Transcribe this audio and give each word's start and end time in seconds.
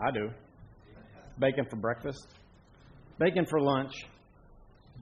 I 0.00 0.10
do. 0.10 0.30
Bacon 1.38 1.64
for 1.70 1.76
breakfast, 1.76 2.26
bacon 3.18 3.46
for 3.48 3.60
lunch, 3.60 3.92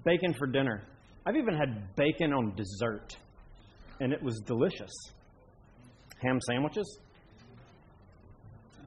bacon 0.05 0.35
for 0.39 0.47
dinner. 0.47 0.83
I've 1.25 1.37
even 1.37 1.55
had 1.55 1.95
bacon 1.97 2.33
on 2.33 2.55
dessert, 2.55 3.17
and 4.01 4.13
it 4.13 4.23
was 4.23 4.41
delicious. 4.47 4.93
Ham 6.23 6.39
sandwiches, 6.47 6.99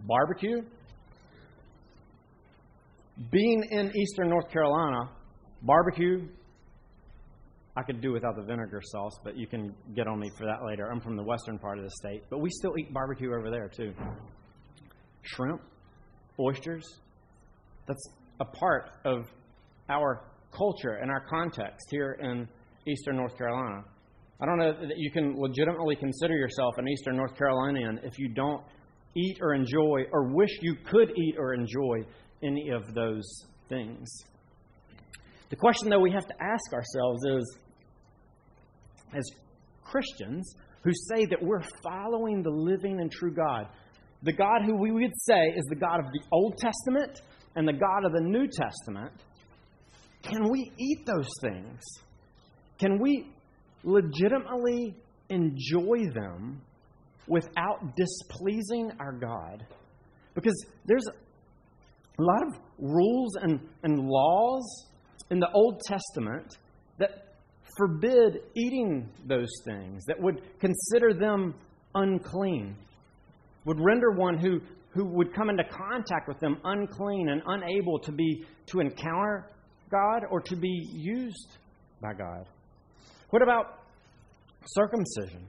barbecue. 0.07 0.61
Being 3.31 3.63
in 3.71 3.91
eastern 3.97 4.29
North 4.29 4.49
Carolina, 4.49 5.09
barbecue, 5.63 6.27
I 7.75 7.83
could 7.83 8.01
do 8.01 8.11
without 8.11 8.35
the 8.35 8.43
vinegar 8.43 8.81
sauce, 8.83 9.19
but 9.23 9.37
you 9.37 9.47
can 9.47 9.73
get 9.95 10.07
on 10.07 10.19
me 10.19 10.29
for 10.37 10.45
that 10.45 10.65
later. 10.65 10.89
I'm 10.91 11.01
from 11.01 11.15
the 11.15 11.23
western 11.23 11.59
part 11.59 11.77
of 11.77 11.83
the 11.83 11.91
state, 11.91 12.23
but 12.29 12.39
we 12.39 12.49
still 12.49 12.73
eat 12.77 12.93
barbecue 12.93 13.29
over 13.33 13.49
there 13.49 13.69
too. 13.69 13.93
Shrimp, 15.23 15.61
oysters, 16.39 16.85
that's 17.87 18.09
a 18.39 18.45
part 18.45 18.91
of 19.05 19.25
our 19.89 20.23
culture 20.55 20.99
and 21.01 21.11
our 21.11 21.25
context 21.29 21.87
here 21.91 22.17
in 22.21 22.47
eastern 22.87 23.17
North 23.17 23.37
Carolina. 23.37 23.83
I 24.41 24.45
don't 24.45 24.57
know 24.57 24.71
that 24.87 24.97
you 24.97 25.11
can 25.11 25.35
legitimately 25.37 25.95
consider 25.97 26.33
yourself 26.33 26.75
an 26.77 26.87
eastern 26.87 27.17
North 27.17 27.37
Carolinian 27.37 27.99
if 28.03 28.17
you 28.17 28.29
don't 28.29 28.63
eat 29.15 29.37
or 29.41 29.53
enjoy 29.53 30.03
or 30.11 30.33
wish 30.33 30.51
you 30.61 30.75
could 30.89 31.11
eat 31.17 31.35
or 31.37 31.53
enjoy 31.53 32.05
any 32.41 32.69
of 32.69 32.93
those 32.93 33.25
things. 33.67 34.07
The 35.49 35.55
question, 35.55 35.89
though, 35.89 35.99
we 35.99 36.11
have 36.11 36.27
to 36.27 36.35
ask 36.41 36.73
ourselves 36.73 37.25
is 37.25 37.57
as 39.13 39.29
Christians 39.83 40.55
who 40.83 40.91
say 40.93 41.25
that 41.25 41.41
we're 41.41 41.63
following 41.83 42.41
the 42.41 42.49
living 42.49 43.01
and 43.01 43.11
true 43.11 43.33
God, 43.33 43.67
the 44.23 44.33
God 44.33 44.61
who 44.65 44.75
we 44.75 44.91
would 44.91 45.13
say 45.15 45.53
is 45.55 45.65
the 45.69 45.75
God 45.75 45.99
of 45.99 46.05
the 46.11 46.21
Old 46.31 46.57
Testament 46.57 47.21
and 47.55 47.67
the 47.67 47.73
God 47.73 48.05
of 48.05 48.11
the 48.13 48.21
New 48.21 48.47
Testament, 48.47 49.13
can 50.23 50.49
we 50.49 50.71
eat 50.77 51.05
those 51.05 51.29
things? 51.41 51.81
Can 52.79 52.99
we 52.99 53.31
legitimately 53.83 54.95
enjoy 55.29 56.11
them 56.13 56.61
without 57.27 57.95
displeasing 57.95 58.91
our 58.99 59.13
God? 59.13 59.65
Because 60.35 60.65
there's 60.85 61.05
a 62.19 62.21
lot 62.21 62.47
of 62.47 62.53
rules 62.77 63.35
and, 63.41 63.59
and 63.83 63.99
laws 63.99 64.85
in 65.31 65.39
the 65.39 65.49
Old 65.53 65.79
Testament 65.85 66.57
that 66.97 67.35
forbid 67.77 68.41
eating 68.55 69.09
those 69.25 69.49
things, 69.65 70.03
that 70.07 70.19
would 70.19 70.41
consider 70.59 71.13
them 71.13 71.55
unclean, 71.95 72.75
would 73.65 73.77
render 73.79 74.11
one 74.11 74.37
who, 74.37 74.59
who 74.91 75.05
would 75.05 75.33
come 75.33 75.49
into 75.49 75.63
contact 75.63 76.27
with 76.27 76.39
them 76.39 76.57
unclean 76.63 77.29
and 77.29 77.41
unable 77.45 77.99
to 77.99 78.11
be 78.11 78.45
to 78.67 78.79
encounter 78.79 79.49
God 79.91 80.21
or 80.29 80.39
to 80.41 80.55
be 80.55 80.87
used 80.93 81.57
by 82.01 82.13
God. 82.13 82.45
What 83.29 83.41
about 83.41 83.79
circumcision? 84.65 85.45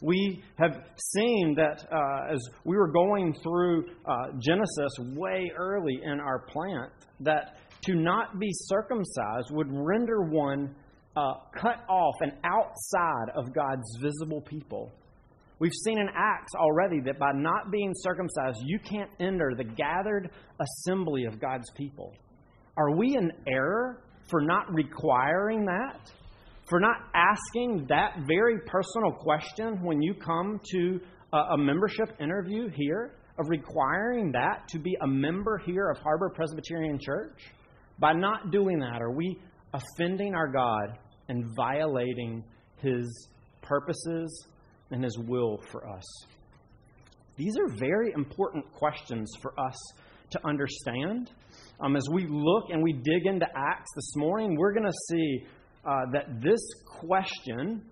We 0.00 0.42
have 0.58 0.84
seen 1.12 1.56
that 1.56 1.84
uh, 1.90 2.32
as 2.32 2.38
we 2.64 2.76
were 2.76 2.92
going 2.92 3.34
through 3.42 3.86
uh, 4.06 4.28
Genesis 4.38 4.92
way 5.16 5.50
early 5.56 6.00
in 6.04 6.20
our 6.20 6.40
plant, 6.40 6.92
that 7.20 7.56
to 7.82 7.94
not 7.94 8.38
be 8.38 8.48
circumcised 8.52 9.50
would 9.50 9.68
render 9.70 10.22
one 10.22 10.74
uh, 11.16 11.34
cut 11.60 11.84
off 11.88 12.14
and 12.20 12.32
outside 12.44 13.34
of 13.34 13.52
God's 13.52 13.98
visible 14.00 14.40
people. 14.42 14.92
We've 15.60 15.72
seen 15.84 15.98
in 15.98 16.08
Acts 16.08 16.52
already 16.54 17.00
that 17.00 17.18
by 17.18 17.32
not 17.34 17.72
being 17.72 17.92
circumcised, 17.96 18.58
you 18.64 18.78
can't 18.78 19.10
enter 19.18 19.54
the 19.56 19.64
gathered 19.64 20.30
assembly 20.60 21.24
of 21.24 21.40
God's 21.40 21.68
people. 21.76 22.12
Are 22.76 22.96
we 22.96 23.16
in 23.16 23.32
error 23.48 24.04
for 24.30 24.40
not 24.40 24.72
requiring 24.72 25.64
that? 25.64 26.12
For 26.68 26.78
not 26.78 26.96
asking 27.14 27.86
that 27.88 28.18
very 28.28 28.58
personal 28.66 29.10
question 29.12 29.82
when 29.82 30.00
you 30.00 30.14
come 30.14 30.60
to 30.72 31.00
a 31.32 31.58
membership 31.58 32.14
interview 32.20 32.68
here? 32.68 33.14
Of 33.40 33.48
requiring 33.48 34.32
that 34.32 34.66
to 34.68 34.78
be 34.80 34.96
a 35.00 35.06
member 35.06 35.58
here 35.64 35.90
of 35.90 35.98
Harbor 35.98 36.28
Presbyterian 36.28 36.98
Church? 37.00 37.40
By 37.98 38.12
not 38.12 38.50
doing 38.50 38.78
that, 38.80 39.00
are 39.00 39.12
we 39.12 39.38
offending 39.72 40.34
our 40.34 40.48
God 40.48 40.98
and 41.28 41.44
violating 41.56 42.44
His 42.76 43.28
purposes 43.62 44.46
and 44.90 45.02
His 45.02 45.18
will 45.18 45.60
for 45.70 45.88
us? 45.88 46.04
These 47.36 47.56
are 47.56 47.68
very 47.76 48.12
important 48.14 48.70
questions 48.72 49.30
for 49.40 49.52
us 49.58 49.76
to 50.30 50.46
understand. 50.46 51.30
Um, 51.80 51.96
as 51.96 52.08
we 52.12 52.26
look 52.28 52.70
and 52.70 52.82
we 52.82 52.92
dig 52.92 53.26
into 53.26 53.46
Acts 53.46 53.90
this 53.94 54.16
morning, 54.16 54.56
we're 54.56 54.72
going 54.72 54.86
to 54.86 54.98
see 55.08 55.46
uh, 55.84 56.00
that 56.12 56.40
this 56.42 56.60
question 56.86 57.82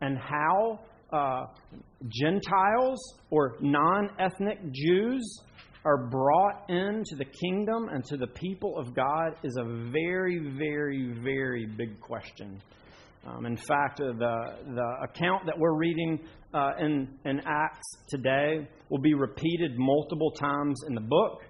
and 0.00 0.16
how 0.18 0.80
uh, 1.12 1.46
Gentiles 2.08 3.00
or 3.30 3.56
non 3.60 4.10
ethnic 4.18 4.58
Jews 4.72 5.40
are 5.84 6.06
brought 6.06 6.70
into 6.70 7.16
the 7.16 7.24
kingdom 7.24 7.88
and 7.92 8.04
to 8.06 8.16
the 8.16 8.26
people 8.28 8.78
of 8.78 8.94
God 8.94 9.36
is 9.42 9.56
a 9.56 9.64
very, 9.90 10.38
very, 10.56 11.14
very 11.22 11.66
big 11.66 12.00
question. 12.00 12.60
Um, 13.26 13.46
in 13.46 13.56
fact, 13.56 14.00
uh, 14.00 14.12
the, 14.18 14.36
the 14.74 14.96
account 15.02 15.46
that 15.46 15.58
we're 15.58 15.76
reading 15.76 16.20
uh, 16.52 16.72
in, 16.78 17.08
in 17.24 17.40
Acts 17.46 17.86
today 18.08 18.68
will 18.90 19.00
be 19.00 19.14
repeated 19.14 19.78
multiple 19.78 20.30
times 20.32 20.78
in 20.86 20.94
the 20.94 21.00
book. 21.00 21.40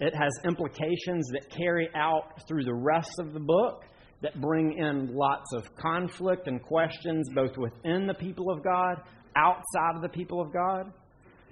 It 0.00 0.14
has 0.14 0.32
implications 0.44 1.28
that 1.32 1.50
carry 1.50 1.88
out 1.94 2.46
through 2.48 2.64
the 2.64 2.74
rest 2.74 3.12
of 3.18 3.34
the 3.34 3.40
book 3.40 3.84
that 4.22 4.40
bring 4.40 4.78
in 4.78 5.14
lots 5.14 5.52
of 5.54 5.64
conflict 5.76 6.48
and 6.48 6.62
questions 6.62 7.28
both 7.34 7.56
within 7.58 8.06
the 8.06 8.14
people 8.14 8.50
of 8.50 8.64
God, 8.64 8.96
outside 9.36 9.96
of 9.96 10.02
the 10.02 10.08
people 10.08 10.40
of 10.40 10.52
God. 10.52 10.90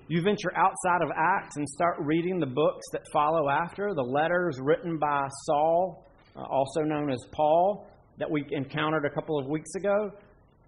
You 0.08 0.22
venture 0.22 0.52
outside 0.56 1.02
of 1.02 1.10
Acts 1.16 1.56
and 1.56 1.68
start 1.68 1.96
reading 2.00 2.40
the 2.40 2.46
books 2.46 2.84
that 2.92 3.02
follow 3.12 3.50
after, 3.50 3.92
the 3.94 4.02
letters 4.02 4.58
written 4.60 4.98
by 4.98 5.28
Saul, 5.44 6.06
uh, 6.34 6.42
also 6.42 6.80
known 6.80 7.10
as 7.10 7.20
Paul, 7.32 7.86
that 8.18 8.30
we 8.30 8.44
encountered 8.50 9.04
a 9.04 9.10
couple 9.10 9.38
of 9.38 9.46
weeks 9.46 9.74
ago. 9.74 10.10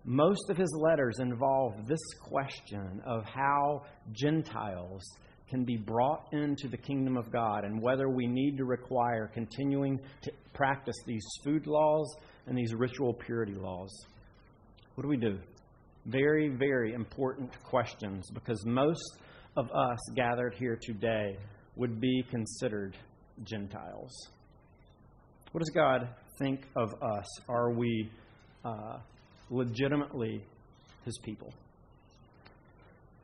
Most 0.05 0.51
of 0.51 0.57
his 0.57 0.71
letters 0.79 1.19
involve 1.19 1.87
this 1.87 2.03
question 2.21 3.01
of 3.07 3.25
how 3.25 3.83
Gentiles 4.13 5.03
can 5.49 5.65
be 5.65 5.77
brought 5.77 6.27
into 6.33 6.69
the 6.69 6.77
kingdom 6.77 7.17
of 7.17 7.31
God 7.31 7.65
and 7.65 7.81
whether 7.81 8.09
we 8.09 8.27
need 8.27 8.57
to 8.57 8.65
require 8.65 9.31
continuing 9.33 10.01
to 10.23 10.33
practice 10.53 10.97
these 11.07 11.25
food 11.45 11.67
laws 11.67 12.17
and 12.47 12.57
these 12.57 12.75
ritual 12.75 13.15
purity 13.15 13.55
laws. 13.55 13.91
What 14.95 15.03
do 15.03 15.09
we 15.09 15.17
do? 15.17 15.39
Very, 16.07 16.49
very 16.49 16.93
important 16.93 17.51
questions 17.63 18.29
because 18.33 18.65
most 18.67 19.19
of 19.57 19.71
us 19.71 19.99
gathered 20.15 20.55
here 20.55 20.79
today 20.81 21.37
would 21.77 22.01
be 22.01 22.25
considered 22.31 22.97
Gentiles. 23.45 24.13
What 25.53 25.61
does 25.61 25.71
God 25.71 26.09
think 26.39 26.67
of 26.77 26.95
us? 27.03 27.27
Are 27.49 27.71
we 27.73 28.11
uh, 28.65 28.99
legitimately 29.51 30.43
His 31.05 31.19
people? 31.23 31.53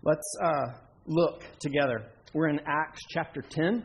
Let's 0.02 0.36
uh, 0.42 0.66
look 1.06 1.44
together. 1.60 2.06
We're 2.32 2.48
in 2.48 2.60
Acts 2.66 3.00
chapter 3.10 3.42
10. 3.42 3.84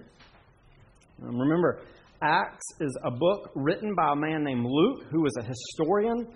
Um, 1.23 1.39
remember, 1.39 1.81
Acts 2.21 2.65
is 2.79 2.97
a 3.03 3.11
book 3.11 3.51
written 3.55 3.93
by 3.95 4.13
a 4.13 4.15
man 4.15 4.43
named 4.43 4.65
Luke, 4.65 5.05
who 5.11 5.21
was 5.21 5.33
a 5.39 5.43
historian, 5.43 6.27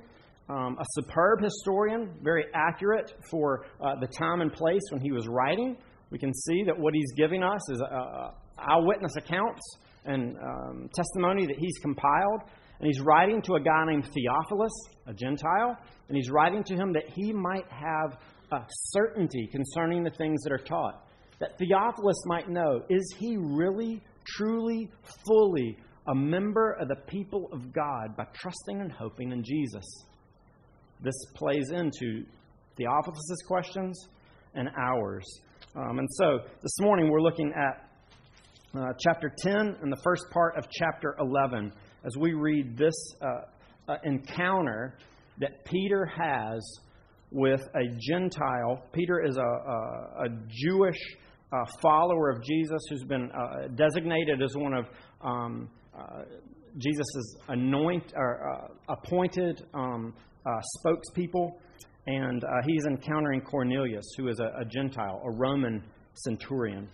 um, 0.50 0.78
a 0.80 0.86
superb 0.96 1.42
historian, 1.42 2.14
very 2.22 2.46
accurate 2.54 3.14
for 3.30 3.66
uh, 3.82 3.96
the 4.00 4.08
time 4.08 4.42
and 4.42 4.52
place 4.52 4.82
when 4.92 5.02
he 5.02 5.12
was 5.12 5.28
writing. 5.28 5.78
We 6.10 6.18
can 6.18 6.34
see 6.34 6.64
that 6.66 6.78
what 6.78 6.94
he's 6.94 7.12
giving 7.16 7.44
us 7.44 7.62
is 7.72 7.82
uh, 7.82 7.86
uh 7.86 8.32
eyewitness 8.58 9.16
accounts 9.16 9.62
and 10.06 10.36
um, 10.38 10.90
testimony 10.94 11.46
that 11.46 11.56
he's 11.58 11.78
compiled. 11.82 12.42
And 12.80 12.88
he's 12.88 13.02
writing 13.02 13.42
to 13.44 13.56
a 13.56 13.60
guy 13.60 13.86
named 13.86 14.06
Theophilus, 14.06 14.72
a 15.06 15.14
Gentile, 15.14 15.78
and 16.08 16.16
he's 16.16 16.30
writing 16.30 16.64
to 16.64 16.76
him 16.76 16.94
that 16.94 17.10
he 17.14 17.34
might 17.34 17.66
have 17.70 18.18
a 18.52 18.66
certainty 18.68 19.50
concerning 19.52 20.04
the 20.04 20.12
things 20.12 20.42
that 20.44 20.54
are 20.54 20.64
taught. 20.64 21.06
That 21.40 21.58
Theophilus 21.58 22.24
might 22.26 22.50
know 22.50 22.82
is 22.90 23.16
he 23.18 23.38
really, 23.38 24.02
truly, 24.26 24.90
fully 25.28 25.78
a 26.08 26.16
member 26.16 26.78
of 26.80 26.88
the 26.88 26.96
people 27.08 27.50
of 27.52 27.74
God 27.74 28.16
by 28.18 28.26
trusting 28.34 28.80
and 28.80 28.92
hoping 28.92 29.32
in 29.32 29.44
Jesus? 29.44 29.86
This 31.02 31.16
plays 31.36 31.72
into 31.72 32.26
Theophilus' 32.78 33.42
questions 33.48 34.08
and 34.56 34.70
ours. 34.78 35.26
Um, 35.76 36.00
and 36.00 36.08
so 36.12 36.40
this 36.62 36.80
morning 36.82 37.10
we're 37.10 37.22
looking 37.22 37.54
at 37.56 37.90
uh, 38.80 38.94
chapter 39.00 39.34
10 39.44 39.78
and 39.82 39.92
the 39.92 40.02
first 40.04 40.24
part 40.32 40.58
of 40.58 40.66
chapter 40.72 41.16
11 41.20 41.72
as 42.06 42.16
we 42.18 42.34
read 42.34 42.78
this 42.78 42.96
uh, 43.22 43.92
uh, 43.92 43.98
encounter 44.04 44.96
that 45.40 45.66
Peter 45.66 46.06
has 46.06 46.80
with 47.32 47.62
a 47.76 47.96
Gentile. 48.00 48.84
Peter 48.92 49.24
is 49.24 49.38
a, 49.38 49.42
a, 49.42 50.26
a 50.26 50.30
Jewish 50.50 51.00
uh, 51.52 51.66
follower 51.82 52.30
of 52.30 52.44
Jesus, 52.44 52.82
who's 52.90 53.04
been 53.04 53.30
uh, 53.32 53.68
designated 53.76 54.42
as 54.42 54.56
one 54.56 54.74
of 54.74 54.86
um, 55.22 55.70
uh, 55.98 56.24
Jesus' 56.78 57.36
anoint, 57.48 58.14
or, 58.16 58.50
uh, 58.50 58.94
appointed 58.94 59.66
um, 59.74 60.14
uh, 60.46 60.50
spokespeople. 60.78 61.52
And 62.08 62.44
he's 62.66 62.86
encountering 62.86 63.42
Cornelius, 63.42 64.06
who 64.18 64.30
is 64.30 64.40
a, 64.40 64.62
a, 64.62 64.66
Gentile, 64.66 65.22
a 65.24 65.32
Roman 65.32 65.84
centurion. 66.14 66.88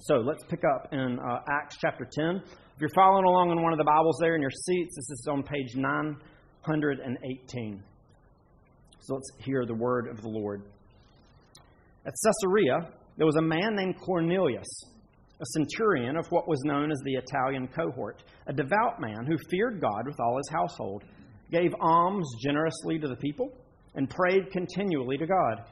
So 0.00 0.14
let's 0.14 0.42
pick 0.44 0.62
up 0.74 0.88
in 0.92 1.18
Acts 1.50 1.76
chapter 1.78 2.08
10. 2.10 2.42
If 2.74 2.80
you're 2.80 2.90
following 2.92 3.24
along 3.24 3.52
in 3.52 3.62
one 3.62 3.72
of 3.72 3.78
the 3.78 3.84
Bibles 3.84 4.18
there 4.20 4.34
in 4.34 4.42
your 4.42 4.50
seats, 4.50 4.96
this 4.96 5.08
is 5.08 5.28
on 5.30 5.44
page 5.44 5.76
918. 5.76 7.80
So 8.98 9.14
let's 9.14 9.30
hear 9.38 9.64
the 9.64 9.76
word 9.76 10.08
of 10.08 10.20
the 10.20 10.28
Lord. 10.28 10.64
At 12.04 12.14
Caesarea, 12.24 12.90
there 13.16 13.26
was 13.26 13.36
a 13.36 13.42
man 13.42 13.76
named 13.76 14.00
Cornelius, 14.00 14.66
a 15.40 15.44
centurion 15.52 16.16
of 16.16 16.26
what 16.30 16.48
was 16.48 16.60
known 16.64 16.90
as 16.90 16.98
the 17.04 17.14
Italian 17.14 17.68
cohort, 17.68 18.24
a 18.48 18.52
devout 18.52 18.98
man 18.98 19.24
who 19.24 19.38
feared 19.48 19.80
God 19.80 20.08
with 20.08 20.18
all 20.18 20.36
his 20.36 20.50
household, 20.50 21.04
gave 21.52 21.72
alms 21.80 22.28
generously 22.42 22.98
to 22.98 23.06
the 23.06 23.14
people, 23.14 23.52
and 23.94 24.10
prayed 24.10 24.50
continually 24.50 25.16
to 25.16 25.28
God. 25.28 25.62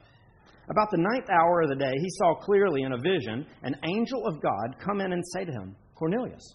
About 0.71 0.93
the 0.93 0.99
ninth 0.99 1.29
hour 1.31 1.63
of 1.63 1.69
the 1.69 1.75
day, 1.75 1.95
he 1.97 2.11
saw 2.11 2.37
clearly 2.37 2.83
in 2.83 2.93
a 2.93 2.99
vision 2.99 3.45
an 3.65 3.75
angel 3.83 4.25
of 4.25 4.41
God 4.41 4.77
come 4.79 5.01
in 5.01 5.13
and 5.13 5.25
say 5.35 5.45
to 5.45 5.51
him, 5.51 5.75
Cornelius. 5.97 6.55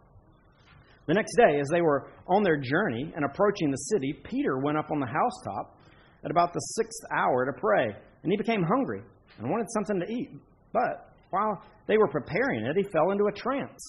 The 1.07 1.13
next 1.13 1.35
day, 1.35 1.59
as 1.59 1.67
they 1.71 1.81
were 1.81 2.07
on 2.27 2.43
their 2.43 2.57
journey 2.57 3.11
and 3.15 3.25
approaching 3.25 3.71
the 3.71 3.77
city, 3.77 4.13
Peter 4.23 4.59
went 4.59 4.77
up 4.77 4.91
on 4.91 4.99
the 4.99 5.07
housetop 5.07 5.77
at 6.23 6.31
about 6.31 6.53
the 6.53 6.59
sixth 6.77 7.01
hour 7.11 7.45
to 7.45 7.59
pray, 7.59 7.85
and 8.23 8.31
he 8.31 8.37
became 8.37 8.63
hungry 8.63 9.01
and 9.37 9.49
wanted 9.49 9.67
something 9.73 9.99
to 9.99 10.11
eat. 10.11 10.29
But 10.71 11.13
while 11.31 11.61
they 11.87 11.97
were 11.97 12.07
preparing 12.07 12.65
it, 12.65 12.77
he 12.77 12.83
fell 12.91 13.11
into 13.11 13.25
a 13.25 13.31
trance. 13.31 13.81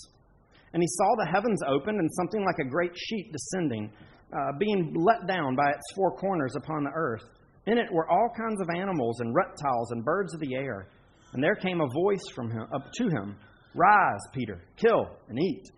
And 0.73 0.83
he 0.83 0.89
saw 0.89 1.17
the 1.17 1.31
heavens 1.31 1.61
opened 1.69 1.99
and 1.99 2.11
something 2.15 2.45
like 2.45 2.67
a 2.67 2.71
great 2.71 2.93
sheet 2.97 3.31
descending, 3.31 3.93
uh, 4.33 4.57
being 4.59 4.95
let 4.97 5.27
down 5.27 5.55
by 5.55 5.69
its 5.71 5.93
four 5.95 6.17
corners 6.17 6.55
upon 6.57 6.85
the 6.85 6.93
earth. 6.95 7.25
In 7.67 7.79
it 7.79 7.93
were 7.93 8.09
all 8.09 8.31
kinds 8.37 8.61
of 8.61 8.69
animals 8.75 9.21
and 9.21 9.35
reptiles 9.35 9.93
and 9.93 10.05
birds 10.05 10.35
of 10.35 10.41
the 10.41 10.55
air. 10.55 10.89
And 11.35 11.43
there 11.43 11.55
came 11.55 11.81
a 11.81 11.87
voice 12.03 12.25
from 12.35 12.51
him 12.51 12.67
up 12.75 12.91
to 12.95 13.05
him, 13.05 13.37
Rise, 13.75 14.21
Peter, 14.33 14.63
kill 14.77 15.07
and 15.29 15.39
eat. 15.39 15.71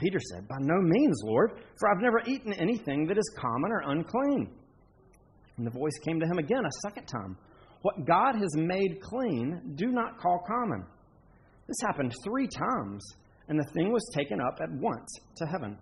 Peter 0.00 0.18
said, 0.32 0.48
By 0.48 0.56
no 0.60 0.80
means, 0.80 1.20
Lord, 1.24 1.52
for 1.78 1.90
I've 1.90 2.02
never 2.02 2.22
eaten 2.26 2.52
anything 2.54 3.06
that 3.06 3.18
is 3.18 3.36
common 3.36 3.70
or 3.70 3.92
unclean. 3.92 4.50
And 5.58 5.66
the 5.66 5.70
voice 5.70 5.98
came 6.04 6.18
to 6.18 6.26
him 6.26 6.38
again 6.38 6.64
a 6.64 6.88
second 6.88 7.06
time. 7.06 7.36
What 7.82 8.06
God 8.06 8.34
has 8.34 8.56
made 8.56 9.00
clean, 9.02 9.74
do 9.74 9.88
not 9.88 10.18
call 10.18 10.42
common. 10.46 10.84
This 11.66 11.76
happened 11.86 12.14
three 12.24 12.48
times, 12.48 13.04
and 13.48 13.58
the 13.58 13.70
thing 13.74 13.92
was 13.92 14.10
taken 14.14 14.40
up 14.40 14.58
at 14.62 14.70
once 14.72 15.08
to 15.36 15.46
heaven. 15.46 15.76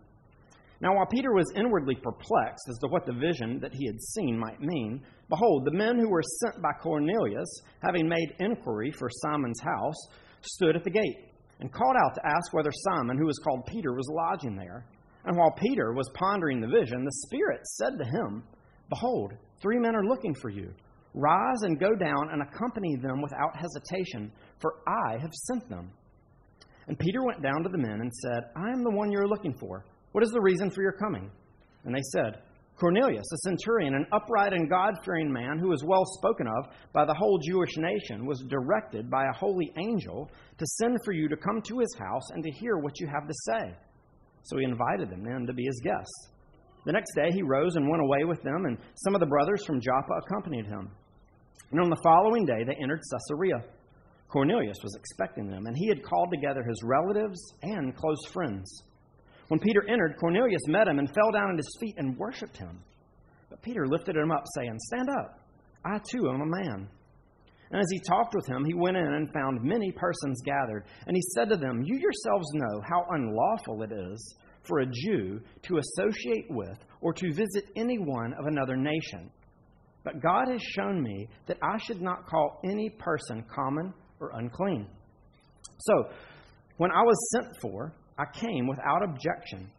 Now, 0.81 0.95
while 0.95 1.07
Peter 1.07 1.33
was 1.33 1.53
inwardly 1.57 1.97
perplexed 1.97 2.69
as 2.69 2.79
to 2.79 2.89
what 2.89 3.07
the 3.07 3.13
vision 3.13 3.59
that 3.61 3.75
he 3.75 3.87
had 3.87 4.01
seen 4.01 4.39
might 4.39 4.61
mean, 4.61 5.03
behold, 5.29 5.65
the 5.65 5.77
men 5.77 5.99
who 5.99 6.09
were 6.09 6.23
sent 6.23 6.63
by 6.63 6.73
Cornelius, 6.81 7.49
having 7.83 8.09
made 8.09 8.35
inquiry 8.39 8.93
for 8.93 9.09
Simon's 9.23 9.61
house, 9.61 9.97
stood 10.43 10.77
at 10.77 10.85
the 10.85 10.91
gate 10.91 11.29
and 11.61 11.73
called 11.73 11.97
out 12.05 12.15
to 12.15 12.27
ask 12.27 12.53
whether 12.53 12.71
Simon, 12.73 13.19
who 13.19 13.27
was 13.27 13.39
called 13.45 13.67
Peter, 13.67 13.93
was 13.93 14.09
lodging 14.11 14.57
there. 14.57 14.85
And 15.25 15.37
while 15.37 15.53
Peter 15.53 15.93
was 15.93 16.11
pondering 16.15 16.61
the 16.61 16.69
vision, 16.69 17.05
the 17.05 17.27
Spirit 17.27 17.67
said 17.67 17.99
to 17.99 18.05
him, 18.05 18.45
Behold, 18.89 19.33
three 19.61 19.79
men 19.79 19.95
are 19.95 20.05
looking 20.05 20.35
for 20.35 20.51
you. 20.51 20.73
Rise 21.15 21.63
and 21.63 21.81
go 21.81 21.95
down 21.95 22.31
and 22.33 22.43
accompany 22.43 22.97
them 22.97 23.21
without 23.21 23.57
hesitation, 23.57 24.31
for 24.61 24.75
I 24.87 25.19
have 25.21 25.35
sent 25.35 25.69
them. 25.69 25.91
And 26.87 26.99
Peter 26.99 27.23
went 27.23 27.43
down 27.43 27.63
to 27.65 27.69
the 27.69 27.79
men 27.79 28.01
and 28.01 28.13
said, 28.15 28.45
I 28.57 28.71
am 28.71 28.83
the 28.83 28.95
one 28.95 29.11
you 29.11 29.19
are 29.19 29.29
looking 29.29 29.55
for. 29.59 29.85
What 30.13 30.25
is 30.25 30.31
the 30.31 30.41
reason 30.41 30.71
for 30.71 30.83
your 30.83 30.93
coming? 30.93 31.31
And 31.85 31.95
they 31.95 32.03
said, 32.13 32.43
Cornelius, 32.79 33.27
a 33.33 33.37
centurion, 33.39 33.95
an 33.95 34.07
upright 34.13 34.53
and 34.53 34.71
God 34.71 34.95
fearing 35.05 35.33
man 35.33 35.59
who 35.59 35.69
was 35.69 35.83
well 35.85 36.05
spoken 36.05 36.47
of 36.47 36.73
by 36.93 37.05
the 37.05 37.15
whole 37.15 37.41
Jewish 37.45 37.77
nation, 37.77 38.25
was 38.25 38.45
directed 38.49 39.11
by 39.11 39.25
a 39.25 39.37
holy 39.37 39.73
angel 39.77 40.31
to 40.59 40.67
send 40.79 40.97
for 41.05 41.13
you 41.13 41.29
to 41.29 41.37
come 41.37 41.61
to 41.63 41.81
his 41.81 41.97
house 41.99 42.31
and 42.31 42.45
to 42.45 42.51
hear 42.53 42.79
what 42.79 43.01
you 43.01 43.09
have 43.09 43.27
to 43.27 43.35
say. 43.47 43.75
So 44.45 44.59
he 44.59 44.65
invited 44.65 45.11
them 45.11 45.25
then 45.25 45.45
to 45.47 45.53
be 45.53 45.65
his 45.65 45.81
guests. 45.83 46.29
The 46.87 46.93
next 46.93 47.15
day 47.17 47.31
he 47.33 47.43
rose 47.43 47.75
and 47.75 47.89
went 47.89 48.03
away 48.03 48.25
with 48.25 48.43
them, 48.43 48.65
and 48.67 48.79
some 49.05 49.15
of 49.15 49.21
the 49.21 49.27
brothers 49.27 49.65
from 49.65 49.81
Joppa 49.81 50.21
accompanied 50.25 50.67
him. 50.67 50.89
And 51.73 51.81
on 51.81 51.91
the 51.91 52.01
following 52.05 52.47
day 52.47 52.63
they 52.65 52.77
entered 52.81 53.01
Caesarea. 53.11 53.61
Cornelius 54.29 54.79
was 54.85 54.95
expecting 54.95 55.49
them, 55.49 55.67
and 55.67 55.77
he 55.77 55.89
had 55.89 56.05
called 56.05 56.31
together 56.31 56.63
his 56.63 56.81
relatives 56.85 57.41
and 57.63 57.97
close 57.97 58.25
friends. 58.33 58.85
When 59.49 59.61
Peter 59.61 59.83
entered, 59.89 60.17
Cornelius 60.21 60.67
met 60.69 60.89
him 60.89 60.99
and 60.99 61.13
fell 61.13 61.33
down 61.33 61.51
at 61.51 61.57
his 61.57 61.77
feet 61.81 61.95
and 61.97 62.17
worshipped 62.19 62.57
him. 62.57 62.81
But 63.51 63.63
Peter 63.63 63.87
lifted 63.87 64.17
him 64.17 64.31
up, 64.31 64.45
saying, 64.55 64.77
Stand 64.79 65.09
up, 65.09 65.41
I 65.85 65.99
too 65.99 66.29
am 66.29 66.43
a 66.43 66.47
man. 66.47 66.89
And 67.71 67.81
as 67.81 67.87
he 67.91 68.01
talked 68.01 68.35
with 68.35 68.47
him, 68.47 68.65
he 68.65 68.75
went 68.75 68.97
in 68.97 69.05
and 69.05 69.33
found 69.33 69.63
many 69.63 69.93
persons 69.93 70.41
gathered. 70.45 70.85
And 71.07 71.17
he 71.17 71.23
said 71.35 71.49
to 71.51 71.57
them, 71.57 71.83
You 71.85 71.99
yourselves 71.99 72.49
know 72.55 72.83
how 72.89 73.07
unlawful 73.11 73.83
it 73.83 73.93
is 73.93 74.37
for 74.63 74.81
a 74.81 74.87
Jew 74.87 75.41
to 75.63 75.79
associate 75.79 76.47
with 76.51 76.79
or 77.01 77.13
to 77.13 77.33
visit 77.33 77.71
anyone 77.77 78.35
of 78.39 78.47
another 78.47 78.77
nation. 78.77 79.31
But 80.05 80.23
God 80.23 80.49
has 80.51 80.63
shown 80.63 81.03
me 81.03 81.29
that 81.47 81.59
I 81.63 81.79
should 81.79 82.01
not 82.01 82.27
call 82.27 82.61
any 82.65 82.91
person 82.91 83.45
common 83.55 83.93
or 84.21 84.31
unclean. 84.35 84.87
So, 85.81 86.11
when 86.79 86.91
I 86.91 87.03
was 87.03 87.31
sent 87.33 87.57
for, 87.61 87.93
I 88.19 88.25
came 88.33 88.67
without 88.67 89.03
objection. 89.03 89.71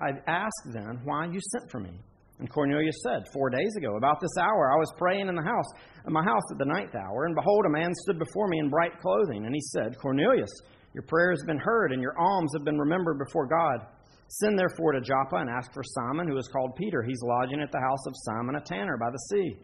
I 0.00 0.10
asked 0.26 0.72
then 0.72 1.00
why 1.04 1.26
you 1.26 1.40
sent 1.40 1.70
for 1.70 1.80
me. 1.80 1.98
And 2.38 2.48
Cornelius 2.48 3.02
said, 3.02 3.26
Four 3.32 3.50
days 3.50 3.74
ago, 3.76 3.96
about 3.96 4.20
this 4.20 4.36
hour, 4.38 4.70
I 4.72 4.78
was 4.78 4.92
praying 4.96 5.28
in 5.28 5.34
the 5.34 5.42
house, 5.42 5.66
in 6.06 6.12
my 6.12 6.22
house 6.22 6.44
at 6.52 6.58
the 6.58 6.66
ninth 6.66 6.94
hour, 6.94 7.24
and 7.26 7.34
behold, 7.34 7.64
a 7.66 7.70
man 7.70 7.90
stood 7.94 8.18
before 8.18 8.46
me 8.48 8.60
in 8.60 8.70
bright 8.70 9.00
clothing. 9.00 9.44
And 9.44 9.54
he 9.54 9.60
said, 9.60 9.98
Cornelius, 9.98 10.50
your 10.94 11.02
prayer 11.02 11.30
has 11.30 11.42
been 11.46 11.58
heard, 11.58 11.92
and 11.92 12.00
your 12.00 12.16
alms 12.18 12.52
have 12.54 12.64
been 12.64 12.78
remembered 12.78 13.18
before 13.18 13.48
God. 13.48 13.86
Send 14.28 14.58
therefore 14.58 14.92
to 14.92 15.00
Joppa 15.00 15.36
and 15.36 15.50
ask 15.50 15.72
for 15.72 15.82
Simon, 15.82 16.28
who 16.28 16.36
is 16.36 16.48
called 16.48 16.76
Peter. 16.76 17.02
He's 17.02 17.22
lodging 17.22 17.60
at 17.60 17.72
the 17.72 17.80
house 17.80 18.06
of 18.06 18.14
Simon 18.16 18.56
a 18.56 18.60
tanner 18.60 18.98
by 18.98 19.10
the 19.10 19.18
sea. 19.30 19.56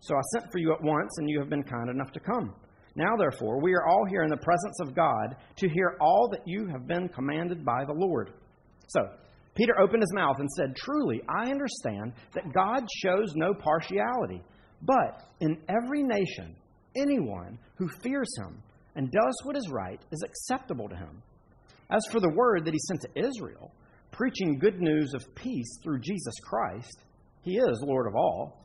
So 0.00 0.16
I 0.16 0.20
sent 0.32 0.50
for 0.50 0.58
you 0.58 0.72
at 0.72 0.82
once, 0.82 1.16
and 1.18 1.30
you 1.30 1.38
have 1.38 1.48
been 1.48 1.62
kind 1.62 1.88
enough 1.88 2.12
to 2.12 2.20
come. 2.20 2.54
Now, 2.94 3.16
therefore, 3.16 3.60
we 3.60 3.72
are 3.74 3.86
all 3.86 4.04
here 4.08 4.22
in 4.22 4.30
the 4.30 4.36
presence 4.36 4.78
of 4.82 4.94
God 4.94 5.36
to 5.56 5.68
hear 5.68 5.96
all 6.00 6.28
that 6.30 6.42
you 6.46 6.66
have 6.66 6.86
been 6.86 7.08
commanded 7.08 7.64
by 7.64 7.84
the 7.86 7.94
Lord. 7.94 8.32
So, 8.88 9.00
Peter 9.54 9.78
opened 9.80 10.02
his 10.02 10.14
mouth 10.14 10.36
and 10.38 10.48
said, 10.50 10.76
Truly, 10.76 11.22
I 11.28 11.50
understand 11.50 12.12
that 12.34 12.52
God 12.54 12.86
shows 13.02 13.34
no 13.34 13.54
partiality, 13.54 14.42
but 14.82 15.22
in 15.40 15.58
every 15.68 16.02
nation, 16.02 16.54
anyone 16.96 17.58
who 17.76 17.88
fears 18.02 18.30
him 18.38 18.62
and 18.94 19.10
does 19.10 19.40
what 19.44 19.56
is 19.56 19.70
right 19.70 20.00
is 20.10 20.22
acceptable 20.22 20.88
to 20.88 20.96
him. 20.96 21.22
As 21.90 22.02
for 22.10 22.20
the 22.20 22.32
word 22.34 22.64
that 22.64 22.74
he 22.74 22.80
sent 22.88 23.02
to 23.02 23.28
Israel, 23.28 23.72
preaching 24.10 24.58
good 24.58 24.80
news 24.80 25.14
of 25.14 25.34
peace 25.34 25.78
through 25.82 26.00
Jesus 26.00 26.34
Christ. 26.44 27.02
He 27.42 27.56
is 27.56 27.82
Lord 27.84 28.06
of 28.06 28.14
all. 28.14 28.64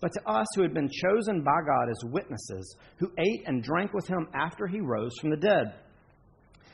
but 0.00 0.12
to 0.12 0.30
us 0.30 0.46
who 0.54 0.62
had 0.62 0.74
been 0.74 0.88
chosen 0.88 1.42
by 1.42 1.58
God 1.66 1.88
as 1.90 2.10
witnesses, 2.12 2.76
who 2.98 3.10
ate 3.18 3.42
and 3.46 3.62
drank 3.62 3.92
with 3.92 4.06
him 4.06 4.28
after 4.34 4.66
he 4.66 4.80
rose 4.80 5.12
from 5.20 5.30
the 5.30 5.36
dead. 5.36 5.74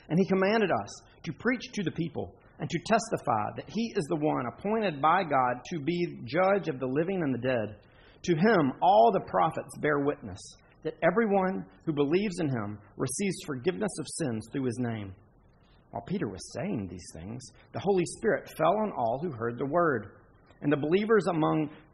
And 0.08 0.18
he 0.18 0.26
commanded 0.26 0.70
us 0.70 1.02
to 1.24 1.32
preach 1.32 1.62
to 1.74 1.82
the 1.82 1.90
people 1.92 2.34
and 2.58 2.68
to 2.68 2.78
testify 2.86 3.50
that 3.56 3.70
he 3.70 3.92
is 3.96 4.04
the 4.08 4.16
one 4.16 4.46
appointed 4.46 5.00
by 5.00 5.22
God 5.22 5.62
to 5.72 5.80
be 5.80 6.18
judge 6.24 6.68
of 6.68 6.80
the 6.80 6.86
living 6.86 7.22
and 7.22 7.34
the 7.34 7.38
dead. 7.38 7.76
To 8.24 8.34
him, 8.34 8.72
all 8.82 9.10
the 9.12 9.30
prophets 9.30 9.78
bear 9.80 10.00
witness 10.00 10.40
that 10.82 10.96
everyone 11.02 11.64
who 11.84 11.92
believes 11.92 12.38
in 12.40 12.48
him 12.48 12.78
receives 12.96 13.36
forgiveness 13.46 13.92
of 13.98 14.06
sins 14.08 14.46
through 14.50 14.64
his 14.64 14.78
name. 14.78 15.14
While 15.90 16.04
Peter 16.06 16.28
was 16.28 16.52
saying 16.54 16.88
these 16.88 17.06
things, 17.12 17.42
the 17.72 17.80
Holy 17.80 18.04
Spirit 18.16 18.48
fell 18.56 18.76
on 18.78 18.92
all 18.92 19.20
who 19.22 19.32
heard 19.32 19.58
the 19.58 19.66
word. 19.66 20.12
And 20.62 20.72
the 20.72 20.76
believers 20.76 21.26
among, 21.26 21.70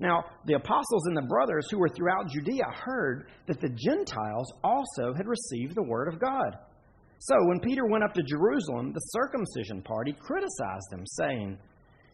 Now, 0.00 0.24
the 0.46 0.54
apostles 0.54 1.06
and 1.06 1.16
the 1.16 1.28
brothers 1.28 1.68
who 1.70 1.78
were 1.78 1.88
throughout 1.88 2.30
Judea 2.30 2.64
heard 2.84 3.28
that 3.46 3.60
the 3.60 3.68
Gentiles 3.70 4.52
also 4.62 5.12
had 5.16 5.26
received 5.26 5.74
the 5.74 5.82
word 5.82 6.12
of 6.12 6.20
God. 6.20 6.56
So 7.20 7.34
when 7.46 7.58
Peter 7.60 7.84
went 7.86 8.04
up 8.04 8.14
to 8.14 8.22
Jerusalem, 8.22 8.92
the 8.92 9.00
circumcision 9.00 9.82
party 9.82 10.14
criticized 10.20 10.92
him, 10.92 11.04
saying, 11.04 11.58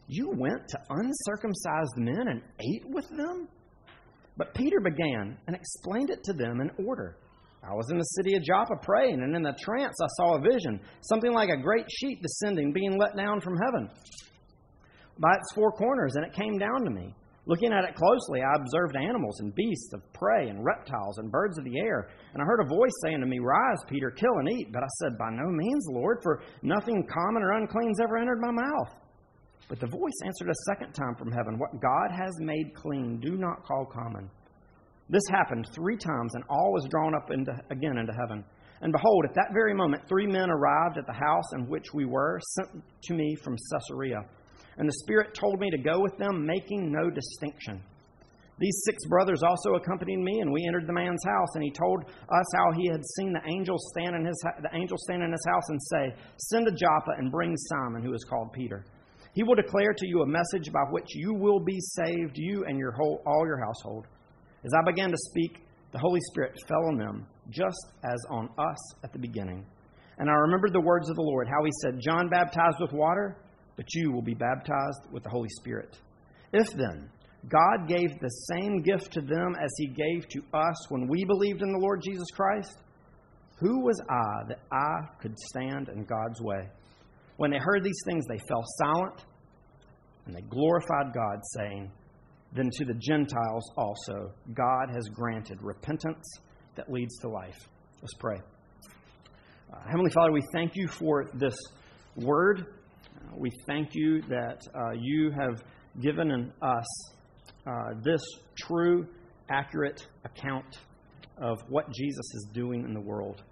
You 0.08 0.30
went 0.34 0.66
to 0.68 0.78
uncircumcised 0.88 1.96
men 1.98 2.28
and 2.28 2.40
ate 2.60 2.84
with 2.86 3.08
them? 3.10 3.48
But 4.38 4.54
Peter 4.54 4.80
began 4.80 5.36
and 5.46 5.54
explained 5.54 6.10
it 6.10 6.24
to 6.24 6.32
them 6.32 6.60
in 6.60 6.86
order. 6.86 7.18
I 7.62 7.74
was 7.74 7.90
in 7.90 7.98
the 7.98 8.04
city 8.04 8.34
of 8.36 8.42
Joppa 8.42 8.76
praying, 8.82 9.20
and 9.22 9.36
in 9.36 9.46
a 9.46 9.56
trance 9.56 9.96
I 10.02 10.06
saw 10.16 10.36
a 10.36 10.40
vision, 10.40 10.80
something 11.02 11.32
like 11.32 11.50
a 11.50 11.62
great 11.62 11.86
sheet 11.90 12.20
descending, 12.22 12.72
being 12.72 12.98
let 12.98 13.16
down 13.16 13.40
from 13.40 13.56
heaven 13.56 13.90
by 15.18 15.34
its 15.34 15.52
four 15.54 15.70
corners, 15.72 16.14
and 16.16 16.26
it 16.26 16.32
came 16.32 16.58
down 16.58 16.84
to 16.84 16.90
me. 16.90 17.14
Looking 17.46 17.72
at 17.72 17.84
it 17.84 17.94
closely, 17.94 18.40
I 18.40 18.56
observed 18.56 18.96
animals 18.96 19.40
and 19.40 19.54
beasts 19.54 19.92
of 19.92 20.00
prey 20.14 20.48
and 20.48 20.64
reptiles 20.64 21.18
and 21.18 21.30
birds 21.30 21.58
of 21.58 21.64
the 21.64 21.78
air. 21.78 22.08
And 22.32 22.42
I 22.42 22.46
heard 22.46 22.64
a 22.64 22.68
voice 22.68 22.92
saying 23.02 23.20
to 23.20 23.26
me, 23.26 23.38
Rise, 23.38 23.84
Peter, 23.86 24.10
kill 24.10 24.38
and 24.38 24.48
eat. 24.50 24.72
But 24.72 24.82
I 24.82 24.88
said, 25.00 25.18
By 25.18 25.30
no 25.30 25.50
means, 25.50 25.86
Lord, 25.90 26.18
for 26.22 26.42
nothing 26.62 27.06
common 27.06 27.42
or 27.42 27.52
unclean's 27.52 28.00
ever 28.00 28.16
entered 28.16 28.40
my 28.40 28.50
mouth. 28.50 28.96
But 29.68 29.78
the 29.78 29.86
voice 29.86 30.18
answered 30.24 30.48
a 30.48 30.72
second 30.72 30.92
time 30.94 31.16
from 31.16 31.32
heaven, 31.32 31.58
What 31.58 31.82
God 31.82 32.10
has 32.16 32.32
made 32.40 32.74
clean, 32.74 33.20
do 33.20 33.36
not 33.36 33.64
call 33.64 33.84
common. 33.84 34.30
This 35.10 35.24
happened 35.30 35.68
three 35.74 35.98
times, 35.98 36.34
and 36.34 36.44
all 36.48 36.72
was 36.72 36.88
drawn 36.90 37.14
up 37.14 37.30
into, 37.30 37.52
again 37.70 37.98
into 37.98 38.12
heaven. 38.12 38.42
And 38.80 38.92
behold, 38.92 39.26
at 39.28 39.34
that 39.34 39.52
very 39.52 39.74
moment, 39.74 40.08
three 40.08 40.26
men 40.26 40.50
arrived 40.50 40.96
at 40.96 41.06
the 41.06 41.12
house 41.12 41.52
in 41.54 41.68
which 41.68 41.92
we 41.92 42.06
were, 42.06 42.40
sent 42.56 42.82
to 43.04 43.14
me 43.14 43.36
from 43.44 43.56
Caesarea 43.70 44.20
and 44.76 44.88
the 44.88 45.00
Spirit 45.04 45.34
told 45.34 45.60
me 45.60 45.70
to 45.70 45.78
go 45.78 46.00
with 46.00 46.16
them, 46.18 46.46
making 46.46 46.90
no 46.90 47.10
distinction. 47.10 47.82
These 48.58 48.82
six 48.86 49.04
brothers 49.08 49.42
also 49.42 49.74
accompanied 49.74 50.20
me, 50.20 50.38
and 50.40 50.52
we 50.52 50.64
entered 50.68 50.86
the 50.86 50.92
man's 50.92 51.24
house. 51.24 51.54
And 51.56 51.64
he 51.64 51.72
told 51.72 52.04
us 52.04 52.46
how 52.54 52.70
he 52.76 52.86
had 52.86 53.04
seen 53.16 53.32
the 53.32 53.42
angel 53.50 53.76
stand 53.78 54.14
in 54.14 54.24
his 54.24 54.40
the 54.62 54.70
angel 54.72 54.96
stand 54.98 55.24
in 55.24 55.32
his 55.32 55.44
house 55.48 55.68
and 55.68 55.80
say, 55.82 56.14
"Send 56.36 56.66
to 56.66 56.72
Joppa 56.72 57.18
and 57.18 57.32
bring 57.32 57.56
Simon, 57.56 58.02
who 58.02 58.14
is 58.14 58.24
called 58.24 58.52
Peter. 58.52 58.84
He 59.32 59.42
will 59.42 59.56
declare 59.56 59.92
to 59.92 60.06
you 60.06 60.22
a 60.22 60.26
message 60.26 60.70
by 60.72 60.84
which 60.92 61.16
you 61.16 61.34
will 61.34 61.58
be 61.58 61.80
saved, 61.80 62.38
you 62.38 62.64
and 62.66 62.78
your 62.78 62.92
whole 62.92 63.22
all 63.26 63.44
your 63.44 63.58
household." 63.58 64.06
As 64.64 64.72
I 64.72 64.82
began 64.88 65.10
to 65.10 65.18
speak, 65.18 65.66
the 65.90 65.98
Holy 65.98 66.20
Spirit 66.30 66.52
fell 66.68 66.86
on 66.86 66.96
them, 66.96 67.26
just 67.50 67.92
as 68.04 68.24
on 68.30 68.48
us 68.56 69.04
at 69.04 69.12
the 69.12 69.18
beginning. 69.18 69.66
And 70.18 70.30
I 70.30 70.34
remembered 70.34 70.72
the 70.72 70.80
words 70.80 71.10
of 71.10 71.16
the 71.16 71.22
Lord, 71.22 71.48
how 71.48 71.64
he 71.64 71.72
said, 71.82 71.98
"John 71.98 72.28
baptized 72.28 72.78
with 72.80 72.92
water." 72.92 73.36
But 73.76 73.86
you 73.94 74.12
will 74.12 74.22
be 74.22 74.34
baptized 74.34 75.12
with 75.12 75.22
the 75.22 75.30
Holy 75.30 75.48
Spirit. 75.48 75.98
If 76.52 76.68
then 76.72 77.10
God 77.48 77.88
gave 77.88 78.18
the 78.20 78.30
same 78.52 78.82
gift 78.82 79.12
to 79.12 79.20
them 79.20 79.54
as 79.62 79.70
he 79.78 79.88
gave 79.88 80.28
to 80.28 80.42
us 80.56 80.90
when 80.90 81.08
we 81.08 81.24
believed 81.24 81.62
in 81.62 81.72
the 81.72 81.78
Lord 81.78 82.00
Jesus 82.02 82.28
Christ, 82.34 82.78
who 83.58 83.80
was 83.80 84.00
I 84.08 84.48
that 84.48 84.60
I 84.72 85.20
could 85.20 85.38
stand 85.38 85.88
in 85.88 86.04
God's 86.04 86.40
way? 86.40 86.68
When 87.36 87.50
they 87.50 87.58
heard 87.58 87.82
these 87.84 88.00
things, 88.04 88.24
they 88.28 88.38
fell 88.48 88.64
silent 88.78 89.24
and 90.26 90.34
they 90.34 90.42
glorified 90.42 91.12
God, 91.12 91.40
saying, 91.56 91.90
Then 92.54 92.70
to 92.72 92.84
the 92.84 92.94
Gentiles 92.94 93.70
also 93.76 94.32
God 94.54 94.90
has 94.94 95.08
granted 95.08 95.58
repentance 95.60 96.24
that 96.76 96.90
leads 96.90 97.16
to 97.18 97.28
life. 97.28 97.68
Let's 98.00 98.14
pray. 98.14 98.38
Uh, 99.72 99.78
Heavenly 99.86 100.10
Father, 100.10 100.32
we 100.32 100.42
thank 100.54 100.72
you 100.74 100.88
for 100.88 101.30
this 101.34 101.56
word 102.16 102.66
we 103.36 103.50
thank 103.66 103.94
you 103.94 104.22
that 104.22 104.66
uh, 104.74 104.92
you 104.98 105.30
have 105.30 105.62
given 106.00 106.52
us 106.62 106.84
uh, 107.66 107.94
this 108.02 108.22
true, 108.56 109.06
accurate 109.48 110.06
account 110.24 110.78
of 111.38 111.58
what 111.68 111.86
Jesus 111.92 112.24
is 112.34 112.48
doing 112.52 112.84
in 112.84 112.94
the 112.94 113.00
world. 113.00 113.42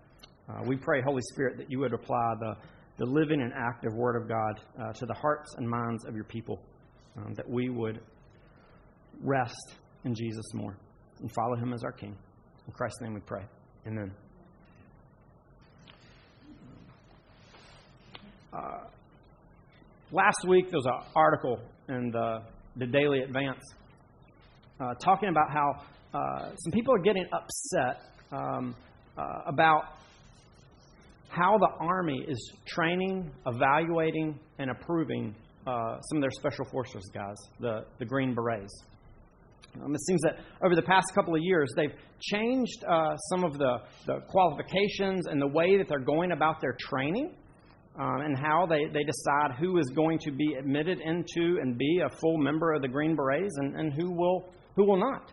Uh, 0.49 0.63
we 0.67 0.77
pray, 0.77 1.01
Holy 1.03 1.23
Spirit, 1.33 1.57
that 1.59 1.71
you 1.71 1.79
would 1.81 1.93
apply 1.93 2.35
the, 2.41 2.55
the 2.99 3.07
living 3.07 3.41
and 3.41 3.53
active 3.55 3.93
Word 3.95 4.21
of 4.21 4.29
God 4.29 4.61
uh, 4.81 4.93
to 4.93 5.07
the 5.07 5.15
hearts 5.15 5.55
and 5.57 5.69
minds 5.69 6.05
of 6.05 6.15
your 6.15 6.25
people, 6.25 6.61
um, 7.17 7.35
that 7.35 7.49
we 7.49 7.69
would 7.71 8.01
rest 9.23 9.75
in 10.05 10.15
Jesus 10.15 10.45
more 10.55 10.77
and 11.21 11.31
follow 11.33 11.57
him 11.57 11.73
as 11.73 11.85
our 11.85 11.93
King. 11.93 12.17
In 12.67 12.73
Christ's 12.73 13.01
name 13.01 13.15
we 13.15 13.21
pray. 13.21 13.43
Amen. 13.87 14.13
Uh, 18.53 18.85
Last 20.15 20.47
week, 20.47 20.67
there 20.71 20.77
was 20.77 20.85
an 20.85 21.11
article 21.17 21.59
in 21.89 22.11
the, 22.11 22.43
the 22.77 22.87
Daily 22.87 23.21
Advance 23.21 23.65
uh, 24.79 24.93
talking 25.03 25.31
about 25.31 25.51
how 25.51 25.73
uh, 26.13 26.55
some 26.55 26.71
people 26.71 26.95
are 26.95 26.99
getting 26.99 27.25
upset 27.33 28.03
um, 28.31 28.77
uh, 29.17 29.23
about 29.47 29.85
how 31.31 31.57
the 31.57 31.69
Army 31.81 32.27
is 32.29 32.53
training, 32.67 33.31
evaluating, 33.47 34.39
and 34.59 34.71
approving 34.71 35.35
uh, 35.67 35.99
some 36.03 36.19
of 36.19 36.21
their 36.21 36.31
Special 36.31 36.67
Forces 36.71 37.11
guys, 37.15 37.37
the, 37.61 37.87
the 37.99 38.05
Green 38.05 38.35
Berets. 38.35 38.85
Um, 39.83 39.95
it 39.95 40.01
seems 40.03 40.21
that 40.25 40.41
over 40.63 40.75
the 40.77 40.83
past 40.83 41.07
couple 41.15 41.35
of 41.35 41.41
years, 41.43 41.73
they've 41.75 41.95
changed 42.21 42.85
uh, 42.87 43.17
some 43.31 43.45
of 43.45 43.57
the, 43.57 43.79
the 44.07 44.19
qualifications 44.29 45.27
and 45.27 45.41
the 45.41 45.49
way 45.49 45.79
that 45.79 45.89
they're 45.89 46.05
going 46.05 46.33
about 46.33 46.61
their 46.61 46.77
training 46.79 47.35
um, 47.99 48.21
and 48.23 48.37
how 48.39 48.67
they, 48.67 48.87
they 48.87 49.05
decide 49.05 49.59
who 49.59 49.79
is 49.79 49.87
going 49.95 50.19
to 50.21 50.31
be 50.31 50.55
admitted 50.59 51.01
into 51.01 51.59
and 51.61 51.77
be 51.77 52.01
a 52.05 52.17
full 52.17 52.39
member 52.39 52.73
of 52.73 52.83
the 52.83 52.89
Green 52.89 53.15
Berets 53.15 53.57
and, 53.57 53.77
and 53.77 53.93
who 53.93 54.11
will 54.11 54.49
who 54.77 54.87
will 54.87 54.99
not. 54.99 55.33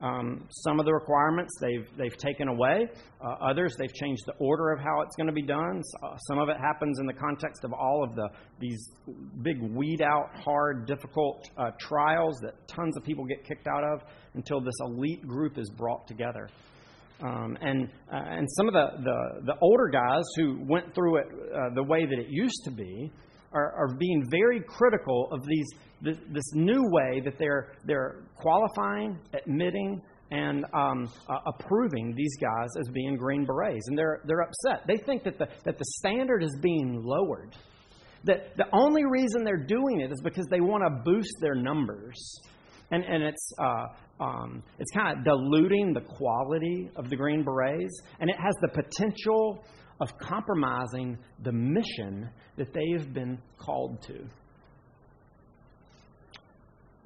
Um, 0.00 0.46
some 0.50 0.78
of 0.78 0.86
the 0.86 0.92
requirements 0.92 1.52
they've 1.60 1.86
they've 1.98 2.16
taken 2.16 2.48
away. 2.48 2.86
Uh, 3.20 3.50
others 3.50 3.74
they've 3.76 3.92
changed 3.92 4.22
the 4.26 4.32
order 4.38 4.70
of 4.70 4.78
how 4.78 5.00
it's 5.02 5.16
going 5.16 5.26
to 5.26 5.32
be 5.32 5.42
done. 5.42 5.82
Uh, 6.02 6.16
some 6.28 6.38
of 6.38 6.48
it 6.48 6.56
happens 6.56 7.00
in 7.00 7.06
the 7.06 7.12
context 7.12 7.64
of 7.64 7.72
all 7.72 8.04
of 8.04 8.14
the 8.14 8.28
these 8.60 8.90
big 9.42 9.60
weed 9.60 10.00
out, 10.00 10.30
hard, 10.34 10.86
difficult 10.86 11.50
uh, 11.58 11.72
trials 11.80 12.38
that 12.42 12.54
tons 12.68 12.96
of 12.96 13.04
people 13.04 13.24
get 13.24 13.44
kicked 13.44 13.66
out 13.66 13.82
of 13.84 14.02
until 14.34 14.60
this 14.60 14.76
elite 14.80 15.26
group 15.26 15.58
is 15.58 15.68
brought 15.68 16.06
together. 16.06 16.48
Um, 17.20 17.58
and 17.60 17.88
uh, 18.12 18.16
and 18.16 18.46
some 18.56 18.68
of 18.68 18.74
the, 18.74 18.86
the, 19.02 19.46
the, 19.46 19.54
older 19.60 19.88
guys 19.88 20.22
who 20.36 20.64
went 20.68 20.94
through 20.94 21.16
it 21.16 21.26
uh, 21.52 21.74
the 21.74 21.82
way 21.82 22.06
that 22.06 22.16
it 22.16 22.28
used 22.28 22.62
to 22.64 22.70
be 22.70 23.10
are, 23.52 23.72
are 23.72 23.96
being 23.98 24.24
very 24.30 24.60
critical 24.60 25.28
of 25.32 25.44
these 25.44 25.66
this, 26.00 26.16
this, 26.30 26.52
new 26.54 26.80
way 26.92 27.20
that 27.24 27.36
they're 27.36 27.72
they're 27.84 28.22
qualifying, 28.36 29.18
admitting, 29.34 30.00
and 30.30 30.64
um, 30.72 31.08
uh, 31.28 31.38
approving 31.46 32.14
these 32.16 32.36
guys 32.36 32.68
as 32.78 32.88
being 32.92 33.16
Green 33.16 33.44
Berets, 33.44 33.88
and 33.88 33.98
they're 33.98 34.20
they're 34.24 34.42
upset. 34.42 34.86
They 34.86 35.02
think 35.04 35.24
that 35.24 35.38
the 35.38 35.48
that 35.64 35.76
the 35.76 35.84
standard 35.98 36.44
is 36.44 36.56
being 36.62 37.02
lowered. 37.02 37.56
That 38.24 38.56
the 38.56 38.66
only 38.72 39.04
reason 39.04 39.42
they're 39.42 39.66
doing 39.66 40.02
it 40.02 40.12
is 40.12 40.20
because 40.22 40.46
they 40.50 40.60
want 40.60 40.84
to 40.84 41.02
boost 41.04 41.34
their 41.40 41.56
numbers 41.56 42.40
and, 42.90 43.04
and 43.04 43.22
it's, 43.22 43.52
uh, 43.58 43.86
um, 44.20 44.62
it's 44.78 44.90
kind 44.90 45.16
of 45.16 45.24
diluting 45.24 45.92
the 45.92 46.00
quality 46.00 46.90
of 46.96 47.08
the 47.08 47.16
Green 47.16 47.44
Berets, 47.44 48.00
and 48.20 48.28
it 48.28 48.36
has 48.36 48.54
the 48.60 48.68
potential 48.68 49.64
of 50.00 50.16
compromising 50.18 51.18
the 51.42 51.52
mission 51.52 52.28
that 52.56 52.72
they 52.72 52.98
have 52.98 53.12
been 53.12 53.38
called 53.58 54.02
to. 54.02 54.24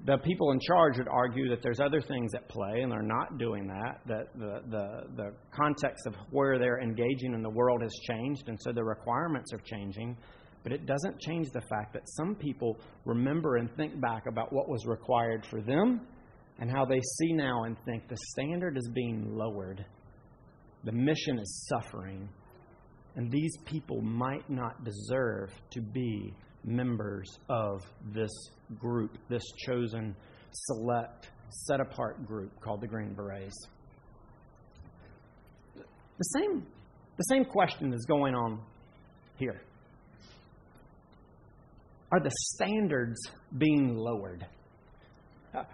The 0.04 0.18
people 0.18 0.50
in 0.50 0.58
charge 0.58 0.98
would 0.98 1.08
argue 1.08 1.48
that 1.50 1.62
there's 1.62 1.78
other 1.78 2.00
things 2.00 2.34
at 2.34 2.48
play, 2.48 2.80
and 2.80 2.90
they're 2.90 3.02
not 3.02 3.38
doing 3.38 3.68
that. 3.68 4.00
That 4.06 4.26
the, 4.34 4.62
the, 4.68 5.02
the 5.16 5.30
context 5.54 6.06
of 6.06 6.14
where 6.30 6.58
they're 6.58 6.80
engaging 6.80 7.34
in 7.34 7.42
the 7.42 7.50
world 7.50 7.82
has 7.82 7.92
changed, 8.08 8.48
and 8.48 8.58
so 8.60 8.72
the 8.72 8.82
requirements 8.82 9.52
are 9.52 9.60
changing. 9.64 10.16
But 10.64 10.72
it 10.72 10.86
doesn't 10.86 11.20
change 11.20 11.50
the 11.52 11.60
fact 11.60 11.92
that 11.92 12.02
some 12.16 12.34
people 12.34 12.78
remember 13.04 13.56
and 13.56 13.70
think 13.76 14.00
back 14.00 14.26
about 14.26 14.52
what 14.52 14.68
was 14.68 14.86
required 14.86 15.46
for 15.48 15.60
them 15.60 16.00
and 16.58 16.70
how 16.70 16.84
they 16.84 17.00
see 17.18 17.32
now 17.32 17.64
and 17.64 17.76
think 17.84 18.08
the 18.08 18.16
standard 18.32 18.76
is 18.76 18.88
being 18.94 19.36
lowered, 19.36 19.84
the 20.84 20.92
mission 20.92 21.38
is 21.38 21.68
suffering, 21.68 22.28
and 23.16 23.30
these 23.30 23.56
people 23.64 24.00
might 24.00 24.48
not 24.48 24.84
deserve 24.84 25.50
to 25.70 25.80
be 25.80 26.32
members 26.64 27.38
of 27.48 27.82
this 28.14 28.30
group, 28.78 29.18
this 29.28 29.42
chosen, 29.66 30.14
select, 30.52 31.30
set 31.50 31.80
apart 31.80 32.26
group 32.26 32.50
called 32.60 32.80
the 32.80 32.86
Green 32.86 33.14
Berets. 33.14 33.56
The 35.74 36.40
same, 36.40 36.66
the 37.16 37.24
same 37.24 37.44
question 37.44 37.92
is 37.92 38.04
going 38.06 38.34
on 38.34 38.60
here. 39.36 39.60
Are 42.12 42.20
the 42.20 42.30
standards 42.54 43.18
being 43.56 43.96
lowered? 43.96 44.46
Uh, 45.54 45.64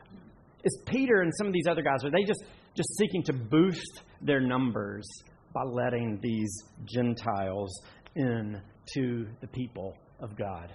Is 0.64 0.82
Peter 0.86 1.22
and 1.22 1.32
some 1.36 1.46
of 1.46 1.52
these 1.52 1.66
other 1.70 1.82
guys, 1.82 2.04
are 2.04 2.10
they 2.10 2.24
just, 2.24 2.42
just 2.74 2.88
seeking 2.96 3.22
to 3.24 3.32
boost 3.32 4.02
their 4.20 4.40
numbers 4.40 5.06
by 5.52 5.62
letting 5.62 6.18
these 6.22 6.52
Gentiles 6.84 7.70
in 8.16 8.60
to 8.94 9.26
the 9.40 9.46
people 9.48 9.94
of 10.20 10.36
God? 10.36 10.72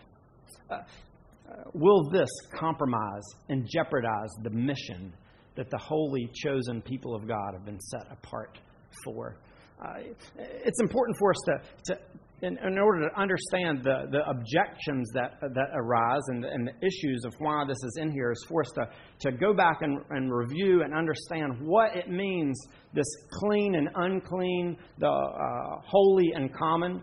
Uh, 0.70 0.75
uh, 0.75 1.63
will 1.74 2.10
this 2.10 2.30
compromise 2.58 3.24
and 3.50 3.68
jeopardize 3.70 4.30
the 4.44 4.50
mission 4.50 5.13
that 5.56 5.70
the 5.70 5.78
holy, 5.78 6.30
chosen 6.34 6.82
people 6.82 7.13
of 7.16 7.28
God 7.28 7.54
have 7.54 7.66
been 7.66 7.80
set 7.80 8.12
apart 8.12 8.58
for? 9.04 9.38
Uh, 9.82 10.13
it's 10.38 10.82
important 10.82 11.18
for 11.18 11.32
us 11.32 11.38
to, 11.46 11.94
to 11.94 12.00
in, 12.44 12.58
in, 12.58 12.77
order 12.77 13.08
to 13.08 13.20
understand 13.20 13.84
the, 13.84 14.06
the 14.12 14.20
objections 14.30 15.10
that, 15.13 15.39
that 15.42 15.70
arise 15.74 16.22
and, 16.27 16.44
and, 16.44 16.68
the 16.68 16.86
issues 16.86 17.24
of 17.25 17.34
why 17.39 17.63
this 17.65 17.77
is 17.84 17.98
in 18.01 18.12
here, 18.12 18.32
is 18.32 18.46
for 18.50 18.62
us 18.62 18.72
to, 18.75 18.89
to 19.22 19.38
go 19.38 19.53
back 19.53 19.77
and, 19.82 20.00
and 20.10 20.34
review 20.34 20.84
and 20.84 20.94
understand 20.94 21.53
what 21.62 21.96
it 21.96 22.10
means 22.10 22.60
this 22.94 23.06
clean 23.32 23.75
and 23.75 23.88
unclean, 23.96 24.77
the 25.00 25.08
uh, 25.08 25.82
holy 25.86 26.34
and 26.36 26.53
common. 26.53 27.01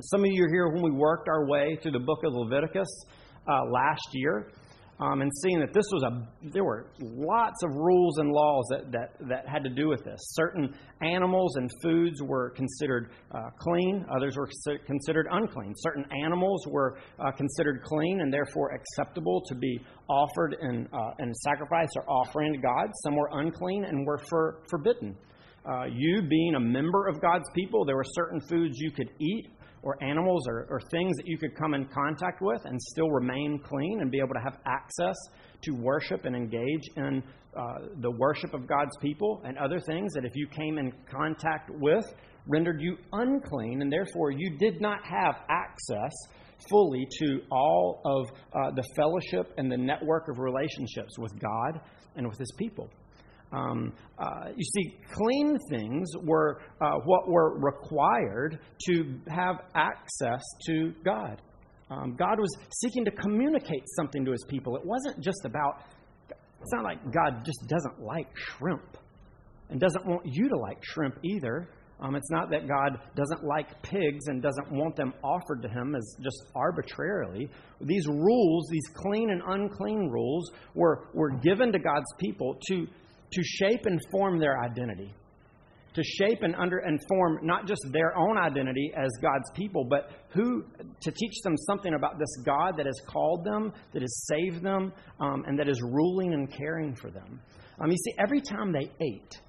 Some 0.00 0.20
of 0.20 0.30
you 0.30 0.44
are 0.44 0.50
here 0.50 0.68
when 0.68 0.82
we 0.82 0.92
worked 0.92 1.28
our 1.28 1.46
way 1.46 1.78
through 1.82 1.92
the 1.92 2.00
book 2.00 2.20
of 2.24 2.32
Leviticus 2.32 2.88
uh, 3.46 3.64
last 3.70 4.08
year 4.12 4.50
um, 5.00 5.22
and 5.22 5.30
seeing 5.42 5.60
that 5.60 5.72
this 5.72 5.84
was 5.92 6.02
a, 6.02 6.50
there 6.52 6.64
were 6.64 6.90
lots 7.00 7.62
of 7.62 7.70
rules 7.74 8.18
and 8.18 8.30
laws 8.30 8.66
that, 8.70 8.90
that, 8.90 9.28
that 9.28 9.48
had 9.48 9.62
to 9.62 9.70
do 9.70 9.88
with 9.88 10.04
this. 10.04 10.18
Certain 10.34 10.74
animals 11.02 11.56
and 11.56 11.70
foods 11.82 12.20
were 12.22 12.50
considered 12.50 13.10
uh, 13.30 13.50
clean, 13.60 14.04
others 14.14 14.36
were 14.36 14.48
considered 14.86 15.28
unclean. 15.30 15.72
Certain 15.76 16.04
animals 16.24 16.66
were 16.66 16.98
uh, 17.20 17.30
considered 17.30 17.82
clean 17.84 18.20
and 18.20 18.32
therefore 18.32 18.72
acceptable 18.74 19.40
to 19.46 19.54
be 19.54 19.80
offered 20.08 20.56
in, 20.60 20.88
uh, 20.92 21.10
in 21.20 21.32
sacrifice 21.34 21.90
or 21.96 22.08
offering 22.10 22.52
to 22.52 22.58
God. 22.58 22.90
Some 23.04 23.14
were 23.14 23.30
unclean 23.32 23.84
and 23.84 24.04
were 24.04 24.18
for, 24.28 24.62
forbidden. 24.68 25.16
Uh, 25.68 25.84
you 25.84 26.22
being 26.22 26.54
a 26.56 26.60
member 26.60 27.06
of 27.06 27.20
God's 27.20 27.48
people, 27.54 27.84
there 27.84 27.96
were 27.96 28.06
certain 28.14 28.40
foods 28.40 28.78
you 28.78 28.90
could 28.90 29.10
eat 29.20 29.50
or 29.82 30.02
animals 30.02 30.46
or, 30.48 30.66
or 30.70 30.80
things 30.90 31.16
that 31.16 31.26
you 31.26 31.38
could 31.38 31.56
come 31.56 31.74
in 31.74 31.86
contact 31.86 32.40
with 32.40 32.60
and 32.64 32.80
still 32.80 33.10
remain 33.10 33.60
clean 33.64 34.00
and 34.00 34.10
be 34.10 34.18
able 34.18 34.34
to 34.34 34.40
have 34.42 34.58
access 34.66 35.16
to 35.62 35.72
worship 35.72 36.24
and 36.24 36.36
engage 36.36 36.88
in 36.96 37.22
uh, 37.56 37.78
the 38.00 38.10
worship 38.10 38.54
of 38.54 38.68
God's 38.68 38.96
people, 39.00 39.42
and 39.44 39.58
other 39.58 39.80
things 39.80 40.12
that 40.12 40.24
if 40.24 40.32
you 40.36 40.46
came 40.46 40.78
in 40.78 40.92
contact 41.10 41.70
with, 41.74 42.04
rendered 42.46 42.80
you 42.80 42.96
unclean, 43.12 43.82
and 43.82 43.90
therefore 43.90 44.30
you 44.30 44.56
did 44.58 44.80
not 44.80 44.98
have 45.04 45.36
access 45.48 46.12
fully 46.68 47.06
to 47.18 47.40
all 47.50 48.00
of 48.04 48.28
uh, 48.52 48.70
the 48.72 48.84
fellowship 48.94 49.52
and 49.56 49.72
the 49.72 49.76
network 49.76 50.28
of 50.28 50.38
relationships 50.38 51.18
with 51.18 51.32
God 51.40 51.80
and 52.16 52.28
with 52.28 52.38
His 52.38 52.52
people. 52.58 52.88
Um, 53.52 53.94
uh, 54.18 54.50
you 54.56 54.64
see, 54.64 54.96
clean 55.12 55.56
things 55.70 56.10
were 56.22 56.60
uh, 56.80 56.98
what 57.04 57.28
were 57.28 57.58
required 57.58 58.58
to 58.88 59.18
have 59.28 59.56
access 59.74 60.42
to 60.66 60.92
God. 61.04 61.40
Um, 61.90 62.16
God 62.18 62.38
was 62.38 62.54
seeking 62.82 63.04
to 63.06 63.10
communicate 63.10 63.84
something 63.96 64.24
to 64.24 64.32
his 64.32 64.44
people. 64.48 64.76
It 64.76 64.84
wasn't 64.84 65.20
just 65.20 65.44
about, 65.44 65.82
it's 66.28 66.72
not 66.72 66.84
like 66.84 67.02
God 67.12 67.44
just 67.44 67.66
doesn't 67.66 68.02
like 68.02 68.28
shrimp 68.36 68.98
and 69.70 69.80
doesn't 69.80 70.06
want 70.06 70.22
you 70.26 70.48
to 70.50 70.56
like 70.56 70.78
shrimp 70.82 71.16
either. 71.22 71.70
Um, 72.00 72.14
it's 72.14 72.30
not 72.30 72.50
that 72.50 72.68
God 72.68 73.00
doesn't 73.16 73.42
like 73.42 73.82
pigs 73.82 74.26
and 74.28 74.40
doesn't 74.40 74.70
want 74.70 74.94
them 74.94 75.14
offered 75.24 75.62
to 75.62 75.68
him 75.68 75.96
as 75.96 76.16
just 76.22 76.44
arbitrarily. 76.54 77.48
These 77.80 78.06
rules, 78.06 78.68
these 78.70 78.86
clean 78.94 79.30
and 79.30 79.42
unclean 79.46 80.08
rules, 80.10 80.50
were, 80.74 81.08
were 81.14 81.30
given 81.30 81.72
to 81.72 81.78
God's 81.78 82.12
people 82.18 82.56
to 82.68 82.86
to 83.32 83.42
shape 83.42 83.86
and 83.86 84.00
form 84.10 84.38
their 84.38 84.60
identity, 84.60 85.14
to 85.94 86.02
shape 86.02 86.42
and 86.42 86.54
under 86.56 86.78
and 86.78 86.98
form 87.08 87.38
not 87.42 87.66
just 87.66 87.80
their 87.92 88.16
own 88.16 88.38
identity 88.38 88.92
as 88.96 89.10
God's 89.20 89.50
people, 89.54 89.84
but 89.88 90.10
who 90.30 90.64
to 91.00 91.10
teach 91.10 91.40
them 91.42 91.56
something 91.56 91.94
about 91.94 92.18
this 92.18 92.28
God 92.44 92.74
that 92.76 92.86
has 92.86 93.00
called 93.06 93.44
them, 93.44 93.72
that 93.92 94.02
has 94.02 94.26
saved 94.26 94.62
them, 94.62 94.92
um, 95.20 95.44
and 95.46 95.58
that 95.58 95.68
is 95.68 95.80
ruling 95.82 96.34
and 96.34 96.52
caring 96.52 96.94
for 96.94 97.10
them. 97.10 97.40
Um, 97.80 97.90
you 97.90 97.96
see, 97.96 98.14
every 98.18 98.40
time 98.40 98.72
they 98.72 98.90
ate, 99.00 99.40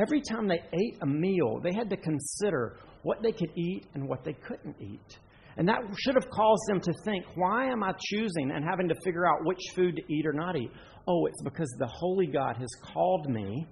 every 0.00 0.20
time 0.20 0.48
they 0.48 0.60
ate 0.72 0.98
a 1.02 1.06
meal, 1.06 1.60
they 1.62 1.72
had 1.72 1.90
to 1.90 1.96
consider 1.96 2.78
what 3.02 3.22
they 3.22 3.32
could 3.32 3.50
eat 3.56 3.86
and 3.94 4.08
what 4.08 4.24
they 4.24 4.32
couldn't 4.32 4.76
eat. 4.80 5.18
And 5.58 5.66
that 5.68 5.78
should 5.98 6.14
have 6.14 6.28
caused 6.28 6.62
them 6.68 6.80
to 6.80 6.92
think, 7.04 7.24
why 7.34 7.66
am 7.66 7.82
I 7.82 7.92
choosing 8.10 8.50
and 8.50 8.62
having 8.62 8.88
to 8.88 8.94
figure 9.04 9.26
out 9.26 9.44
which 9.44 9.60
food 9.74 9.96
to 9.96 10.02
eat 10.12 10.26
or 10.26 10.34
not 10.34 10.56
eat? 10.56 10.70
Oh, 11.08 11.26
it's 11.26 11.42
because 11.42 11.72
the 11.78 11.86
Holy 11.86 12.26
God 12.26 12.56
has 12.56 12.70
called 12.82 13.28
me 13.28 13.66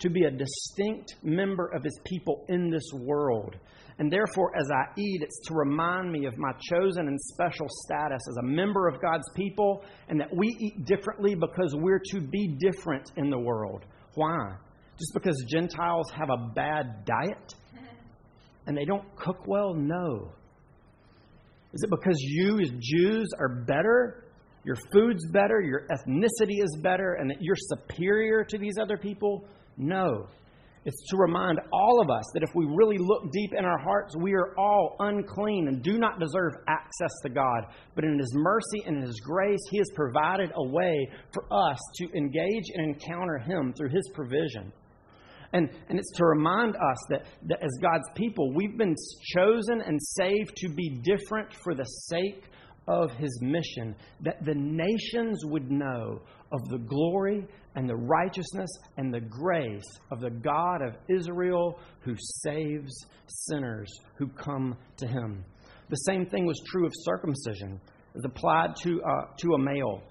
to 0.00 0.10
be 0.10 0.24
a 0.24 0.30
distinct 0.30 1.14
member 1.22 1.68
of 1.74 1.82
His 1.82 1.98
people 2.04 2.44
in 2.48 2.70
this 2.70 2.90
world. 2.92 3.56
And 3.98 4.10
therefore, 4.10 4.50
as 4.58 4.68
I 4.72 4.90
eat, 4.98 5.22
it's 5.22 5.40
to 5.46 5.54
remind 5.54 6.10
me 6.10 6.26
of 6.26 6.36
my 6.36 6.50
chosen 6.68 7.06
and 7.06 7.20
special 7.20 7.68
status 7.68 8.20
as 8.28 8.36
a 8.38 8.42
member 8.42 8.88
of 8.88 9.00
God's 9.00 9.28
people 9.36 9.84
and 10.08 10.20
that 10.20 10.34
we 10.36 10.48
eat 10.60 10.84
differently 10.84 11.34
because 11.34 11.74
we're 11.76 12.02
to 12.10 12.20
be 12.20 12.58
different 12.58 13.12
in 13.16 13.30
the 13.30 13.38
world. 13.38 13.84
Why? 14.14 14.56
Just 14.98 15.12
because 15.14 15.42
Gentiles 15.48 16.10
have 16.10 16.30
a 16.30 16.48
bad 16.54 17.04
diet 17.04 17.54
and 18.66 18.76
they 18.76 18.84
don't 18.84 19.04
cook 19.16 19.46
well? 19.46 19.74
No. 19.74 20.32
Is 21.72 21.82
it 21.82 21.90
because 21.90 22.16
you, 22.18 22.60
as 22.60 22.70
Jews, 22.80 23.28
are 23.38 23.64
better 23.66 24.23
your 24.64 24.76
food's 24.92 25.26
better, 25.30 25.60
your 25.60 25.86
ethnicity 25.90 26.62
is 26.62 26.78
better, 26.82 27.14
and 27.14 27.30
that 27.30 27.38
you're 27.40 27.56
superior 27.56 28.44
to 28.44 28.58
these 28.58 28.74
other 28.80 28.96
people? 28.96 29.44
No. 29.76 30.28
It's 30.86 31.08
to 31.08 31.16
remind 31.16 31.60
all 31.72 32.02
of 32.02 32.10
us 32.10 32.24
that 32.34 32.42
if 32.42 32.54
we 32.54 32.66
really 32.66 32.98
look 32.98 33.32
deep 33.32 33.52
in 33.56 33.64
our 33.64 33.78
hearts, 33.78 34.14
we 34.18 34.34
are 34.34 34.54
all 34.58 34.96
unclean 34.98 35.68
and 35.68 35.82
do 35.82 35.98
not 35.98 36.20
deserve 36.20 36.52
access 36.68 37.10
to 37.22 37.30
God. 37.30 37.64
But 37.94 38.04
in 38.04 38.18
His 38.18 38.32
mercy 38.34 38.82
and 38.86 39.02
His 39.02 39.18
grace, 39.20 39.60
He 39.70 39.78
has 39.78 39.88
provided 39.94 40.50
a 40.54 40.68
way 40.68 41.08
for 41.32 41.44
us 41.50 41.78
to 41.96 42.08
engage 42.14 42.64
and 42.74 42.94
encounter 42.94 43.38
Him 43.38 43.72
through 43.72 43.90
His 43.90 44.10
provision. 44.14 44.72
And, 45.54 45.70
and 45.88 45.98
it's 45.98 46.12
to 46.16 46.26
remind 46.26 46.74
us 46.74 46.98
that, 47.10 47.26
that 47.44 47.62
as 47.62 47.70
God's 47.80 48.10
people, 48.14 48.52
we've 48.52 48.76
been 48.76 48.96
chosen 49.34 49.80
and 49.80 49.98
saved 50.02 50.54
to 50.56 50.68
be 50.68 51.00
different 51.02 51.54
for 51.62 51.74
the 51.74 51.84
sake 51.84 52.44
of 52.86 53.10
his 53.12 53.38
mission, 53.40 53.94
that 54.20 54.44
the 54.44 54.54
nations 54.54 55.44
would 55.44 55.70
know 55.70 56.20
of 56.52 56.68
the 56.68 56.78
glory 56.78 57.46
and 57.74 57.88
the 57.88 57.96
righteousness 57.96 58.70
and 58.96 59.12
the 59.12 59.20
grace 59.20 59.82
of 60.10 60.20
the 60.20 60.30
God 60.30 60.82
of 60.82 60.94
Israel 61.08 61.78
who 62.00 62.14
saves 62.42 62.92
sinners 63.26 63.90
who 64.16 64.28
come 64.28 64.76
to 64.98 65.06
him. 65.06 65.44
The 65.90 65.96
same 65.96 66.26
thing 66.26 66.46
was 66.46 66.60
true 66.66 66.86
of 66.86 66.92
circumcision, 66.94 67.80
as 68.16 68.22
applied 68.24 68.76
to, 68.82 69.02
uh, 69.02 69.26
to 69.38 69.54
a 69.54 69.58
male. 69.58 70.02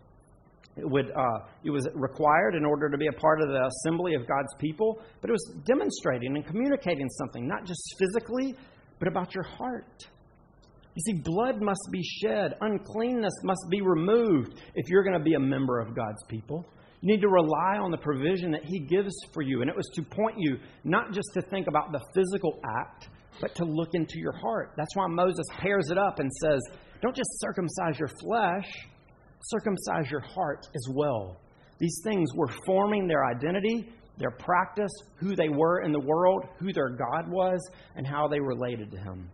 It, 0.75 0.89
would, 0.89 1.12
uh, 1.12 1.45
it 1.63 1.69
was 1.69 1.88
required 1.93 2.55
in 2.55 2.65
order 2.65 2.89
to 2.89 2.97
be 2.97 3.07
a 3.07 3.19
part 3.19 3.41
of 3.41 3.47
the 3.47 3.69
assembly 3.83 4.15
of 4.15 4.27
God's 4.27 4.53
people, 4.59 4.99
but 5.21 5.29
it 5.29 5.33
was 5.33 5.53
demonstrating 5.65 6.36
and 6.36 6.45
communicating 6.45 7.07
something, 7.09 7.47
not 7.47 7.65
just 7.65 7.95
physically, 7.99 8.55
but 8.99 9.07
about 9.07 9.36
your 9.36 9.43
heart 9.43 10.07
you 10.95 11.01
see, 11.01 11.21
blood 11.23 11.62
must 11.62 11.88
be 11.91 12.03
shed, 12.03 12.53
uncleanness 12.62 13.34
must 13.43 13.65
be 13.69 13.82
removed 13.82 14.60
if 14.75 14.89
you're 14.89 15.03
going 15.03 15.17
to 15.17 15.23
be 15.23 15.34
a 15.34 15.39
member 15.39 15.79
of 15.79 15.95
God's 15.95 16.23
people. 16.27 16.69
You 17.01 17.12
need 17.13 17.21
to 17.21 17.29
rely 17.29 17.77
on 17.82 17.91
the 17.91 17.97
provision 17.97 18.51
that 18.51 18.63
He 18.63 18.79
gives 18.79 19.13
for 19.34 19.41
you. 19.41 19.62
And 19.62 19.69
it 19.69 19.75
was 19.75 19.89
to 19.95 20.03
point 20.03 20.36
you 20.38 20.58
not 20.84 21.12
just 21.12 21.27
to 21.34 21.41
think 21.41 21.67
about 21.67 21.91
the 21.91 21.99
physical 22.15 22.62
act, 22.79 23.10
but 23.41 23.56
to 23.56 23.65
look 23.65 23.89
into 23.93 24.19
your 24.19 24.32
heart. 24.32 24.73
That's 24.77 24.95
why 24.95 25.08
Moses 25.08 25.45
pairs 25.58 25.89
it 25.89 25.97
up 25.97 26.19
and 26.19 26.32
says, 26.41 26.62
Don't 27.01 27.15
just 27.15 27.29
circumcise 27.41 27.99
your 27.99 28.10
flesh, 28.21 28.69
circumcise 29.41 30.12
your 30.12 30.21
heart 30.21 30.67
as 30.75 30.88
well. 30.93 31.41
These 31.79 31.99
things 32.03 32.29
were 32.36 32.49
forming 32.65 33.08
their 33.08 33.25
identity, 33.25 33.89
their 34.17 34.32
practice, 34.32 34.91
who 35.17 35.36
they 35.36 35.49
were 35.49 35.82
in 35.82 35.91
the 35.91 35.99
world, 35.99 36.45
who 36.60 36.71
their 36.71 36.89
God 36.89 37.29
was, 37.29 37.60
and 37.95 38.06
how 38.06 38.27
they 38.27 38.39
related 38.39 38.91
to 38.91 38.97
Him. 38.97 39.29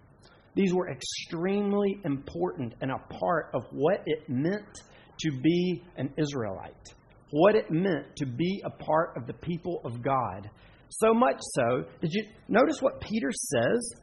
These 0.60 0.74
were 0.74 0.90
extremely 0.90 2.02
important 2.04 2.74
and 2.82 2.92
a 2.92 2.98
part 3.18 3.50
of 3.54 3.64
what 3.72 4.04
it 4.06 4.28
meant 4.28 4.82
to 5.22 5.32
be 5.42 5.82
an 5.96 6.14
Israelite, 6.18 6.76
what 7.32 7.56
it 7.56 7.72
meant 7.72 8.14
to 8.18 8.26
be 8.26 8.62
a 8.66 8.70
part 8.70 9.16
of 9.16 9.26
the 9.26 9.36
people 9.36 9.80
of 9.86 10.02
God. 10.02 10.50
So 10.90 11.14
much 11.14 11.38
so, 11.40 11.86
did 12.02 12.12
you 12.12 12.26
notice 12.50 12.82
what 12.82 13.00
Peter 13.00 13.32
says 13.32 13.94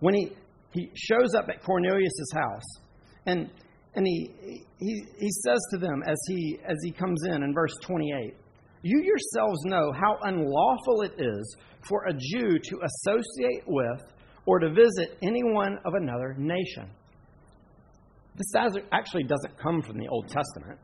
when 0.00 0.12
he, 0.12 0.32
he 0.74 0.90
shows 0.94 1.34
up 1.34 1.48
at 1.48 1.62
Cornelius' 1.62 2.32
house? 2.34 2.76
And, 3.24 3.50
and 3.94 4.06
he, 4.06 4.28
he, 4.78 5.04
he 5.20 5.30
says 5.30 5.60
to 5.70 5.78
them 5.78 6.02
as 6.06 6.18
he, 6.28 6.58
as 6.68 6.76
he 6.84 6.92
comes 6.92 7.18
in 7.24 7.42
in 7.42 7.54
verse 7.54 7.74
28 7.86 8.36
You 8.82 9.02
yourselves 9.02 9.64
know 9.64 9.90
how 9.90 10.18
unlawful 10.22 11.00
it 11.00 11.14
is 11.18 11.56
for 11.88 12.08
a 12.08 12.12
Jew 12.12 12.58
to 12.58 12.80
associate 12.84 13.64
with 13.66 14.02
or 14.46 14.58
to 14.58 14.70
visit 14.70 15.18
anyone 15.22 15.78
of 15.84 15.94
another 15.94 16.34
nation. 16.38 16.90
This 18.36 18.52
actually 18.92 19.24
doesn't 19.24 19.58
come 19.58 19.82
from 19.82 19.98
the 19.98 20.08
Old 20.08 20.28
Testament. 20.28 20.78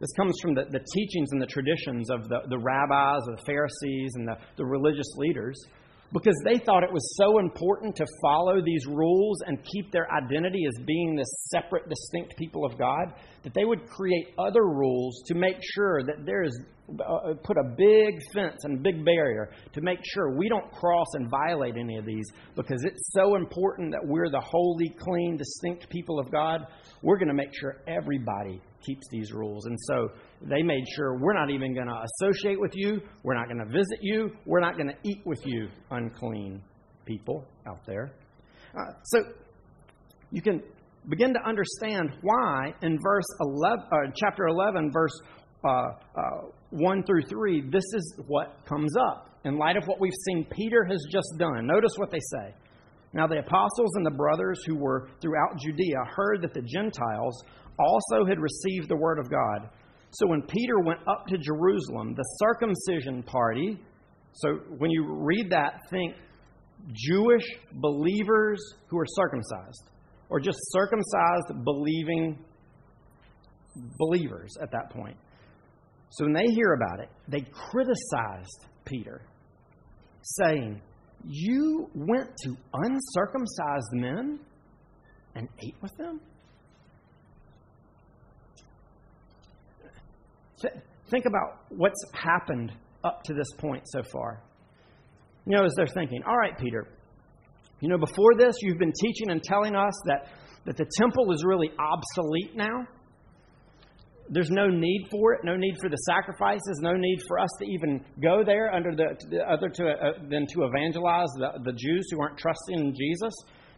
This 0.00 0.12
comes 0.16 0.34
from 0.42 0.54
the, 0.54 0.64
the 0.70 0.80
teachings 0.94 1.28
and 1.32 1.40
the 1.40 1.46
traditions 1.46 2.10
of 2.10 2.28
the, 2.28 2.40
the 2.48 2.58
rabbis, 2.58 3.22
the 3.26 3.40
Pharisees, 3.46 4.12
and 4.16 4.26
the, 4.26 4.36
the 4.56 4.64
religious 4.64 5.06
leaders 5.16 5.56
because 6.12 6.36
they 6.44 6.58
thought 6.58 6.82
it 6.82 6.92
was 6.92 7.16
so 7.16 7.38
important 7.38 7.96
to 7.96 8.06
follow 8.20 8.60
these 8.62 8.86
rules 8.86 9.38
and 9.46 9.58
keep 9.64 9.90
their 9.92 10.06
identity 10.12 10.64
as 10.66 10.84
being 10.84 11.16
this 11.16 11.48
separate, 11.48 11.88
distinct 11.88 12.36
people 12.36 12.64
of 12.66 12.78
God 12.78 13.14
that 13.44 13.54
they 13.54 13.64
would 13.64 13.88
create 13.88 14.28
other 14.38 14.64
rules 14.64 15.22
to 15.26 15.34
make 15.34 15.56
sure 15.74 16.02
that 16.04 16.26
there 16.26 16.42
is 16.42 16.58
uh, 17.00 17.34
put 17.42 17.56
a 17.56 17.74
big 17.76 18.20
fence 18.34 18.64
and 18.64 18.82
big 18.82 19.04
barrier 19.04 19.50
to 19.72 19.80
make 19.80 19.98
sure 20.02 20.36
we 20.36 20.48
don't 20.48 20.70
cross 20.72 21.06
and 21.14 21.30
violate 21.30 21.76
any 21.76 21.96
of 21.96 22.04
these 22.04 22.26
because 22.54 22.84
it's 22.84 23.12
so 23.12 23.36
important 23.36 23.92
that 23.92 24.02
we're 24.04 24.28
the 24.28 24.40
holy, 24.40 24.90
clean, 24.98 25.36
distinct 25.36 25.88
people 25.88 26.18
of 26.18 26.30
God. 26.30 26.66
We're 27.02 27.16
going 27.16 27.28
to 27.28 27.34
make 27.34 27.52
sure 27.58 27.76
everybody 27.86 28.60
keeps 28.84 29.06
these 29.10 29.32
rules. 29.32 29.64
And 29.66 29.78
so 29.86 30.08
they 30.48 30.62
made 30.62 30.84
sure 30.96 31.18
we're 31.18 31.34
not 31.34 31.50
even 31.50 31.74
going 31.74 31.86
to 31.86 32.04
associate 32.20 32.60
with 32.60 32.72
you, 32.74 33.00
we're 33.22 33.34
not 33.34 33.46
going 33.46 33.58
to 33.58 33.72
visit 33.72 33.98
you, 34.00 34.30
we're 34.46 34.60
not 34.60 34.76
going 34.76 34.88
to 34.88 34.96
eat 35.04 35.20
with 35.24 35.40
you, 35.44 35.68
unclean 35.90 36.62
people 37.06 37.44
out 37.66 37.84
there. 37.86 38.12
Uh, 38.76 38.92
so 39.04 39.18
you 40.30 40.42
can 40.42 40.62
begin 41.08 41.32
to 41.34 41.40
understand 41.46 42.10
why 42.22 42.74
in 42.82 42.98
verse 43.02 43.26
11, 43.40 43.86
uh, 43.92 43.96
chapter 44.16 44.46
11, 44.46 44.90
verse 44.92 45.20
uh, 45.64 45.68
uh 45.68 46.46
1 46.70 47.04
through 47.04 47.22
3, 47.22 47.68
this 47.70 47.84
is 47.94 48.14
what 48.26 48.56
comes 48.66 48.92
up 48.96 49.28
in 49.44 49.58
light 49.58 49.76
of 49.76 49.84
what 49.86 50.00
we've 50.00 50.12
seen 50.26 50.46
Peter 50.50 50.84
has 50.84 51.04
just 51.10 51.34
done. 51.38 51.66
Notice 51.66 51.92
what 51.96 52.10
they 52.10 52.20
say. 52.20 52.54
Now, 53.12 53.26
the 53.26 53.40
apostles 53.40 53.94
and 53.94 54.06
the 54.06 54.10
brothers 54.10 54.58
who 54.66 54.76
were 54.76 55.08
throughout 55.20 55.58
Judea 55.58 55.98
heard 56.16 56.40
that 56.42 56.54
the 56.54 56.62
Gentiles 56.62 57.44
also 57.78 58.24
had 58.24 58.38
received 58.38 58.88
the 58.88 58.96
word 58.96 59.18
of 59.18 59.30
God. 59.30 59.68
So 60.12 60.26
when 60.26 60.42
Peter 60.42 60.78
went 60.84 61.00
up 61.08 61.26
to 61.28 61.38
Jerusalem, 61.38 62.14
the 62.14 62.24
circumcision 62.38 63.22
party, 63.22 63.80
so 64.32 64.56
when 64.78 64.90
you 64.90 65.06
read 65.08 65.50
that, 65.50 65.80
think 65.90 66.14
Jewish 66.92 67.44
believers 67.72 68.60
who 68.88 68.98
are 68.98 69.06
circumcised, 69.06 69.90
or 70.28 70.40
just 70.40 70.58
circumcised 70.70 71.64
believing 71.64 72.38
believers 73.98 74.54
at 74.60 74.70
that 74.72 74.90
point. 74.90 75.16
So 76.10 76.24
when 76.24 76.34
they 76.34 76.46
hear 76.52 76.74
about 76.74 77.00
it, 77.00 77.08
they 77.28 77.44
criticized 77.70 78.66
Peter, 78.84 79.22
saying, 80.22 80.80
You 81.24 81.88
went 81.94 82.30
to 82.44 82.56
uncircumcised 82.74 83.92
men 83.92 84.40
and 85.34 85.48
ate 85.62 85.76
with 85.80 85.96
them? 85.96 86.20
Think 91.10 91.26
about 91.26 91.64
what's 91.68 92.02
happened 92.12 92.72
up 93.04 93.22
to 93.24 93.34
this 93.34 93.50
point 93.58 93.82
so 93.86 94.02
far. 94.12 94.42
You 95.46 95.56
know, 95.56 95.64
as 95.64 95.72
they're 95.76 95.86
thinking, 95.86 96.22
all 96.26 96.36
right, 96.36 96.56
Peter, 96.56 96.86
you 97.80 97.88
know, 97.88 97.98
before 97.98 98.34
this, 98.38 98.54
you've 98.62 98.78
been 98.78 98.92
teaching 99.00 99.30
and 99.30 99.42
telling 99.42 99.74
us 99.74 99.94
that, 100.06 100.28
that 100.66 100.76
the 100.76 100.86
temple 100.96 101.32
is 101.32 101.44
really 101.44 101.70
obsolete 101.78 102.54
now. 102.54 102.86
There's 104.30 104.50
no 104.50 104.68
need 104.68 105.08
for 105.10 105.34
it, 105.34 105.40
no 105.42 105.56
need 105.56 105.74
for 105.80 105.90
the 105.90 105.96
sacrifices, 105.96 106.78
no 106.80 106.94
need 106.94 107.18
for 107.26 107.40
us 107.40 107.50
to 107.60 107.66
even 107.66 108.04
go 108.22 108.44
there 108.44 108.72
under 108.72 108.94
the, 108.94 109.16
the 109.30 109.42
other 109.42 109.68
to, 109.68 109.90
uh, 109.90 110.12
than 110.30 110.46
to 110.46 110.62
evangelize 110.62 111.28
the, 111.36 111.58
the 111.64 111.72
Jews 111.72 112.06
who 112.12 112.20
aren't 112.22 112.38
trusting 112.38 112.78
in 112.78 112.94
Jesus. 112.94 113.34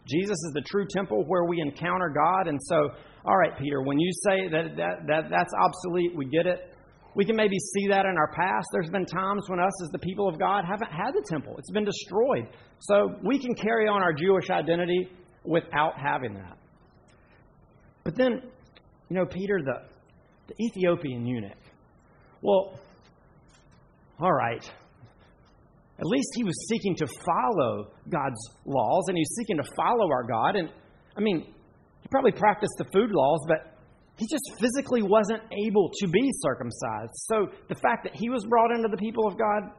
Jesus 0.07 0.37
is 0.37 0.51
the 0.53 0.61
true 0.61 0.85
temple 0.87 1.23
where 1.27 1.45
we 1.45 1.59
encounter 1.59 2.13
God. 2.13 2.47
And 2.47 2.59
so, 2.61 2.89
all 3.25 3.37
right, 3.37 3.57
Peter, 3.57 3.81
when 3.81 3.99
you 3.99 4.11
say 4.23 4.47
that, 4.49 4.77
that, 4.77 5.07
that 5.07 5.29
that's 5.31 5.53
obsolete, 5.59 6.15
we 6.15 6.25
get 6.25 6.45
it. 6.45 6.74
We 7.15 7.23
can 7.23 7.37
maybe 7.37 7.57
see 7.57 7.87
that 7.87 8.05
in 8.05 8.17
our 8.17 8.31
past. 8.33 8.67
There's 8.73 8.89
been 8.89 9.05
times 9.05 9.45
when 9.47 9.59
us, 9.59 9.71
as 9.83 9.89
the 9.91 9.99
people 9.99 10.27
of 10.27 10.37
God, 10.37 10.65
haven't 10.65 10.91
had 10.91 11.13
the 11.13 11.25
temple, 11.27 11.55
it's 11.57 11.71
been 11.71 11.85
destroyed. 11.85 12.47
So 12.79 13.15
we 13.23 13.39
can 13.39 13.55
carry 13.55 13.87
on 13.87 14.03
our 14.03 14.13
Jewish 14.13 14.49
identity 14.49 15.09
without 15.45 15.93
having 15.97 16.33
that. 16.35 16.57
But 18.03 18.15
then, 18.15 18.41
you 19.09 19.15
know, 19.15 19.25
Peter, 19.25 19.61
the, 19.63 19.81
the 20.47 20.65
Ethiopian 20.65 21.25
eunuch, 21.25 21.57
well, 22.41 22.77
all 24.19 24.33
right. 24.33 24.63
At 25.97 26.05
least 26.05 26.27
he 26.35 26.43
was 26.43 26.67
seeking 26.67 26.95
to 26.97 27.07
follow 27.07 27.91
God's 28.09 28.49
laws 28.65 29.05
and 29.07 29.17
he's 29.17 29.33
seeking 29.37 29.57
to 29.57 29.63
follow 29.75 30.11
our 30.11 30.23
God. 30.23 30.57
And 30.57 30.69
I 31.17 31.21
mean, 31.21 31.41
he 32.01 32.07
probably 32.11 32.33
practiced 32.33 32.73
the 32.77 32.85
food 32.91 33.11
laws, 33.11 33.39
but 33.47 33.74
he 34.17 34.27
just 34.27 34.45
physically 34.59 35.01
wasn't 35.01 35.41
able 35.67 35.91
to 35.99 36.07
be 36.07 36.29
circumcised. 36.41 37.11
So 37.27 37.47
the 37.67 37.75
fact 37.75 38.03
that 38.03 38.15
he 38.15 38.29
was 38.29 38.45
brought 38.45 38.71
into 38.71 38.87
the 38.89 38.97
people 38.97 39.27
of 39.27 39.37
God, 39.37 39.71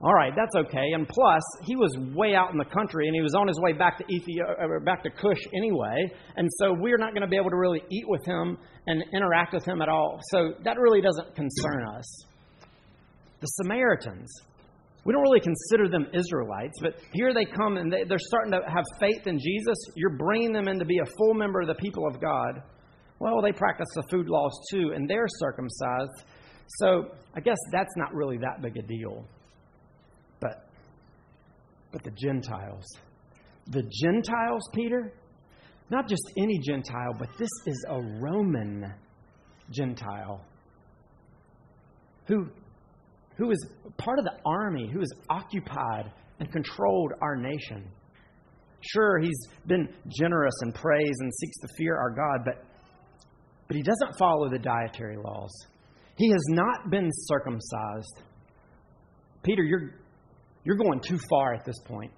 all 0.00 0.14
right, 0.14 0.32
that's 0.34 0.54
okay. 0.68 0.92
And 0.94 1.06
plus, 1.08 1.42
he 1.64 1.76
was 1.76 1.90
way 2.14 2.34
out 2.34 2.52
in 2.52 2.58
the 2.58 2.64
country 2.64 3.08
and 3.08 3.14
he 3.14 3.20
was 3.20 3.34
on 3.34 3.48
his 3.48 3.60
way 3.60 3.72
back 3.72 3.98
to 3.98 4.04
Ethiopia, 4.04 4.54
uh, 4.56 4.84
back 4.84 5.02
to 5.02 5.10
Cush 5.10 5.42
anyway. 5.54 6.10
And 6.36 6.48
so 6.58 6.72
we're 6.72 6.98
not 6.98 7.12
going 7.12 7.22
to 7.22 7.28
be 7.28 7.36
able 7.36 7.50
to 7.50 7.56
really 7.56 7.82
eat 7.90 8.04
with 8.08 8.24
him 8.24 8.56
and 8.86 9.02
interact 9.12 9.52
with 9.52 9.64
him 9.64 9.82
at 9.82 9.88
all. 9.88 10.20
So 10.30 10.54
that 10.64 10.78
really 10.78 11.02
doesn't 11.02 11.34
concern 11.34 11.84
us. 11.96 12.24
The 13.40 13.46
Samaritans, 13.46 14.30
we 15.04 15.12
don't 15.12 15.22
really 15.22 15.40
consider 15.40 15.88
them 15.88 16.06
Israelites, 16.14 16.78
but 16.80 16.94
here 17.12 17.34
they 17.34 17.44
come 17.44 17.76
and 17.76 17.92
they, 17.92 18.04
they're 18.04 18.18
starting 18.18 18.52
to 18.52 18.60
have 18.66 18.84
faith 18.98 19.26
in 19.26 19.38
Jesus. 19.38 19.76
You're 19.94 20.16
bringing 20.16 20.52
them 20.52 20.68
in 20.68 20.78
to 20.78 20.84
be 20.84 20.98
a 20.98 21.06
full 21.18 21.34
member 21.34 21.60
of 21.60 21.68
the 21.68 21.74
people 21.74 22.06
of 22.06 22.20
God. 22.20 22.62
Well, 23.20 23.42
they 23.42 23.52
practice 23.52 23.88
the 23.94 24.04
food 24.10 24.28
laws 24.28 24.52
too, 24.70 24.92
and 24.94 25.08
they're 25.08 25.26
circumcised. 25.28 26.24
So 26.80 27.10
I 27.34 27.40
guess 27.40 27.58
that's 27.72 27.96
not 27.96 28.14
really 28.14 28.38
that 28.38 28.62
big 28.62 28.76
a 28.76 28.82
deal. 28.82 29.24
But 30.40 30.68
but 31.92 32.02
the 32.04 32.10
Gentiles. 32.10 32.84
The 33.68 33.82
Gentiles, 34.02 34.62
Peter? 34.74 35.12
Not 35.90 36.08
just 36.08 36.22
any 36.36 36.58
Gentile, 36.58 37.14
but 37.18 37.28
this 37.38 37.50
is 37.66 37.84
a 37.88 38.00
Roman 38.20 38.92
Gentile 39.70 40.44
who, 42.26 42.46
who 43.36 43.50
is 43.50 43.66
part 43.96 44.18
of 44.18 44.24
the 44.26 44.36
army, 44.44 44.88
who 44.92 45.00
has 45.00 45.10
occupied 45.30 46.12
and 46.40 46.52
controlled 46.52 47.12
our 47.22 47.36
nation. 47.36 47.88
Sure, 48.80 49.18
he's 49.18 49.48
been 49.66 49.88
generous 50.20 50.54
and 50.60 50.74
praise 50.74 51.16
and 51.18 51.32
seeks 51.34 51.56
to 51.60 51.68
fear 51.76 51.96
our 51.96 52.10
God, 52.10 52.44
but 52.44 52.64
but 53.68 53.76
he 53.76 53.82
doesn't 53.82 54.18
follow 54.18 54.48
the 54.50 54.58
dietary 54.58 55.16
laws. 55.16 55.50
He 56.16 56.30
has 56.30 56.44
not 56.48 56.90
been 56.90 57.10
circumcised. 57.12 58.22
Peter, 59.44 59.62
you're, 59.62 59.94
you're 60.64 60.76
going 60.76 61.00
too 61.00 61.18
far 61.30 61.54
at 61.54 61.64
this 61.64 61.78
point. 61.84 62.10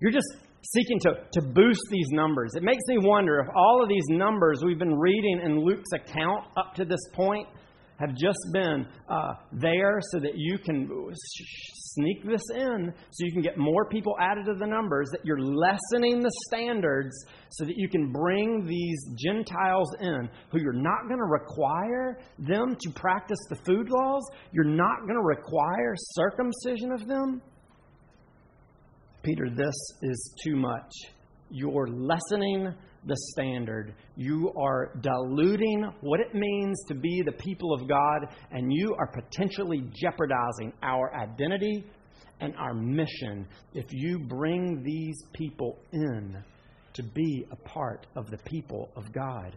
You're 0.00 0.12
just 0.12 0.28
seeking 0.62 0.98
to, 1.00 1.10
to 1.32 1.42
boost 1.42 1.82
these 1.90 2.08
numbers. 2.12 2.52
It 2.54 2.62
makes 2.62 2.82
me 2.88 2.98
wonder 2.98 3.40
if 3.40 3.48
all 3.54 3.82
of 3.82 3.88
these 3.88 4.04
numbers 4.08 4.62
we've 4.64 4.78
been 4.78 4.98
reading 4.98 5.40
in 5.44 5.64
Luke's 5.64 5.90
account 5.92 6.46
up 6.56 6.74
to 6.76 6.84
this 6.84 7.00
point 7.12 7.46
have 8.00 8.16
just 8.16 8.38
been 8.52 8.86
uh, 9.08 9.34
there 9.52 10.00
so 10.12 10.18
that 10.20 10.32
you 10.34 10.58
can 10.58 10.88
sneak 11.14 12.24
this 12.24 12.42
in 12.54 12.92
so 13.10 13.26
you 13.26 13.32
can 13.32 13.42
get 13.42 13.58
more 13.58 13.84
people 13.88 14.14
added 14.18 14.46
to 14.46 14.54
the 14.54 14.66
numbers, 14.66 15.08
that 15.12 15.20
you're 15.24 15.40
lessening 15.40 16.22
the 16.22 16.32
standards 16.46 17.14
so 17.50 17.64
that 17.64 17.76
you 17.76 17.88
can 17.88 18.10
bring 18.10 18.66
these 18.66 18.98
Gentiles 19.22 19.94
in 20.00 20.28
who 20.50 20.58
you're 20.60 20.72
not 20.72 21.08
going 21.08 21.18
to 21.18 21.26
require 21.26 22.18
them 22.38 22.76
to 22.80 22.90
practice 22.90 23.38
the 23.50 23.56
food 23.66 23.88
laws, 23.90 24.22
you're 24.52 24.64
not 24.64 25.00
going 25.00 25.16
to 25.16 25.22
require 25.22 25.94
circumcision 26.14 26.92
of 26.92 27.06
them. 27.06 27.42
Peter, 29.22 29.50
this 29.54 29.74
is 30.02 30.34
too 30.42 30.56
much. 30.56 30.90
You're 31.50 31.88
lessening 31.88 32.72
the 33.06 33.16
standard. 33.32 33.94
You 34.16 34.52
are 34.60 34.92
diluting 35.00 35.90
what 36.00 36.20
it 36.20 36.34
means 36.34 36.82
to 36.88 36.94
be 36.94 37.22
the 37.24 37.32
people 37.32 37.72
of 37.72 37.88
God, 37.88 38.26
and 38.50 38.72
you 38.72 38.94
are 38.98 39.06
potentially 39.06 39.82
jeopardizing 39.94 40.72
our 40.82 41.14
identity 41.14 41.84
and 42.40 42.54
our 42.56 42.74
mission 42.74 43.46
if 43.74 43.86
you 43.90 44.18
bring 44.18 44.82
these 44.82 45.22
people 45.32 45.78
in 45.92 46.42
to 46.94 47.02
be 47.02 47.46
a 47.52 47.56
part 47.68 48.06
of 48.16 48.30
the 48.30 48.38
people 48.38 48.90
of 48.96 49.12
God. 49.12 49.56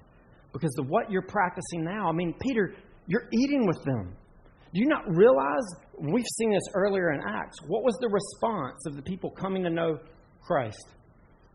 Because 0.51 0.75
of 0.79 0.87
what 0.87 1.11
you're 1.11 1.23
practicing 1.23 1.83
now, 1.83 2.07
I 2.07 2.11
mean, 2.11 2.33
Peter, 2.39 2.73
you're 3.07 3.27
eating 3.31 3.65
with 3.65 3.83
them. 3.83 4.15
Do 4.73 4.79
you 4.79 4.87
not 4.87 5.03
realize? 5.07 5.63
We've 5.99 6.25
seen 6.39 6.51
this 6.51 6.63
earlier 6.73 7.11
in 7.11 7.21
Acts. 7.27 7.57
What 7.67 7.83
was 7.83 7.95
the 8.01 8.09
response 8.09 8.85
of 8.87 8.95
the 8.95 9.01
people 9.01 9.31
coming 9.31 9.63
to 9.63 9.69
know 9.69 9.99
Christ? 10.41 10.85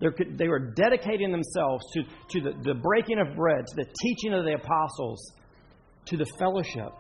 They 0.01 0.49
were 0.49 0.73
dedicating 0.75 1.33
themselves 1.33 1.85
to, 1.95 2.03
to 2.03 2.41
the, 2.41 2.53
the 2.63 2.75
breaking 2.75 3.19
of 3.19 3.35
bread, 3.37 3.67
to 3.67 3.75
the 3.77 3.87
teaching 4.03 4.33
of 4.33 4.45
the 4.45 4.55
apostles, 4.55 5.33
to 6.07 6.17
the 6.17 6.27
fellowship, 6.39 6.93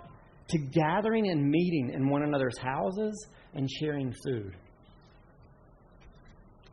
to 0.48 0.58
gathering 0.58 1.30
and 1.30 1.48
meeting 1.48 1.92
in 1.94 2.08
one 2.08 2.22
another's 2.22 2.58
houses 2.58 3.28
and 3.54 3.68
sharing 3.78 4.12
food. 4.24 4.56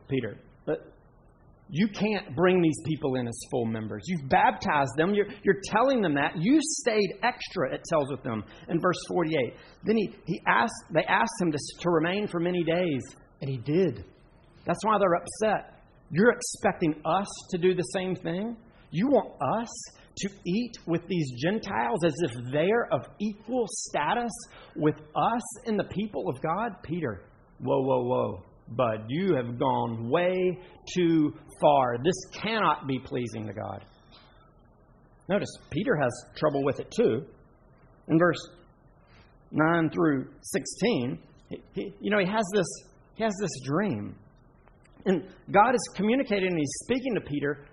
Peter, 0.08 0.38
but 0.64 0.92
you 1.68 1.88
can't 1.88 2.34
bring 2.36 2.62
these 2.62 2.78
people 2.86 3.16
in 3.16 3.26
as 3.26 3.38
full 3.50 3.64
members. 3.64 4.04
You've 4.06 4.28
baptized 4.28 4.92
them. 4.96 5.14
You're, 5.14 5.26
you're 5.42 5.60
telling 5.64 6.00
them 6.00 6.14
that. 6.14 6.34
You 6.36 6.58
stayed 6.60 7.18
extra, 7.22 7.74
it 7.74 7.82
tells 7.88 8.08
with 8.10 8.22
them 8.22 8.44
in 8.68 8.80
verse 8.80 8.98
48. 9.08 9.54
Then 9.84 9.96
he, 9.96 10.14
he 10.26 10.40
asked, 10.46 10.72
they 10.92 11.04
asked 11.08 11.40
him 11.40 11.50
to, 11.50 11.58
to 11.80 11.90
remain 11.90 12.28
for 12.28 12.38
many 12.38 12.62
days, 12.62 13.02
and 13.40 13.50
he 13.50 13.58
did. 13.58 14.04
That's 14.64 14.78
why 14.84 14.98
they're 14.98 15.16
upset. 15.16 15.75
You're 16.10 16.32
expecting 16.32 16.94
us 17.04 17.26
to 17.50 17.58
do 17.58 17.74
the 17.74 17.82
same 17.82 18.14
thing? 18.14 18.56
You 18.90 19.08
want 19.08 19.32
us 19.60 19.68
to 20.18 20.28
eat 20.46 20.72
with 20.86 21.06
these 21.08 21.30
Gentiles 21.42 22.04
as 22.04 22.14
if 22.22 22.30
they're 22.52 22.88
of 22.92 23.06
equal 23.20 23.66
status 23.68 24.32
with 24.76 24.94
us 24.94 25.66
in 25.66 25.76
the 25.76 25.84
people 25.84 26.28
of 26.28 26.40
God? 26.40 26.76
Peter, 26.82 27.22
whoa, 27.60 27.82
whoa, 27.82 28.04
whoa. 28.04 28.42
Bud, 28.68 29.06
you 29.08 29.34
have 29.36 29.58
gone 29.58 30.08
way 30.10 30.58
too 30.94 31.32
far. 31.60 31.98
This 32.02 32.16
cannot 32.32 32.86
be 32.88 32.98
pleasing 32.98 33.46
to 33.46 33.52
God. 33.52 33.84
Notice, 35.28 35.50
Peter 35.70 35.96
has 35.96 36.12
trouble 36.36 36.64
with 36.64 36.80
it 36.80 36.90
too. 36.90 37.24
In 38.08 38.18
verse 38.18 38.38
9 39.50 39.90
through 39.90 40.28
16, 40.40 41.18
he, 41.48 41.62
he, 41.74 41.94
you 42.00 42.10
know, 42.10 42.18
he 42.18 42.26
has 42.26 42.44
this, 42.54 42.66
he 43.14 43.24
has 43.24 43.34
this 43.40 43.50
dream. 43.64 44.16
And 45.06 45.22
God 45.52 45.74
is 45.74 45.88
communicating 45.94 46.48
and 46.48 46.58
he's 46.58 46.78
speaking 46.82 47.14
to 47.14 47.20
Peter, 47.20 47.66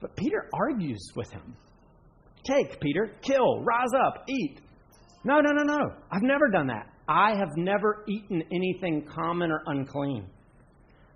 but 0.00 0.16
Peter 0.16 0.48
argues 0.54 1.06
with 1.14 1.30
him. 1.30 1.54
Take, 2.44 2.80
Peter, 2.80 3.12
kill, 3.20 3.62
rise 3.62 3.92
up, 4.06 4.24
eat. 4.28 4.60
No, 5.24 5.40
no, 5.40 5.52
no, 5.52 5.62
no. 5.62 5.78
I've 6.10 6.22
never 6.22 6.48
done 6.48 6.68
that. 6.68 6.86
I 7.06 7.36
have 7.36 7.50
never 7.56 8.04
eaten 8.08 8.42
anything 8.50 9.06
common 9.06 9.50
or 9.50 9.62
unclean. 9.66 10.26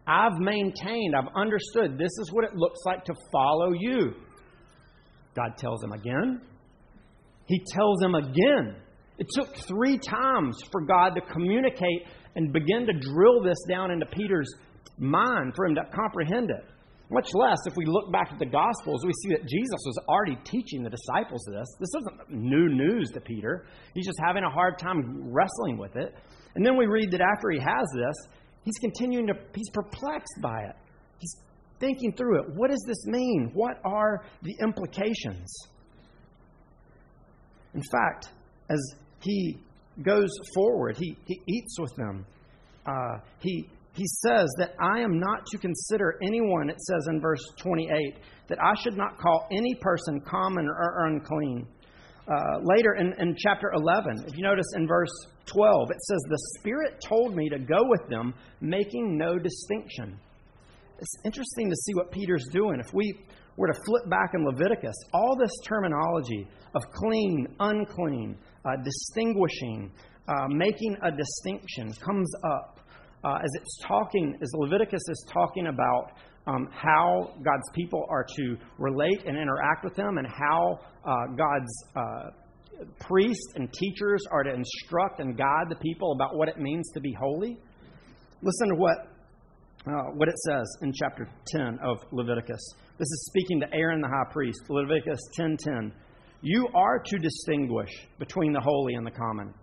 I've 0.06 0.38
maintained, 0.38 1.14
I've 1.16 1.32
understood 1.34 1.96
this 1.96 2.12
is 2.20 2.30
what 2.30 2.44
it 2.44 2.54
looks 2.54 2.80
like 2.84 3.04
to 3.04 3.14
follow 3.32 3.72
you. 3.72 4.12
God 5.34 5.56
tells 5.56 5.82
him 5.82 5.92
again. 5.92 6.42
He 7.46 7.62
tells 7.72 8.02
him 8.02 8.14
again. 8.14 8.76
It 9.18 9.28
took 9.32 9.56
three 9.66 9.98
times 9.98 10.58
for 10.70 10.82
God 10.82 11.14
to 11.14 11.20
communicate 11.32 12.02
and 12.36 12.52
begin 12.52 12.86
to 12.86 12.92
drill 12.92 13.42
this 13.42 13.58
down 13.68 13.90
into 13.90 14.06
Peter's 14.06 14.52
mind 14.98 15.52
for 15.54 15.66
him 15.66 15.74
to 15.74 15.82
comprehend 15.94 16.50
it. 16.50 16.64
Much 17.10 17.28
less 17.34 17.58
if 17.66 17.76
we 17.76 17.84
look 17.86 18.10
back 18.10 18.30
at 18.32 18.38
the 18.38 18.46
Gospels, 18.46 19.04
we 19.04 19.12
see 19.22 19.28
that 19.30 19.46
Jesus 19.46 19.78
was 19.84 19.98
already 20.08 20.36
teaching 20.44 20.82
the 20.82 20.90
disciples 20.90 21.44
this. 21.46 21.68
This 21.78 21.90
isn't 22.00 22.30
new 22.30 22.68
news 22.68 23.10
to 23.12 23.20
Peter. 23.20 23.66
He's 23.94 24.06
just 24.06 24.18
having 24.24 24.42
a 24.42 24.50
hard 24.50 24.78
time 24.78 25.30
wrestling 25.30 25.76
with 25.76 25.96
it. 25.96 26.14
And 26.54 26.64
then 26.64 26.76
we 26.76 26.86
read 26.86 27.10
that 27.10 27.20
after 27.20 27.50
he 27.50 27.58
has 27.58 27.86
this, 27.94 28.14
he's 28.64 28.78
continuing 28.80 29.26
to, 29.26 29.34
he's 29.54 29.68
perplexed 29.70 30.40
by 30.40 30.62
it. 30.62 30.76
He's 31.18 31.36
thinking 31.78 32.14
through 32.16 32.40
it. 32.40 32.46
What 32.54 32.70
does 32.70 32.82
this 32.86 33.04
mean? 33.06 33.50
What 33.52 33.76
are 33.84 34.24
the 34.42 34.54
implications? 34.62 35.54
In 37.74 37.82
fact, 37.92 38.30
as 38.70 38.80
he 39.20 39.58
goes 40.02 40.30
forward, 40.54 40.96
he, 40.96 41.16
he 41.26 41.40
eats 41.46 41.78
with 41.78 41.94
them. 41.96 42.24
Uh, 42.86 43.18
he 43.40 43.68
he 43.94 44.06
says 44.06 44.48
that 44.58 44.74
I 44.80 45.00
am 45.00 45.20
not 45.20 45.46
to 45.46 45.58
consider 45.58 46.18
anyone, 46.22 46.68
it 46.68 46.80
says 46.80 47.06
in 47.08 47.20
verse 47.20 47.42
28, 47.58 48.18
that 48.48 48.58
I 48.60 48.74
should 48.82 48.96
not 48.96 49.18
call 49.18 49.46
any 49.52 49.74
person 49.80 50.20
common 50.20 50.66
or 50.66 51.06
unclean. 51.06 51.66
Uh, 52.26 52.58
later 52.62 52.94
in, 52.94 53.12
in 53.18 53.36
chapter 53.38 53.70
11, 53.74 54.24
if 54.26 54.36
you 54.36 54.42
notice 54.42 54.66
in 54.76 54.88
verse 54.88 55.12
12, 55.46 55.90
it 55.90 56.00
says, 56.00 56.18
The 56.28 56.58
Spirit 56.58 57.04
told 57.06 57.36
me 57.36 57.48
to 57.50 57.58
go 57.58 57.82
with 57.82 58.08
them, 58.08 58.34
making 58.60 59.16
no 59.16 59.38
distinction. 59.38 60.18
It's 60.98 61.16
interesting 61.24 61.70
to 61.70 61.76
see 61.76 61.94
what 61.94 62.10
Peter's 62.10 62.46
doing. 62.50 62.80
If 62.84 62.92
we 62.92 63.14
were 63.56 63.68
to 63.68 63.78
flip 63.86 64.08
back 64.10 64.30
in 64.34 64.44
Leviticus, 64.44 64.96
all 65.12 65.36
this 65.38 65.52
terminology 65.68 66.48
of 66.74 66.82
clean, 66.92 67.46
unclean, 67.60 68.36
uh, 68.64 68.70
distinguishing, 68.82 69.92
uh, 70.26 70.48
making 70.48 70.96
a 71.02 71.10
distinction 71.10 71.92
comes 72.04 72.32
up 72.44 72.80
uh, 73.24 73.36
as 73.42 73.50
it's 73.54 73.78
talking, 73.86 74.36
as 74.42 74.50
Leviticus 74.54 75.02
is 75.08 75.26
talking 75.32 75.68
about 75.68 76.12
um, 76.46 76.68
how 76.70 77.32
God's 77.42 77.70
people 77.74 78.06
are 78.10 78.26
to 78.36 78.56
relate 78.78 79.24
and 79.26 79.36
interact 79.36 79.82
with 79.82 79.94
them, 79.94 80.18
and 80.18 80.26
how 80.26 80.78
uh, 81.04 81.34
God's 81.36 81.84
uh, 81.96 82.30
priests 83.00 83.52
and 83.54 83.72
teachers 83.72 84.22
are 84.30 84.42
to 84.42 84.52
instruct 84.52 85.20
and 85.20 85.36
guide 85.36 85.68
the 85.70 85.76
people 85.76 86.12
about 86.12 86.36
what 86.36 86.48
it 86.48 86.58
means 86.58 86.90
to 86.92 87.00
be 87.00 87.14
holy. 87.18 87.56
Listen 88.42 88.68
to 88.68 88.74
what 88.74 88.98
uh, 89.86 90.10
what 90.14 90.28
it 90.28 90.38
says 90.46 90.66
in 90.82 90.92
chapter 90.92 91.28
10 91.48 91.78
of 91.82 91.98
Leviticus. 92.10 92.60
This 92.98 93.06
is 93.06 93.26
speaking 93.30 93.60
to 93.60 93.66
Aaron 93.74 94.00
the 94.00 94.08
high 94.08 94.30
priest. 94.32 94.58
Leviticus 94.68 95.20
10:10. 95.38 95.92
You 96.42 96.68
are 96.74 96.98
to 96.98 97.18
distinguish 97.18 97.90
between 98.18 98.52
the 98.52 98.60
holy 98.60 98.94
and 98.94 99.06
the 99.06 99.10
common 99.10 99.54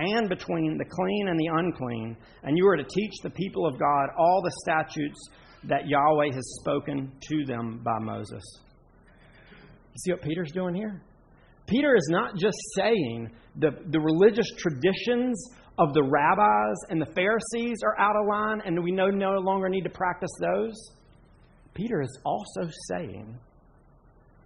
and 0.00 0.28
between 0.28 0.78
the 0.78 0.84
clean 0.84 1.28
and 1.28 1.38
the 1.38 1.48
unclean, 1.52 2.16
and 2.42 2.56
you 2.56 2.66
are 2.66 2.76
to 2.76 2.84
teach 2.84 3.12
the 3.22 3.30
people 3.30 3.66
of 3.66 3.78
God 3.78 4.08
all 4.18 4.42
the 4.42 4.52
statutes 4.62 5.18
that 5.64 5.86
Yahweh 5.86 6.32
has 6.32 6.58
spoken 6.60 7.12
to 7.28 7.44
them 7.46 7.80
by 7.84 7.98
Moses. 8.00 8.42
You 9.92 9.98
see 9.98 10.12
what 10.12 10.22
Peter's 10.22 10.52
doing 10.52 10.74
here? 10.74 11.02
Peter 11.66 11.94
is 11.94 12.08
not 12.10 12.36
just 12.36 12.56
saying 12.76 13.30
the, 13.56 13.70
the 13.90 14.00
religious 14.00 14.50
traditions 14.58 15.50
of 15.78 15.94
the 15.94 16.02
rabbis 16.02 16.76
and 16.88 17.00
the 17.00 17.12
Pharisees 17.14 17.78
are 17.84 17.98
out 17.98 18.16
of 18.16 18.26
line 18.26 18.60
and 18.64 18.82
we 18.82 18.92
no, 18.92 19.08
no 19.08 19.38
longer 19.38 19.68
need 19.68 19.82
to 19.82 19.90
practice 19.90 20.30
those. 20.40 20.74
Peter 21.74 22.00
is 22.02 22.18
also 22.24 22.68
saying 22.88 23.38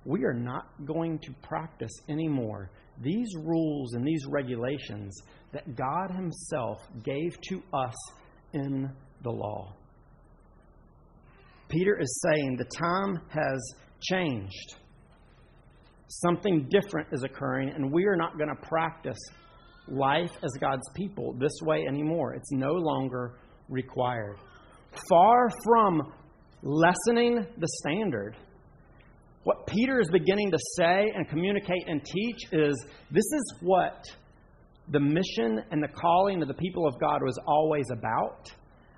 we 0.05 0.25
are 0.25 0.35
not 0.35 0.67
going 0.85 1.19
to 1.21 1.33
practice 1.43 1.93
anymore 2.09 2.71
these 3.03 3.29
rules 3.37 3.95
and 3.95 4.07
these 4.07 4.25
regulations 4.29 5.21
that 5.53 5.75
God 5.77 6.11
Himself 6.15 6.81
gave 7.03 7.37
to 7.49 7.63
us 7.73 7.95
in 8.53 8.91
the 9.23 9.31
law. 9.31 9.75
Peter 11.69 11.99
is 11.99 12.23
saying 12.23 12.57
the 12.57 12.65
time 12.79 13.21
has 13.31 13.75
changed. 14.01 14.77
Something 16.09 16.69
different 16.71 17.09
is 17.13 17.25
occurring, 17.25 17.71
and 17.71 17.93
we 17.93 18.05
are 18.07 18.17
not 18.17 18.37
going 18.39 18.51
to 18.51 18.69
practice 18.69 19.19
life 19.89 20.31
as 20.43 20.51
God's 20.61 20.89
people 20.95 21.35
this 21.39 21.59
way 21.63 21.85
anymore. 21.89 22.35
It's 22.35 22.53
no 22.53 22.73
longer 22.73 23.39
required. 23.69 24.39
Far 25.09 25.51
from 25.65 26.13
lessening 26.63 27.47
the 27.59 27.69
standard, 27.83 28.37
what 29.45 29.67
Peter 29.67 30.01
is 30.01 30.09
beginning 30.11 30.51
to 30.51 30.59
say 30.77 31.13
and 31.15 31.29
communicate 31.29 31.85
and 31.87 32.03
teach 32.05 32.53
is 32.53 32.87
this 33.11 33.25
is 33.25 33.55
what 33.61 34.05
the 34.89 35.01
mission 35.01 35.63
and 35.71 35.83
the 35.83 35.89
calling 35.89 36.43
of 36.43 36.49
the 36.49 36.55
people 36.55 36.87
of 36.87 36.99
God 36.99 37.23
was 37.23 37.39
always 37.47 37.87
about. 37.91 38.51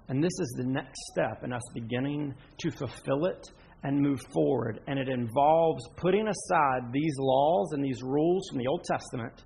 And 0.09 0.23
this 0.23 0.33
is 0.41 0.55
the 0.57 0.65
next 0.65 0.99
step 1.13 1.43
in 1.43 1.53
us 1.53 1.63
beginning 1.75 2.33
to 2.59 2.71
fulfill 2.71 3.27
it 3.27 3.49
and 3.83 4.01
move 4.01 4.21
forward. 4.33 4.81
And 4.87 4.99
it 5.01 5.09
involves 5.09 5.83
putting 5.97 6.29
aside 6.29 6.93
these 6.93 7.15
laws 7.19 7.73
and 7.73 7.85
these 7.85 8.03
rules 8.03 8.49
from 8.49 8.59
the 8.59 8.69
Old 8.69 8.85
Testament 8.85 9.43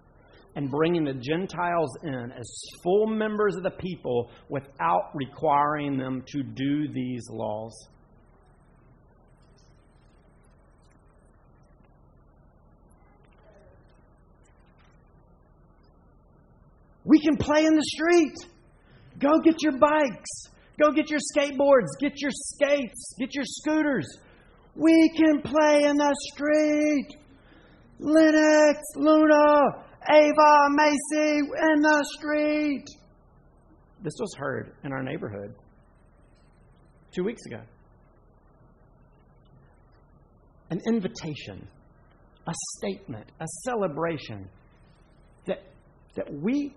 and 0.56 0.70
bringing 0.70 1.04
the 1.04 1.14
Gentiles 1.14 1.90
in 2.02 2.32
as 2.38 2.50
full 2.82 3.06
members 3.06 3.56
of 3.56 3.62
the 3.62 3.70
people 3.70 4.30
without 4.48 5.10
requiring 5.14 5.96
them 5.96 6.22
to 6.26 6.42
do 6.42 6.88
these 6.92 7.24
laws. 7.30 7.72
We 17.10 17.20
can 17.20 17.36
play 17.36 17.64
in 17.66 17.74
the 17.74 17.82
street. 17.82 18.36
Go 19.18 19.40
get 19.42 19.56
your 19.62 19.78
bikes. 19.78 20.30
Go 20.80 20.92
get 20.92 21.10
your 21.10 21.20
skateboards. 21.36 21.88
Get 22.00 22.12
your 22.22 22.30
skates. 22.30 23.14
Get 23.18 23.34
your 23.34 23.44
scooters. 23.44 24.06
We 24.76 25.10
can 25.16 25.42
play 25.42 25.82
in 25.84 25.96
the 25.96 26.14
street. 26.32 27.08
Linux, 28.00 28.76
Luna, 28.96 29.84
Ava, 30.08 30.68
Macy 30.70 31.38
in 31.38 31.82
the 31.82 32.04
street. 32.16 32.84
This 34.02 34.14
was 34.18 34.34
heard 34.38 34.72
in 34.84 34.92
our 34.92 35.02
neighborhood 35.02 35.54
two 37.12 37.24
weeks 37.24 37.44
ago. 37.46 37.60
an 40.70 40.80
invitation, 40.86 41.66
a 42.46 42.52
statement, 42.78 43.26
a 43.40 43.46
celebration 43.64 44.48
that, 45.46 45.58
that 46.14 46.32
we, 46.32 46.72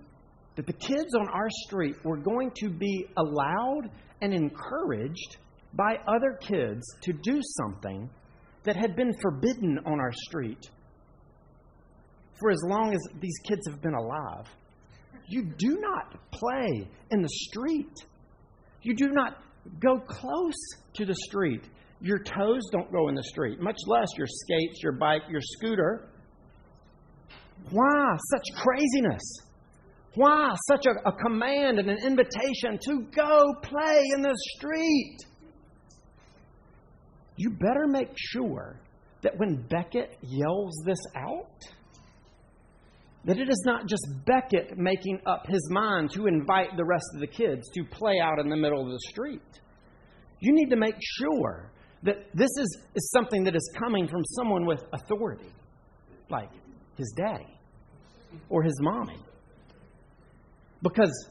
that 0.56 0.68
the 0.68 0.74
kids 0.74 1.16
on 1.16 1.28
our 1.30 1.50
street 1.66 1.96
were 2.04 2.18
going 2.18 2.52
to 2.58 2.70
be 2.70 3.06
allowed 3.18 3.89
and 4.22 4.34
encouraged 4.34 5.38
by 5.74 5.98
other 6.08 6.38
kids 6.39 6.84
to 7.02 7.13
do 7.13 7.42
something 7.58 8.10
that 8.63 8.76
had 8.76 8.96
been 8.96 9.13
forbidden 9.22 9.80
on 9.86 10.00
our 10.00 10.12
street 10.28 10.70
for 12.39 12.52
as 12.52 12.60
long 12.66 12.94
as 12.94 13.00
these 13.20 13.38
kids 13.48 13.62
have 13.68 13.82
been 13.82 13.94
alive. 13.94 14.46
You 15.28 15.44
do 15.58 15.80
not 15.80 16.16
play 16.32 16.88
in 17.12 17.22
the 17.22 17.30
street. 17.30 18.06
You 18.82 18.96
do 18.96 19.10
not 19.10 19.38
go 19.80 20.00
close 20.00 20.54
to 20.96 21.06
the 21.06 21.16
street. 21.16 21.63
Your 22.02 22.20
toes 22.20 22.62
don't 22.72 22.92
go 22.92 23.08
in 23.08 23.16
the 23.16 23.24
street, 23.24 23.62
much 23.62 23.78
less 23.88 24.10
your 24.18 24.28
skates, 24.28 24.82
your 24.84 24.92
bike, 24.94 25.22
your 25.30 25.42
scooter. 25.42 26.10
Why 27.72 28.18
such 28.30 28.44
craziness? 28.58 29.22
Why 30.15 30.54
such 30.69 30.86
a, 30.86 31.10
a 31.10 31.12
command 31.12 31.80
and 31.80 31.89
an 31.89 31.97
invitation 32.06 32.78
to 32.80 33.08
go 33.15 33.41
play 33.63 34.02
in 34.15 34.21
the 34.21 34.36
street? 34.56 35.17
You 37.36 37.49
better 37.49 37.88
make 37.88 38.12
sure 38.15 38.80
that 39.23 39.34
when 39.38 39.65
Beckett 39.69 40.17
yells 40.21 40.84
this 40.86 40.99
out, 41.15 41.62
that 43.26 43.39
it 43.39 43.49
is 43.49 43.63
not 43.65 43.88
just 43.88 44.06
Beckett 44.26 44.78
making 44.78 45.19
up 45.26 45.47
his 45.47 45.67
mind 45.71 46.12
to 46.12 46.28
invite 46.28 46.76
the 46.78 46.86
rest 46.86 47.06
of 47.15 47.21
the 47.21 47.28
kids 47.28 47.67
to 47.73 47.84
play 47.86 48.19
out 48.21 48.38
in 48.38 48.49
the 48.49 48.58
middle 48.58 48.82
of 48.82 48.91
the 48.91 48.99
street. 49.10 49.41
You 50.41 50.54
need 50.54 50.69
to 50.69 50.76
make 50.76 50.95
sure 50.99 51.71
that 52.04 52.17
this 52.34 52.49
is, 52.60 52.84
is 52.95 53.12
something 53.12 53.45
that 53.45 53.56
is 53.56 53.73
coming 53.80 54.08
from 54.08 54.23
someone 54.36 54.65
with 54.65 54.84
authority, 54.91 55.49
like 56.30 56.49
his 56.97 57.13
daddy 57.17 57.58
or 58.49 58.62
his 58.62 58.78
mommy. 58.82 59.19
Because 60.84 61.30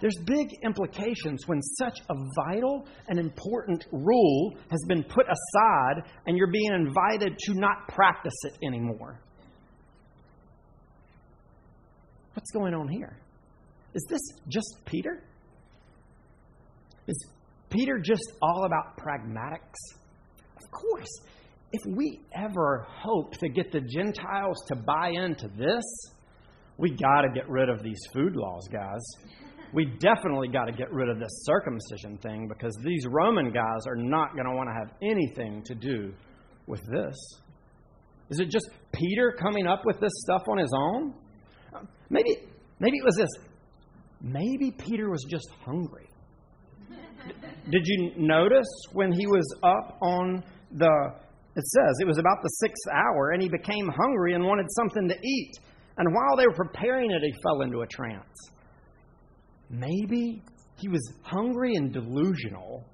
there's 0.00 0.16
big 0.24 0.48
implications 0.64 1.46
when 1.46 1.60
such 1.78 1.98
a 2.08 2.14
vital 2.36 2.86
and 3.08 3.18
important 3.18 3.84
rule 3.90 4.56
has 4.70 4.80
been 4.86 5.02
put 5.02 5.26
aside 5.26 6.04
and 6.26 6.38
you're 6.38 6.50
being 6.50 6.72
invited 6.72 7.36
to 7.38 7.54
not 7.54 7.88
practice 7.88 8.34
it 8.44 8.54
anymore. 8.64 9.20
What's 12.34 12.50
going 12.52 12.74
on 12.74 12.88
here? 12.88 13.18
Is 13.94 14.06
this 14.08 14.20
just 14.48 14.78
Peter? 14.86 15.22
Is 17.06 17.26
Peter 17.68 17.98
just 17.98 18.32
all 18.40 18.64
about 18.64 18.96
pragmatics? 18.96 19.98
Of 20.56 20.70
course. 20.70 21.10
If 21.72 21.80
we 21.96 22.20
ever 22.34 22.86
hope 22.88 23.32
to 23.38 23.48
get 23.48 23.72
the 23.72 23.80
Gentiles 23.80 24.62
to 24.68 24.76
buy 24.76 25.10
into 25.14 25.48
this, 25.56 25.84
we 26.78 26.90
got 26.90 27.22
to 27.22 27.28
get 27.34 27.48
rid 27.48 27.68
of 27.68 27.82
these 27.82 28.00
food 28.12 28.34
laws, 28.36 28.68
guys. 28.72 29.00
We 29.72 29.86
definitely 29.86 30.48
got 30.48 30.66
to 30.66 30.72
get 30.72 30.92
rid 30.92 31.08
of 31.08 31.18
this 31.18 31.44
circumcision 31.44 32.18
thing 32.18 32.46
because 32.48 32.76
these 32.84 33.06
Roman 33.06 33.52
guys 33.52 33.86
are 33.86 33.96
not 33.96 34.34
going 34.34 34.46
to 34.46 34.54
want 34.54 34.68
to 34.68 34.74
have 34.74 34.90
anything 35.02 35.62
to 35.64 35.74
do 35.74 36.12
with 36.66 36.80
this. 36.92 37.16
Is 38.30 38.40
it 38.40 38.50
just 38.50 38.68
Peter 38.92 39.34
coming 39.40 39.66
up 39.66 39.82
with 39.84 39.98
this 40.00 40.12
stuff 40.24 40.42
on 40.48 40.58
his 40.58 40.72
own? 40.74 41.14
Maybe, 42.10 42.36
maybe 42.80 42.98
it 42.98 43.04
was 43.04 43.16
this. 43.16 43.30
Maybe 44.20 44.70
Peter 44.70 45.10
was 45.10 45.24
just 45.28 45.48
hungry. 45.64 46.08
Did 47.70 47.82
you 47.84 48.12
notice 48.16 48.68
when 48.92 49.12
he 49.12 49.26
was 49.26 49.46
up 49.62 49.98
on 50.02 50.42
the, 50.72 51.12
it 51.56 51.64
says, 51.64 51.96
it 52.00 52.06
was 52.06 52.18
about 52.18 52.38
the 52.42 52.48
sixth 52.48 52.88
hour, 52.92 53.30
and 53.30 53.42
he 53.42 53.48
became 53.48 53.88
hungry 53.88 54.34
and 54.34 54.44
wanted 54.44 54.66
something 54.70 55.08
to 55.08 55.14
eat. 55.22 55.52
And 55.98 56.14
while 56.14 56.36
they 56.36 56.46
were 56.46 56.54
preparing 56.54 57.10
it, 57.10 57.22
he 57.22 57.32
fell 57.42 57.62
into 57.62 57.80
a 57.80 57.86
trance. 57.86 58.24
Maybe 59.70 60.42
he 60.78 60.88
was 60.88 61.12
hungry 61.22 61.74
and 61.74 61.92
delusional, 61.92 62.84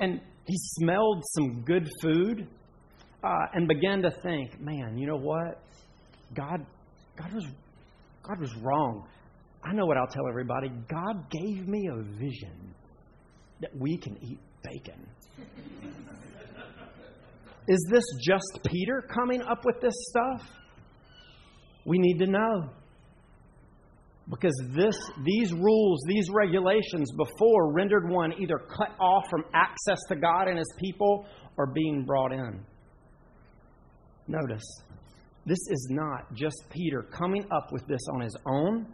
and 0.00 0.20
he 0.46 0.54
smelled 0.78 1.24
some 1.34 1.62
good 1.64 1.88
food 2.02 2.46
uh, 3.24 3.46
and 3.54 3.66
began 3.66 4.02
to 4.02 4.10
think, 4.22 4.60
man, 4.60 4.96
you 4.96 5.06
know 5.06 5.18
what? 5.18 5.62
God, 6.34 6.64
God 7.16 7.32
was 7.32 7.46
God 8.26 8.40
was 8.40 8.54
wrong. 8.56 9.06
I 9.62 9.72
know 9.72 9.86
what 9.86 9.96
I'll 9.96 10.08
tell 10.08 10.28
everybody. 10.28 10.68
God 10.88 11.30
gave 11.30 11.68
me 11.68 11.88
a 11.92 12.02
vision 12.18 12.74
that 13.60 13.70
we 13.78 13.96
can 13.98 14.16
eat 14.22 14.38
bacon. 14.62 15.06
Is 17.68 17.86
this 17.90 18.04
just 18.20 18.60
Peter 18.64 19.02
coming 19.12 19.42
up 19.42 19.64
with 19.64 19.80
this 19.80 19.94
stuff? 20.10 20.42
We 21.86 21.98
need 21.98 22.18
to 22.18 22.26
know. 22.26 22.68
Because 24.28 24.60
this, 24.74 24.98
these 25.24 25.52
rules, 25.52 26.00
these 26.08 26.28
regulations 26.30 27.10
before 27.12 27.72
rendered 27.72 28.10
one 28.10 28.34
either 28.42 28.58
cut 28.58 28.90
off 29.00 29.30
from 29.30 29.44
access 29.54 30.00
to 30.08 30.16
God 30.16 30.48
and 30.48 30.58
His 30.58 30.74
people 30.78 31.24
or 31.56 31.66
being 31.66 32.04
brought 32.04 32.32
in. 32.32 32.60
Notice, 34.28 34.64
this 35.46 35.60
is 35.70 35.88
not 35.90 36.34
just 36.34 36.56
Peter 36.70 37.04
coming 37.04 37.46
up 37.52 37.70
with 37.70 37.86
this 37.86 38.00
on 38.12 38.20
his 38.20 38.36
own. 38.46 38.86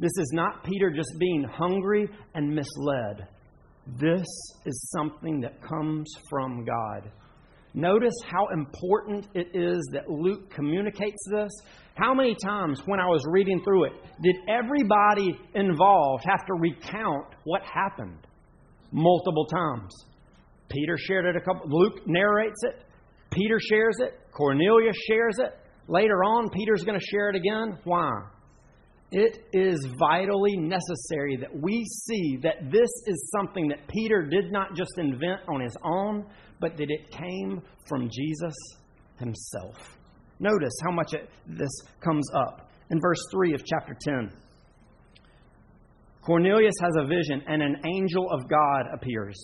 This 0.00 0.12
is 0.16 0.30
not 0.32 0.64
Peter 0.64 0.90
just 0.90 1.12
being 1.18 1.44
hungry 1.44 2.08
and 2.34 2.54
misled. 2.54 3.28
This 3.98 4.26
is 4.64 4.90
something 4.96 5.40
that 5.40 5.60
comes 5.62 6.10
from 6.30 6.64
God. 6.64 7.10
Notice 7.74 8.14
how 8.26 8.48
important 8.54 9.28
it 9.34 9.48
is 9.52 9.86
that 9.92 10.08
Luke 10.08 10.50
communicates 10.50 11.22
this. 11.30 11.50
How 11.98 12.14
many 12.14 12.36
times 12.44 12.80
when 12.86 13.00
I 13.00 13.06
was 13.06 13.24
reading 13.28 13.60
through 13.64 13.86
it 13.86 13.92
did 14.22 14.36
everybody 14.48 15.36
involved 15.54 16.24
have 16.28 16.46
to 16.46 16.54
recount 16.54 17.26
what 17.42 17.62
happened? 17.62 18.24
Multiple 18.92 19.46
times. 19.46 19.92
Peter 20.68 20.96
shared 20.96 21.26
it 21.26 21.34
a 21.34 21.40
couple 21.40 21.68
Luke 21.68 22.06
narrates 22.06 22.60
it. 22.62 22.84
Peter 23.32 23.58
shares 23.58 23.96
it. 23.98 24.20
Cornelius 24.32 24.96
shares 25.08 25.38
it. 25.38 25.58
Later 25.88 26.22
on, 26.22 26.50
Peter's 26.50 26.84
going 26.84 26.98
to 26.98 27.06
share 27.10 27.30
it 27.30 27.36
again. 27.36 27.78
Why? 27.82 28.10
It 29.10 29.38
is 29.52 29.84
vitally 29.98 30.56
necessary 30.56 31.36
that 31.40 31.50
we 31.52 31.84
see 32.06 32.38
that 32.42 32.70
this 32.70 32.90
is 33.06 33.32
something 33.34 33.68
that 33.68 33.88
Peter 33.88 34.22
did 34.22 34.52
not 34.52 34.76
just 34.76 34.92
invent 34.98 35.40
on 35.48 35.62
his 35.62 35.76
own, 35.82 36.26
but 36.60 36.76
that 36.76 36.90
it 36.90 37.10
came 37.10 37.62
from 37.88 38.08
Jesus 38.08 38.54
himself. 39.18 39.97
Notice 40.40 40.74
how 40.84 40.92
much 40.92 41.14
it, 41.14 41.28
this 41.46 41.70
comes 42.00 42.28
up 42.34 42.70
in 42.90 43.00
verse 43.00 43.20
3 43.32 43.54
of 43.54 43.64
chapter 43.64 43.96
10. 44.00 44.32
Cornelius 46.22 46.74
has 46.82 46.94
a 47.00 47.06
vision, 47.06 47.42
and 47.46 47.62
an 47.62 47.76
angel 47.86 48.30
of 48.30 48.48
God 48.48 48.82
appears. 48.92 49.38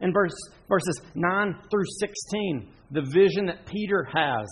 In 0.00 0.12
verse, 0.12 0.34
verses 0.68 1.00
9 1.14 1.54
through 1.70 1.84
16, 1.98 2.68
the 2.92 3.02
vision 3.02 3.46
that 3.46 3.66
Peter 3.66 4.06
has 4.14 4.46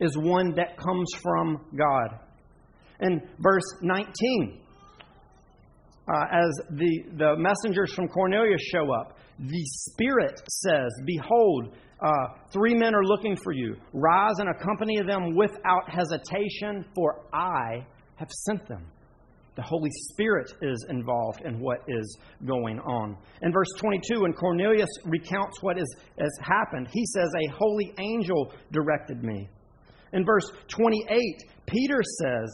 is 0.00 0.16
one 0.18 0.54
that 0.56 0.76
comes 0.76 1.10
from 1.22 1.64
God. 1.76 2.20
In 3.00 3.22
verse 3.38 3.64
19, 3.82 4.60
uh, 6.06 6.24
as 6.30 6.60
the, 6.70 7.02
the 7.16 7.34
messengers 7.38 7.94
from 7.94 8.08
Cornelius 8.08 8.60
show 8.72 8.92
up, 8.92 9.16
the 9.38 9.64
Spirit 9.64 10.40
says, 10.48 10.90
Behold, 11.06 11.76
uh, 12.04 12.26
three 12.52 12.74
men 12.74 12.94
are 12.94 13.04
looking 13.04 13.34
for 13.34 13.52
you. 13.52 13.76
Rise 13.94 14.34
and 14.38 14.50
accompany 14.50 15.00
them 15.02 15.34
without 15.34 15.88
hesitation, 15.88 16.84
for 16.94 17.24
I 17.32 17.86
have 18.16 18.30
sent 18.30 18.68
them. 18.68 18.84
The 19.56 19.62
Holy 19.62 19.90
Spirit 20.10 20.52
is 20.60 20.84
involved 20.90 21.42
in 21.46 21.60
what 21.60 21.78
is 21.88 22.18
going 22.44 22.78
on. 22.80 23.16
In 23.40 23.52
verse 23.52 23.68
22, 23.78 24.22
when 24.22 24.32
Cornelius 24.34 24.90
recounts 25.04 25.62
what 25.62 25.78
is, 25.78 25.96
has 26.18 26.32
happened, 26.42 26.88
he 26.92 27.06
says, 27.06 27.30
A 27.34 27.52
holy 27.56 27.94
angel 27.98 28.52
directed 28.70 29.22
me. 29.22 29.48
In 30.12 30.26
verse 30.26 30.50
28, 30.68 31.08
Peter 31.66 32.02
says, 32.20 32.50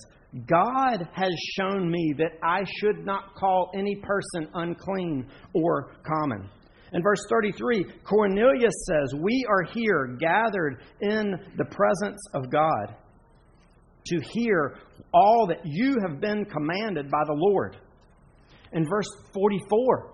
God 0.46 1.08
has 1.12 1.32
shown 1.56 1.90
me 1.90 2.14
that 2.18 2.38
I 2.42 2.62
should 2.78 3.04
not 3.04 3.34
call 3.34 3.72
any 3.74 3.96
person 3.96 4.48
unclean 4.54 5.26
or 5.54 5.92
common. 6.06 6.48
In 6.92 7.02
verse 7.02 7.20
33, 7.28 7.84
Cornelius 8.04 8.74
says, 8.86 9.14
We 9.20 9.46
are 9.48 9.62
here 9.72 10.16
gathered 10.18 10.82
in 11.00 11.34
the 11.56 11.64
presence 11.66 12.20
of 12.34 12.50
God 12.50 12.96
to 14.06 14.20
hear 14.32 14.76
all 15.14 15.46
that 15.48 15.60
you 15.64 15.96
have 16.06 16.20
been 16.20 16.44
commanded 16.44 17.10
by 17.10 17.22
the 17.26 17.34
Lord. 17.34 17.76
In 18.72 18.88
verse 18.88 19.08
44, 19.34 20.12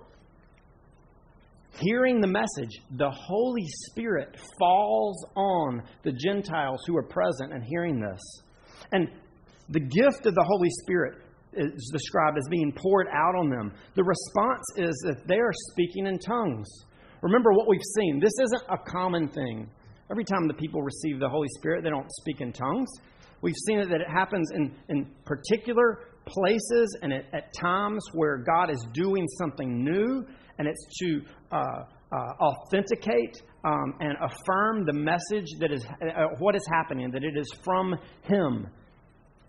hearing 1.81 2.21
the 2.21 2.27
message, 2.27 2.81
the 2.97 3.11
Holy 3.11 3.67
Spirit 3.91 4.37
falls 4.59 5.25
on 5.35 5.83
the 6.03 6.13
Gentiles 6.13 6.81
who 6.87 6.97
are 6.97 7.03
present 7.03 7.53
and 7.53 7.63
hearing 7.65 8.01
this. 8.01 8.21
And 8.93 9.09
the 9.69 9.81
gift 9.81 10.27
of 10.27 10.35
the 10.35 10.45
Holy 10.47 10.71
Spirit 10.83 11.19
is 11.57 11.91
described 11.93 12.39
as 12.39 12.47
being 12.51 12.73
poured 12.73 13.09
out 13.09 13.35
on 13.35 13.51
them. 13.51 13.73
The 13.95 14.05
response 14.05 14.65
is 14.77 14.95
that 15.07 15.27
they 15.27 15.39
are 15.39 15.53
speaking 15.73 16.07
in 16.07 16.19
tongues. 16.19 16.69
Remember 17.23 17.53
what 17.53 17.69
we've 17.69 17.81
seen. 17.97 18.21
This 18.21 18.35
isn't 18.43 18.63
a 18.71 18.79
common 18.91 19.29
thing. 19.29 19.69
Every 20.11 20.25
time 20.25 20.47
the 20.47 20.55
people 20.55 20.83
receive 20.83 21.19
the 21.19 21.29
Holy 21.29 21.49
Spirit, 21.59 21.83
they 21.83 21.91
don't 21.91 22.11
speak 22.21 22.41
in 22.41 22.53
tongues. 22.53 22.89
We've 23.43 23.57
seen 23.67 23.79
it 23.79 23.89
that 23.91 24.01
it 24.01 24.09
happens 24.09 24.51
in, 24.53 24.75
in 24.89 25.07
particular 25.25 26.01
places 26.27 26.99
and 27.03 27.13
at, 27.13 27.25
at 27.33 27.53
times 27.55 28.05
where 28.13 28.39
God 28.39 28.71
is 28.71 28.85
doing 28.93 29.27
something 29.39 29.85
new, 29.85 30.25
and 30.59 30.69
it's 30.69 30.87
to 31.01 31.21
uh, 31.53 31.57
uh, 32.13 32.17
authenticate 32.41 33.43
um, 33.65 33.95
and 34.01 34.17
affirm 34.23 34.87
the 34.87 34.93
message 34.93 35.47
that 35.61 35.73
is 35.73 35.85
uh, 35.85 36.27
what 36.39 36.55
is 36.55 36.67
happening, 36.73 37.11
that 37.11 37.25
it 37.25 37.37
is 37.37 37.53
from 37.65 37.95
Him. 38.23 38.69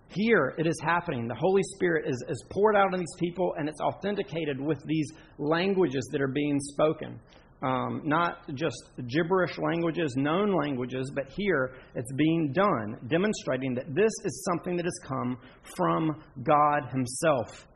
Here 0.09 0.53
it 0.57 0.65
is 0.65 0.79
happening. 0.81 1.27
The 1.27 1.35
Holy 1.35 1.63
Spirit 1.75 2.05
is, 2.07 2.23
is 2.29 2.43
poured 2.49 2.75
out 2.75 2.93
on 2.93 2.99
these 2.99 3.15
people, 3.19 3.53
and 3.57 3.67
it's 3.67 3.81
authenticated 3.81 4.59
with 4.59 4.81
these 4.85 5.11
languages 5.37 6.07
that 6.11 6.21
are 6.21 6.29
being 6.29 6.59
spoken. 6.59 7.19
Um, 7.61 8.03
not 8.05 8.47
just 8.53 8.77
gibberish 9.07 9.57
languages, 9.57 10.13
known 10.15 10.53
languages, 10.53 11.11
but 11.13 11.25
here 11.35 11.73
it's 11.95 12.11
being 12.13 12.53
done, 12.53 12.97
demonstrating 13.07 13.73
that 13.73 13.95
this 13.95 14.11
is 14.23 14.47
something 14.51 14.77
that 14.77 14.85
has 14.85 14.99
come 15.03 15.37
from 15.75 16.21
God 16.43 16.89
Himself. 16.91 17.67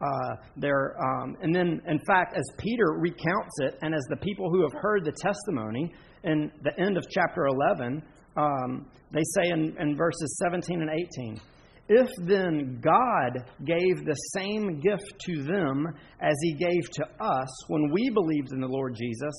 Uh, 0.00 0.36
there, 0.56 0.94
um, 1.02 1.36
and 1.42 1.54
then, 1.54 1.80
in 1.88 1.98
fact, 2.06 2.36
as 2.36 2.44
Peter 2.58 2.98
recounts 2.98 3.60
it, 3.60 3.78
and 3.82 3.94
as 3.94 4.02
the 4.10 4.16
people 4.16 4.50
who 4.50 4.62
have 4.62 4.72
heard 4.80 5.04
the 5.04 5.12
testimony 5.12 5.92
in 6.24 6.50
the 6.62 6.78
end 6.78 6.96
of 6.96 7.04
chapter 7.10 7.46
11, 7.46 8.02
um, 8.36 8.86
they 9.10 9.22
say 9.34 9.50
in, 9.50 9.74
in 9.78 9.96
verses 9.96 10.38
17 10.42 10.82
and 10.82 10.90
18, 10.90 11.40
if 11.92 12.08
then 12.24 12.80
God 12.80 13.44
gave 13.64 14.04
the 14.04 14.14
same 14.32 14.78
gift 14.78 15.12
to 15.26 15.42
them 15.42 15.88
as 16.20 16.36
he 16.40 16.54
gave 16.54 16.88
to 16.92 17.04
us 17.20 17.48
when 17.68 17.90
we 17.92 18.10
believed 18.10 18.52
in 18.52 18.60
the 18.60 18.68
Lord 18.68 18.94
Jesus, 18.94 19.34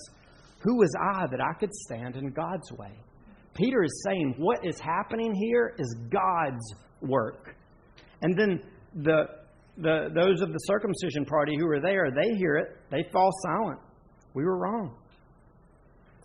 who 0.60 0.78
was 0.78 0.94
I 1.02 1.28
that 1.32 1.40
I 1.40 1.58
could 1.58 1.74
stand 1.74 2.18
in 2.18 2.32
God's 2.32 2.70
way? 2.74 2.92
Peter 3.54 3.84
is 3.86 4.04
saying 4.06 4.36
what 4.38 4.60
is 4.66 4.82
happening 4.82 5.34
here 5.34 5.76
is 5.80 5.96
God's 6.10 6.76
work. 7.02 7.56
And 8.22 8.38
then 8.38 8.62
the, 8.96 9.28
the, 9.78 10.10
those 10.14 10.42
of 10.42 10.52
the 10.52 10.60
circumcision 10.60 11.24
party 11.24 11.54
who 11.58 11.68
are 11.68 11.80
there, 11.80 12.12
they 12.12 12.36
hear 12.36 12.58
it, 12.58 12.68
they 12.92 13.06
fall 13.14 13.32
silent. 13.44 13.80
We 14.34 14.44
were 14.44 14.58
wrong. 14.58 14.94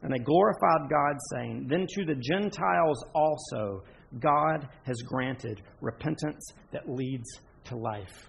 And 0.03 0.12
they 0.12 0.18
glorified 0.18 0.91
God, 0.91 1.16
saying, 1.35 1.66
Then 1.68 1.87
to 1.89 2.05
the 2.05 2.16
Gentiles 2.16 3.05
also 3.14 3.85
God 4.18 4.68
has 4.84 4.96
granted 5.02 5.62
repentance 5.80 6.46
that 6.72 6.88
leads 6.88 7.28
to 7.64 7.76
life. 7.76 8.28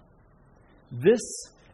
This 0.90 1.20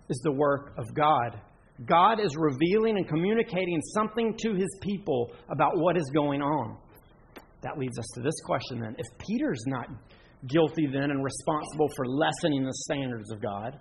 is 0.09 0.20
the 0.22 0.32
work 0.32 0.74
of 0.76 0.84
God. 0.94 1.40
God 1.86 2.20
is 2.20 2.36
revealing 2.36 2.96
and 2.96 3.09
communicating 3.09 3.80
something 3.94 4.36
to 4.38 4.55
his 4.55 4.78
people 4.80 5.32
about 5.48 5.72
what 5.76 5.96
is 5.96 6.11
going 6.14 6.40
on. 6.40 6.76
That 7.62 7.78
leads 7.78 7.98
us 7.98 8.07
to 8.14 8.20
this 8.20 8.34
question 8.44 8.80
then. 8.80 8.94
If 8.98 9.07
Peter's 9.18 9.62
not 9.66 9.88
guilty 10.46 10.86
then 10.86 11.11
and 11.11 11.24
responsible 11.24 11.88
for 11.96 12.07
lessening 12.07 12.64
the 12.64 12.74
standards 12.84 13.32
of 13.32 13.40
God, 13.40 13.78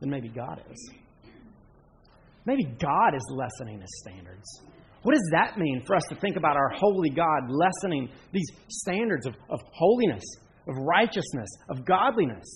then 0.00 0.10
maybe 0.10 0.28
God 0.28 0.62
is. 0.70 0.90
Maybe 2.44 2.64
God 2.64 3.14
is 3.14 3.22
lessening 3.30 3.80
his 3.80 3.98
standards. 4.00 4.62
What 5.02 5.14
does 5.14 5.28
that 5.32 5.58
mean 5.58 5.82
for 5.86 5.94
us 5.94 6.02
to 6.10 6.16
think 6.16 6.36
about 6.36 6.56
our 6.56 6.70
holy 6.76 7.10
God 7.10 7.48
lessening 7.48 8.08
these 8.32 8.50
standards 8.68 9.26
of, 9.26 9.34
of 9.48 9.60
holiness, 9.72 10.24
of 10.66 10.74
righteousness, 10.76 11.48
of 11.68 11.84
godliness? 11.84 12.46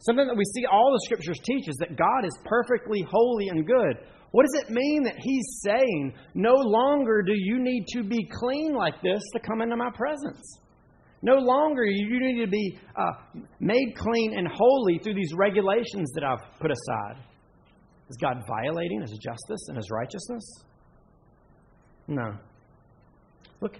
Something 0.00 0.26
that 0.26 0.36
we 0.36 0.44
see 0.54 0.66
all 0.66 0.92
the 0.92 1.00
scriptures 1.04 1.38
teach 1.42 1.68
is 1.68 1.76
that 1.76 1.96
God 1.96 2.24
is 2.24 2.38
perfectly 2.44 3.04
holy 3.10 3.48
and 3.48 3.66
good. 3.66 3.96
What 4.32 4.46
does 4.46 4.62
it 4.62 4.70
mean 4.70 5.02
that 5.04 5.16
He's 5.18 5.60
saying, 5.62 6.14
no 6.34 6.54
longer 6.54 7.22
do 7.22 7.34
you 7.34 7.58
need 7.58 7.86
to 7.94 8.02
be 8.02 8.28
clean 8.32 8.74
like 8.74 9.02
this 9.02 9.22
to 9.34 9.40
come 9.40 9.60
into 9.60 9.76
my 9.76 9.90
presence? 9.90 10.58
No 11.22 11.34
longer 11.34 11.84
you 11.84 12.18
need 12.18 12.44
to 12.44 12.50
be 12.50 12.78
uh, 12.96 13.40
made 13.58 13.94
clean 13.96 14.38
and 14.38 14.48
holy 14.48 14.98
through 15.02 15.14
these 15.14 15.32
regulations 15.36 16.10
that 16.14 16.24
I've 16.24 16.58
put 16.60 16.70
aside. 16.70 17.22
Is 18.08 18.16
God 18.16 18.36
violating 18.46 19.02
His 19.02 19.18
justice 19.22 19.68
and 19.68 19.76
His 19.76 19.90
righteousness? 19.90 20.64
No. 22.10 22.34
Look, 23.60 23.76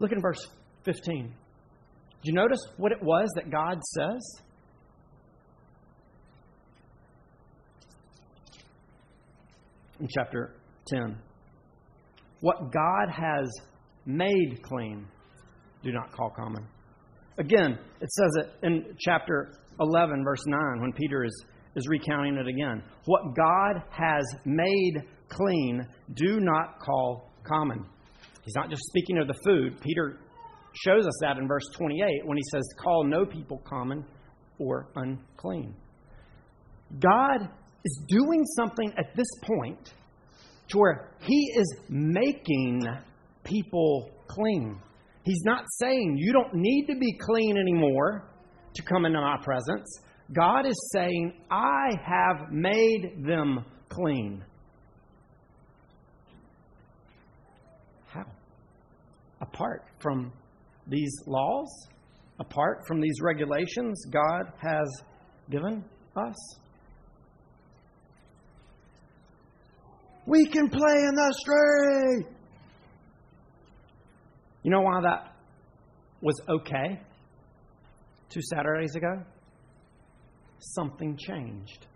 look 0.00 0.10
in 0.10 0.20
verse 0.20 0.44
15. 0.84 1.22
Did 1.22 1.32
you 2.24 2.32
notice 2.32 2.58
what 2.76 2.90
it 2.90 3.00
was 3.00 3.30
that 3.36 3.48
God 3.48 3.78
says? 3.84 4.42
In 10.00 10.08
chapter 10.12 10.56
10. 10.88 11.16
What 12.40 12.72
God 12.72 13.08
has 13.08 13.48
made 14.04 14.60
clean, 14.62 15.06
do 15.84 15.92
not 15.92 16.10
call 16.10 16.30
common. 16.30 16.66
Again, 17.38 17.78
it 18.00 18.10
says 18.10 18.30
it 18.38 18.66
in 18.66 18.96
chapter 18.98 19.52
11, 19.78 20.24
verse 20.24 20.44
9, 20.44 20.80
when 20.80 20.92
Peter 20.92 21.24
is, 21.24 21.44
is 21.76 21.86
recounting 21.88 22.34
it 22.34 22.48
again. 22.48 22.82
What 23.04 23.36
God 23.36 23.82
has 23.90 24.24
made 24.44 25.04
clean, 25.28 25.86
do 26.14 26.40
not 26.40 26.80
call 26.80 27.29
common. 27.44 27.84
He's 28.44 28.54
not 28.54 28.70
just 28.70 28.82
speaking 28.86 29.18
of 29.18 29.28
the 29.28 29.38
food. 29.44 29.80
Peter 29.80 30.18
shows 30.84 31.06
us 31.06 31.12
that 31.20 31.36
in 31.38 31.46
verse 31.46 31.64
28 31.76 32.26
when 32.26 32.36
he 32.36 32.42
says, 32.50 32.62
Call 32.82 33.04
no 33.04 33.24
people 33.26 33.62
common 33.68 34.04
or 34.58 34.88
unclean. 34.96 35.74
God 36.98 37.48
is 37.84 38.04
doing 38.08 38.44
something 38.56 38.92
at 38.98 39.16
this 39.16 39.28
point 39.42 39.92
to 40.68 40.78
where 40.78 41.10
he 41.20 41.52
is 41.56 41.76
making 41.88 42.86
people 43.44 44.10
clean. 44.28 44.78
He's 45.24 45.42
not 45.44 45.64
saying 45.78 46.16
you 46.18 46.32
don't 46.32 46.54
need 46.54 46.86
to 46.86 46.98
be 46.98 47.18
clean 47.18 47.56
anymore 47.56 48.30
to 48.74 48.82
come 48.82 49.04
into 49.04 49.20
my 49.20 49.36
presence. 49.42 50.00
God 50.32 50.66
is 50.66 50.90
saying, 50.92 51.32
I 51.50 51.88
have 52.04 52.52
made 52.52 53.24
them 53.24 53.64
clean. 53.88 54.44
Apart 59.40 59.84
from 59.98 60.32
these 60.86 61.14
laws, 61.26 61.88
apart 62.38 62.86
from 62.86 63.00
these 63.00 63.20
regulations 63.20 64.04
God 64.10 64.52
has 64.60 64.88
given 65.50 65.84
us. 66.16 66.56
We 70.26 70.46
can 70.46 70.68
play 70.68 70.96
in 71.08 71.14
the 71.14 71.34
street. 71.38 72.36
You 74.62 74.70
know 74.70 74.82
why 74.82 75.00
that 75.02 75.34
was 76.20 76.40
okay 76.48 77.00
two 78.28 78.40
Saturdays 78.42 78.94
ago? 78.94 79.22
Something 80.58 81.16
changed. 81.16 81.86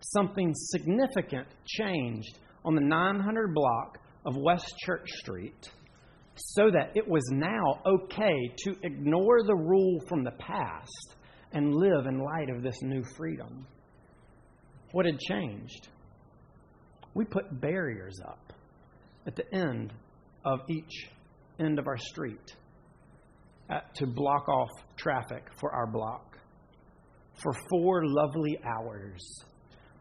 Something 0.00 0.52
significant 0.54 1.48
changed 1.66 2.38
on 2.64 2.74
the 2.74 2.80
900 2.80 3.54
block 3.54 3.98
of 4.26 4.36
West 4.36 4.74
Church 4.84 5.08
Street 5.22 5.70
so 6.36 6.70
that 6.70 6.92
it 6.94 7.06
was 7.06 7.22
now 7.30 7.80
okay 7.86 8.52
to 8.64 8.74
ignore 8.82 9.42
the 9.44 9.54
rule 9.54 10.00
from 10.08 10.24
the 10.24 10.32
past 10.32 11.14
and 11.52 11.74
live 11.74 12.06
in 12.06 12.18
light 12.18 12.48
of 12.48 12.62
this 12.62 12.80
new 12.82 13.02
freedom. 13.16 13.66
What 14.92 15.06
had 15.06 15.18
changed? 15.18 15.88
We 17.14 17.24
put 17.24 17.60
barriers 17.60 18.18
up 18.26 18.52
at 19.26 19.36
the 19.36 19.54
end 19.54 19.92
of 20.44 20.60
each 20.68 21.08
end 21.58 21.78
of 21.78 21.86
our 21.86 21.98
street 21.98 22.56
uh, 23.70 23.80
to 23.94 24.06
block 24.06 24.48
off 24.48 24.70
traffic 24.96 25.44
for 25.60 25.72
our 25.72 25.86
block 25.86 26.38
for 27.42 27.52
four 27.70 28.02
lovely 28.04 28.58
hours 28.64 29.22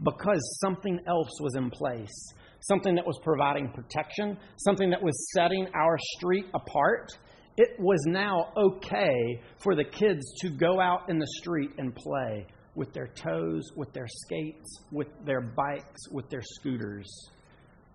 because 0.03 0.59
something 0.61 0.99
else 1.07 1.32
was 1.41 1.55
in 1.55 1.69
place 1.69 2.34
something 2.62 2.95
that 2.95 3.05
was 3.05 3.20
providing 3.24 3.70
protection, 3.70 4.38
something 4.57 4.89
that 4.89 5.01
was 5.01 5.32
setting 5.34 5.68
our 5.76 5.97
street 6.18 6.45
apart, 6.53 7.12
it 7.57 7.80
was 7.80 7.99
now 8.07 8.51
okay 8.55 9.41
for 9.57 9.76
the 9.76 9.84
kids 9.84 10.24
to 10.41 10.49
go 10.49 10.80
out 10.80 11.09
in 11.09 11.20
the 11.20 11.28
street 11.39 11.72
and 11.78 11.95
play 11.95 12.47
with 12.76 12.93
their 12.93 13.07
toes, 13.07 13.70
with 13.76 13.91
their 13.93 14.07
skates, 14.07 14.80
with 14.91 15.07
their 15.26 15.41
bikes, 15.41 16.07
with 16.12 16.30
their 16.30 16.41
scooters. 16.41 17.30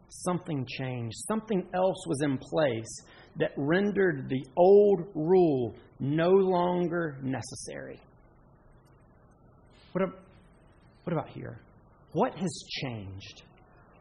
Something 0.08 0.66
changed. 0.78 1.16
Something 1.26 1.66
else 1.74 2.06
was 2.06 2.20
in 2.22 2.38
place 2.38 3.00
that 3.36 3.52
rendered 3.56 4.28
the 4.28 4.44
old 4.56 5.00
rule 5.14 5.74
no 5.98 6.30
longer 6.30 7.18
necessary. 7.22 8.00
What, 9.92 10.04
what 11.04 11.12
about 11.12 11.30
here? 11.30 11.60
What 12.12 12.34
has 12.34 12.62
changed? 12.82 13.42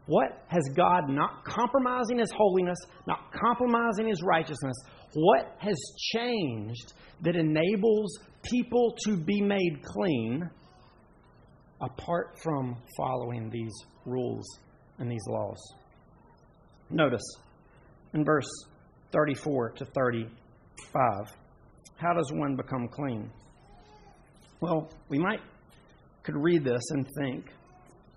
What 0.08 0.44
has 0.48 0.64
God, 0.76 1.10
not 1.10 1.44
compromising 1.46 2.20
His 2.20 2.32
holiness, 2.36 2.78
not 3.08 3.32
compromising 3.32 4.08
His 4.08 4.22
righteousness, 4.24 4.76
what 5.14 5.56
has 5.60 5.78
changed 6.14 6.94
that 7.22 7.36
enables 7.36 8.20
people 8.44 8.96
to 9.06 9.18
be 9.18 9.42
made 9.42 9.82
clean 9.84 10.50
apart 11.82 12.38
from 12.44 12.76
following 12.98 13.50
these 13.50 13.74
rules 14.06 14.46
and 15.00 15.10
these 15.10 15.26
laws? 15.28 15.58
Notice 16.90 17.26
in 18.14 18.24
verse 18.24 18.50
34 19.12 19.72
to 19.72 19.86
35. 19.86 20.30
How 21.98 22.14
does 22.14 22.32
one 22.34 22.56
become 22.56 22.88
clean? 22.90 23.32
Well, 24.62 24.90
we 25.10 25.18
might 25.18 25.40
could 26.24 26.36
read 26.36 26.64
this 26.64 26.82
and 26.90 27.08
think. 27.20 27.46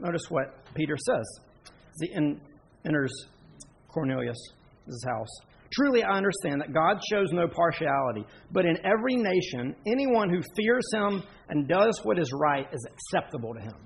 Notice 0.01 0.31
what 0.31 0.55
Peter 0.75 0.97
says. 0.97 1.27
He 2.01 2.13
in, 2.13 2.41
enters 2.87 3.13
Cornelius' 3.89 4.37
house. 5.07 5.29
Truly, 5.71 6.03
I 6.03 6.17
understand 6.17 6.61
that 6.63 6.73
God 6.73 6.99
shows 7.11 7.31
no 7.33 7.47
partiality, 7.47 8.25
but 8.51 8.65
in 8.65 8.79
every 8.87 9.17
nation, 9.17 9.77
anyone 9.87 10.31
who 10.31 10.41
fears 10.57 10.85
him 10.95 11.23
and 11.51 11.69
does 11.69 12.01
what 12.05 12.19
is 12.19 12.33
right 12.33 12.67
is 12.73 12.87
acceptable 12.91 13.53
to 13.55 13.61
him. 13.61 13.77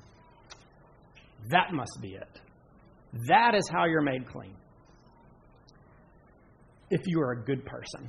That 1.50 1.72
must 1.72 1.98
be 2.00 2.10
it. 2.10 2.40
That 3.28 3.54
is 3.54 3.68
how 3.68 3.86
you're 3.86 4.02
made 4.02 4.28
clean. 4.28 4.54
If 6.90 7.00
you 7.06 7.20
are 7.20 7.32
a 7.32 7.44
good 7.44 7.64
person, 7.64 8.08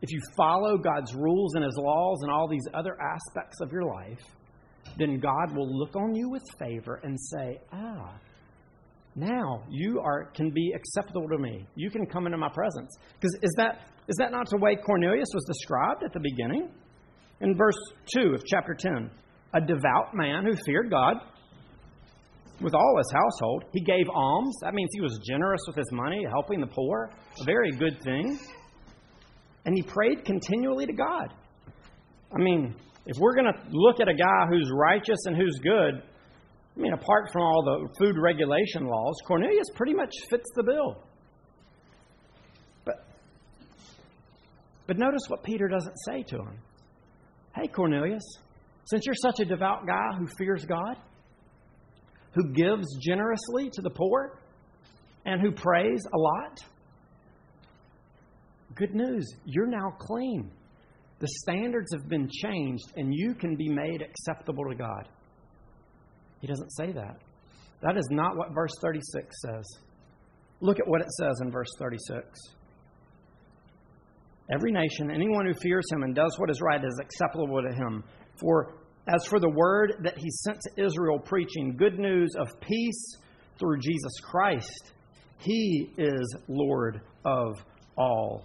if 0.00 0.12
you 0.12 0.20
follow 0.36 0.76
God's 0.78 1.14
rules 1.14 1.54
and 1.54 1.64
his 1.64 1.76
laws 1.76 2.18
and 2.22 2.30
all 2.30 2.48
these 2.48 2.66
other 2.74 2.96
aspects 3.00 3.60
of 3.60 3.72
your 3.72 3.84
life, 3.84 4.20
then 4.98 5.18
God 5.18 5.56
will 5.56 5.78
look 5.78 5.96
on 5.96 6.14
you 6.14 6.28
with 6.28 6.42
favor 6.58 7.00
and 7.02 7.18
say, 7.18 7.60
Ah, 7.72 8.18
now 9.14 9.62
you 9.68 10.00
are 10.00 10.30
can 10.34 10.50
be 10.50 10.72
acceptable 10.74 11.28
to 11.28 11.38
me. 11.38 11.66
You 11.74 11.90
can 11.90 12.06
come 12.06 12.26
into 12.26 12.38
my 12.38 12.48
presence. 12.48 12.96
Because 13.14 13.36
is 13.42 13.52
that 13.56 13.80
is 14.08 14.16
that 14.18 14.32
not 14.32 14.48
the 14.50 14.58
way 14.58 14.76
Cornelius 14.76 15.28
was 15.34 15.44
described 15.44 16.02
at 16.02 16.12
the 16.12 16.20
beginning? 16.20 16.70
In 17.40 17.56
verse 17.56 17.78
2 18.16 18.34
of 18.34 18.44
chapter 18.46 18.74
10, 18.74 19.10
a 19.54 19.60
devout 19.60 20.14
man 20.14 20.44
who 20.44 20.54
feared 20.64 20.90
God 20.90 21.16
with 22.60 22.74
all 22.74 22.94
his 22.98 23.12
household. 23.12 23.64
He 23.72 23.80
gave 23.80 24.06
alms. 24.12 24.56
That 24.62 24.74
means 24.74 24.90
he 24.92 25.00
was 25.00 25.18
generous 25.28 25.60
with 25.66 25.76
his 25.76 25.90
money, 25.92 26.24
helping 26.30 26.60
the 26.60 26.66
poor. 26.66 27.10
A 27.40 27.44
very 27.44 27.72
good 27.72 28.00
thing. 28.02 28.38
And 29.64 29.74
he 29.74 29.82
prayed 29.82 30.24
continually 30.24 30.86
to 30.86 30.92
God. 30.92 31.34
I 32.34 32.38
mean, 32.38 32.74
if 33.06 33.16
we're 33.18 33.34
going 33.34 33.52
to 33.52 33.60
look 33.70 34.00
at 34.00 34.08
a 34.08 34.14
guy 34.14 34.46
who's 34.48 34.70
righteous 34.72 35.18
and 35.26 35.36
who's 35.36 35.58
good, 35.62 36.02
I 36.76 36.80
mean, 36.80 36.92
apart 36.94 37.30
from 37.32 37.42
all 37.42 37.62
the 37.62 37.88
food 37.98 38.16
regulation 38.18 38.86
laws, 38.86 39.14
Cornelius 39.26 39.66
pretty 39.74 39.94
much 39.94 40.10
fits 40.30 40.48
the 40.54 40.62
bill. 40.62 41.02
But, 42.84 43.04
but 44.86 44.98
notice 44.98 45.22
what 45.28 45.44
Peter 45.44 45.68
doesn't 45.68 45.96
say 46.06 46.22
to 46.22 46.36
him. 46.36 46.58
Hey, 47.54 47.68
Cornelius, 47.68 48.22
since 48.84 49.04
you're 49.04 49.14
such 49.14 49.40
a 49.40 49.44
devout 49.44 49.86
guy 49.86 50.16
who 50.18 50.26
fears 50.38 50.64
God, 50.64 50.96
who 52.34 52.52
gives 52.52 52.86
generously 53.00 53.68
to 53.74 53.82
the 53.82 53.90
poor, 53.90 54.38
and 55.26 55.40
who 55.40 55.52
prays 55.52 56.06
a 56.12 56.18
lot, 56.18 56.58
good 58.74 58.94
news, 58.94 59.30
you're 59.44 59.66
now 59.66 59.90
clean. 59.98 60.50
The 61.18 61.28
standards 61.42 61.92
have 61.92 62.08
been 62.08 62.28
changed, 62.42 62.92
and 62.96 63.14
you 63.14 63.34
can 63.34 63.54
be 63.56 63.68
made 63.68 64.02
acceptable 64.02 64.64
to 64.70 64.74
God. 64.74 65.08
He 66.42 66.48
doesn't 66.48 66.70
say 66.70 66.92
that. 66.92 67.16
That 67.82 67.96
is 67.96 68.06
not 68.10 68.36
what 68.36 68.52
verse 68.52 68.72
36 68.82 69.34
says. 69.40 69.64
Look 70.60 70.78
at 70.78 70.86
what 70.86 71.00
it 71.00 71.10
says 71.18 71.40
in 71.40 71.50
verse 71.50 71.70
36. 71.78 72.20
Every 74.52 74.72
nation, 74.72 75.10
anyone 75.10 75.46
who 75.46 75.54
fears 75.54 75.84
him 75.90 76.02
and 76.02 76.14
does 76.14 76.34
what 76.38 76.50
is 76.50 76.60
right 76.60 76.84
is 76.84 77.00
acceptable 77.00 77.62
to 77.62 77.74
him. 77.74 78.04
For 78.36 78.74
as 79.06 79.24
for 79.24 79.40
the 79.40 79.48
word 79.48 79.94
that 80.02 80.18
he 80.18 80.28
sent 80.30 80.60
to 80.60 80.84
Israel, 80.84 81.18
preaching 81.18 81.76
good 81.76 81.98
news 81.98 82.34
of 82.38 82.60
peace 82.60 83.16
through 83.58 83.78
Jesus 83.78 84.12
Christ, 84.22 84.92
he 85.38 85.90
is 85.96 86.36
Lord 86.48 87.00
of 87.24 87.64
all. 87.96 88.44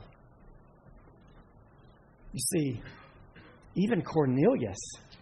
You 2.34 2.40
see, 2.40 2.82
even 3.76 4.02
Cornelius 4.02 4.78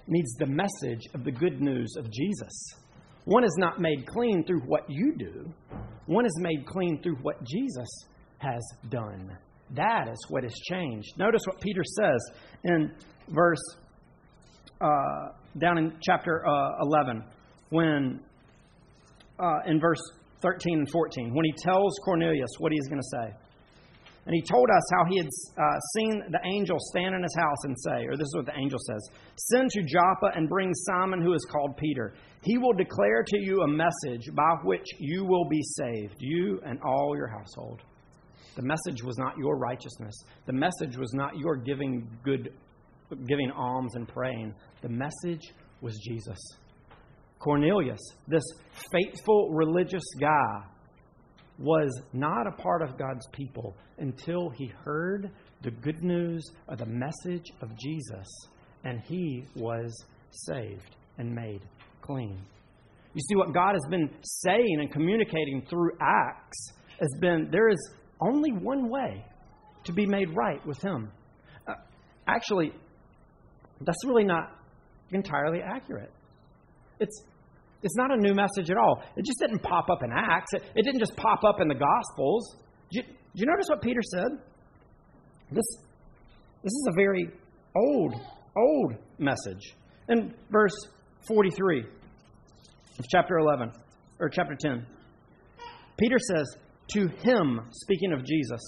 needs 0.07 0.33
the 0.35 0.45
message 0.45 1.01
of 1.13 1.23
the 1.23 1.31
good 1.31 1.61
news 1.61 1.95
of 1.97 2.11
Jesus. 2.11 2.75
One 3.25 3.43
is 3.43 3.55
not 3.57 3.79
made 3.79 4.05
clean 4.05 4.43
through 4.45 4.61
what 4.61 4.85
you 4.87 5.15
do, 5.17 5.51
one 6.05 6.25
is 6.25 6.39
made 6.39 6.65
clean 6.67 7.01
through 7.01 7.17
what 7.21 7.43
Jesus 7.43 7.87
has 8.37 8.63
done. 8.89 9.35
That 9.71 10.07
is 10.11 10.17
what 10.29 10.43
has 10.43 10.53
changed. 10.69 11.07
Notice 11.17 11.41
what 11.45 11.59
Peter 11.59 11.81
says 11.83 12.31
in 12.63 12.91
verse, 13.29 13.63
uh, 14.79 15.29
down 15.57 15.79
in 15.79 15.93
chapter 16.01 16.45
uh, 16.47 16.83
11, 16.83 17.23
when, 17.69 18.19
uh, 19.39 19.59
in 19.65 19.79
verse 19.79 20.01
13 20.41 20.79
and 20.79 20.91
14, 20.91 21.33
when 21.33 21.45
he 21.45 21.53
tells 21.63 21.97
Cornelius 22.05 22.49
what 22.59 22.71
he's 22.71 22.87
going 22.87 23.01
to 23.01 23.07
say. 23.17 23.44
And 24.25 24.33
he 24.33 24.41
told 24.41 24.67
us 24.69 24.83
how 24.91 25.05
he 25.09 25.17
had 25.17 25.27
uh, 25.27 25.79
seen 25.95 26.23
the 26.31 26.39
angel 26.45 26.77
stand 26.79 27.13
in 27.13 27.21
his 27.21 27.35
house 27.37 27.63
and 27.63 27.75
say, 27.79 28.05
or 28.07 28.17
this 28.17 28.25
is 28.25 28.35
what 28.35 28.45
the 28.47 28.57
angel 28.57 28.79
says 28.79 29.09
Send 29.51 29.69
to 29.71 29.83
Joppa 29.83 30.31
and 30.35 30.49
bring 30.49 30.73
Simon, 30.73 31.21
who 31.21 31.33
is 31.33 31.45
called 31.51 31.77
Peter. 31.77 32.15
He 32.41 32.57
will 32.57 32.73
declare 32.73 33.23
to 33.23 33.37
you 33.37 33.61
a 33.61 33.67
message 33.67 34.33
by 34.33 34.55
which 34.63 34.85
you 34.97 35.25
will 35.25 35.47
be 35.47 35.61
saved, 35.61 36.15
you 36.19 36.59
and 36.65 36.79
all 36.83 37.15
your 37.15 37.27
household. 37.27 37.81
The 38.55 38.63
message 38.63 39.03
was 39.03 39.17
not 39.17 39.37
your 39.37 39.57
righteousness. 39.57 40.15
The 40.47 40.53
message 40.53 40.97
was 40.97 41.13
not 41.13 41.37
your 41.37 41.57
giving 41.57 42.07
good, 42.23 42.51
giving 43.27 43.51
alms 43.51 43.95
and 43.95 44.07
praying. 44.07 44.55
The 44.81 44.89
message 44.89 45.53
was 45.81 45.99
Jesus. 46.07 46.39
Cornelius, 47.39 47.99
this 48.27 48.43
faithful 48.91 49.51
religious 49.51 50.05
guy, 50.19 50.63
was 51.57 52.01
not 52.13 52.47
a 52.47 52.51
part 52.51 52.81
of 52.81 52.97
God's 52.97 53.25
people 53.31 53.75
until 53.97 54.49
he 54.49 54.67
heard 54.83 55.31
the 55.61 55.71
good 55.71 56.03
news 56.03 56.43
of 56.67 56.79
the 56.79 56.85
message 56.85 57.51
of 57.61 57.69
Jesus 57.77 58.27
and 58.83 59.01
he 59.01 59.45
was 59.55 60.05
saved 60.31 60.95
and 61.17 61.33
made 61.33 61.61
clean. 62.01 62.39
You 63.13 63.21
see, 63.21 63.35
what 63.35 63.53
God 63.53 63.73
has 63.73 63.89
been 63.89 64.09
saying 64.21 64.77
and 64.79 64.91
communicating 64.91 65.65
through 65.69 65.91
Acts 66.01 66.71
has 66.99 67.09
been 67.19 67.49
there 67.51 67.69
is 67.69 67.91
only 68.21 68.51
one 68.51 68.89
way 68.89 69.25
to 69.85 69.93
be 69.93 70.05
made 70.05 70.35
right 70.35 70.65
with 70.65 70.81
Him. 70.81 71.11
Uh, 71.67 71.73
actually, 72.27 72.73
that's 73.81 74.05
really 74.05 74.23
not 74.23 74.51
entirely 75.11 75.59
accurate. 75.61 76.11
It's 76.99 77.23
it's 77.85 77.95
not 77.95 78.11
a 78.11 78.17
new 78.17 78.33
message 78.33 78.71
at 78.71 78.77
all. 78.77 79.03
It 79.15 79.23
just 79.23 79.39
didn't 79.39 79.59
pop 79.59 79.91
up 79.91 80.01
in 80.03 80.09
Acts. 80.11 80.53
It, 80.53 80.63
it 80.75 80.83
didn't 80.83 80.99
just 80.99 81.15
pop 81.15 81.43
up 81.43 81.61
in 81.61 81.67
the 81.67 81.75
Gospels. 81.75 82.57
Do 82.91 82.99
you, 82.99 83.03
do 83.03 83.35
you 83.35 83.45
notice 83.45 83.67
what 83.69 83.83
Peter 83.83 84.01
said? 84.01 84.31
This, 85.51 85.65
this 86.63 86.71
is 86.71 86.87
a 86.89 86.93
very 86.95 87.29
old, 87.75 88.15
old 88.57 88.95
message. 89.19 89.75
In 90.09 90.33
verse 90.49 90.73
43 91.27 91.81
of 92.97 93.05
chapter 93.07 93.37
11, 93.37 93.71
or 94.19 94.29
chapter 94.29 94.55
10, 94.59 94.83
Peter 95.99 96.17
says, 96.17 96.57
To 96.93 97.07
him, 97.07 97.61
speaking 97.71 98.13
of 98.13 98.25
Jesus, 98.25 98.61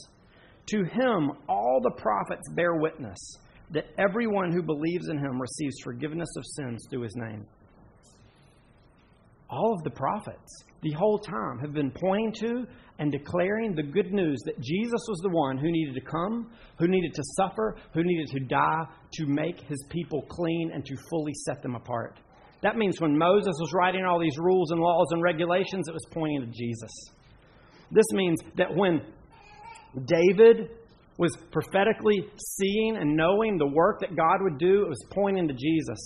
to 0.68 0.84
him 0.84 1.32
all 1.50 1.80
the 1.82 2.00
prophets 2.00 2.48
bear 2.52 2.76
witness 2.76 3.18
that 3.72 3.86
everyone 3.98 4.52
who 4.52 4.62
believes 4.62 5.10
in 5.10 5.18
him 5.18 5.42
receives 5.42 5.76
forgiveness 5.84 6.30
of 6.38 6.46
sins 6.46 6.86
through 6.92 7.02
his 7.02 7.16
name 7.16 7.48
all 9.50 9.74
of 9.74 9.84
the 9.84 9.90
prophets 9.92 10.64
the 10.82 10.92
whole 10.92 11.18
time 11.18 11.60
have 11.60 11.74
been 11.74 11.92
pointing 11.92 12.34
to 12.34 12.66
and 13.00 13.12
declaring 13.12 13.76
the 13.76 13.84
good 13.84 14.12
news 14.12 14.40
that 14.46 14.60
Jesus 14.60 15.02
was 15.08 15.20
the 15.24 15.30
one 15.30 15.58
who 15.58 15.72
needed 15.72 15.96
to 15.96 16.02
come, 16.02 16.52
who 16.80 16.88
needed 16.88 17.14
to 17.14 17.24
suffer, 17.36 17.76
who 17.94 18.04
needed 18.04 18.28
to 18.30 18.40
die 18.46 18.86
to 19.14 19.26
make 19.26 19.60
his 19.62 19.84
people 19.90 20.24
clean 20.30 20.72
and 20.74 20.86
to 20.86 20.96
fully 21.10 21.34
set 21.46 21.62
them 21.62 21.76
apart. 21.76 22.20
That 22.64 22.76
means 22.76 23.00
when 23.00 23.18
Moses 23.18 23.54
was 23.60 23.72
writing 23.74 24.04
all 24.04 24.20
these 24.20 24.38
rules 24.38 24.72
and 24.72 24.80
laws 24.80 25.08
and 25.12 25.22
regulations, 25.22 25.88
it 25.88 25.94
was 25.94 26.06
pointing 26.12 26.42
to 26.42 26.48
Jesus. 26.48 26.92
This 27.92 28.06
means 28.14 28.40
that 28.56 28.76
when 28.76 29.02
David 30.06 30.70
was 31.18 31.36
prophetically 31.52 32.28
seeing 32.38 32.98
and 32.98 33.16
knowing 33.16 33.58
the 33.58 33.68
work 33.68 34.00
that 34.02 34.16
God 34.16 34.42
would 34.42 34.58
do, 34.58 34.84
it 34.84 34.90
was 34.90 35.04
pointing 35.12 35.48
to 35.48 35.54
Jesus. 35.54 35.98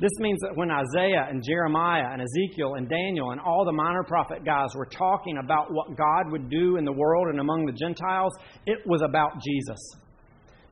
This 0.00 0.12
means 0.18 0.40
that 0.40 0.56
when 0.56 0.70
Isaiah 0.70 1.26
and 1.28 1.44
Jeremiah 1.46 2.08
and 2.10 2.22
Ezekiel 2.22 2.76
and 2.76 2.88
Daniel 2.88 3.32
and 3.32 3.40
all 3.40 3.66
the 3.66 3.72
minor 3.72 4.02
prophet 4.02 4.46
guys 4.46 4.70
were 4.74 4.86
talking 4.86 5.36
about 5.36 5.70
what 5.70 5.94
God 5.94 6.32
would 6.32 6.48
do 6.48 6.76
in 6.76 6.86
the 6.86 6.92
world 6.92 7.28
and 7.28 7.38
among 7.38 7.66
the 7.66 7.72
Gentiles, 7.72 8.32
it 8.64 8.78
was 8.86 9.02
about 9.02 9.32
Jesus. 9.42 9.78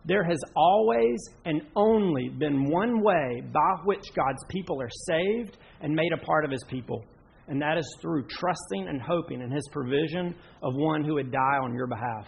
There 0.06 0.24
has 0.24 0.38
always 0.56 1.18
and 1.44 1.60
only 1.76 2.30
been 2.30 2.70
one 2.70 3.02
way 3.02 3.42
by 3.52 3.74
which 3.84 4.04
God's 4.16 4.42
people 4.48 4.80
are 4.80 4.88
saved 5.06 5.58
and 5.82 5.94
made 5.94 6.12
a 6.14 6.24
part 6.24 6.46
of 6.46 6.50
his 6.50 6.64
people, 6.64 7.04
and 7.48 7.60
that 7.60 7.76
is 7.76 7.96
through 8.00 8.26
trusting 8.28 8.88
and 8.88 9.02
hoping 9.02 9.42
in 9.42 9.50
his 9.50 9.68
provision 9.70 10.34
of 10.62 10.74
one 10.74 11.04
who 11.04 11.14
would 11.14 11.30
die 11.30 11.58
on 11.62 11.74
your 11.74 11.86
behalf, 11.86 12.26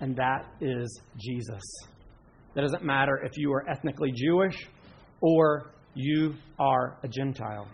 and 0.00 0.16
that 0.16 0.46
is 0.60 1.00
Jesus. 1.16 1.62
That 2.56 2.62
doesn't 2.62 2.82
matter 2.82 3.20
if 3.24 3.36
you 3.36 3.52
are 3.52 3.68
ethnically 3.70 4.10
Jewish 4.12 4.56
or 5.20 5.70
you 5.94 6.34
are 6.58 6.98
a 7.02 7.08
Gentile. 7.08 7.66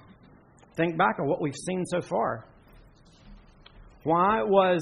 Think 0.76 0.98
back 0.98 1.18
on 1.20 1.26
what 1.26 1.40
we've 1.40 1.54
seen 1.66 1.84
so 1.86 2.00
far. 2.00 2.44
Why 4.04 4.42
was 4.42 4.80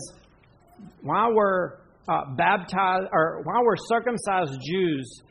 why 1.02 1.28
were 1.30 1.80
uh, 2.08 2.34
baptized, 2.36 3.06
or 3.12 3.42
why 3.44 3.62
were 3.62 3.76
circumcised 3.76 4.60
Jews 4.66 5.22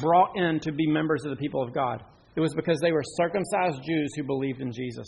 brought 0.00 0.36
in 0.36 0.58
to 0.60 0.72
be 0.72 0.86
members 0.86 1.24
of 1.24 1.30
the 1.30 1.36
people 1.36 1.62
of 1.62 1.72
God? 1.72 2.02
It 2.36 2.40
was 2.40 2.54
because 2.54 2.80
they 2.80 2.92
were 2.92 3.02
circumcised 3.16 3.84
Jews 3.86 4.12
who 4.16 4.24
believed 4.24 4.60
in 4.60 4.72
Jesus. 4.72 5.06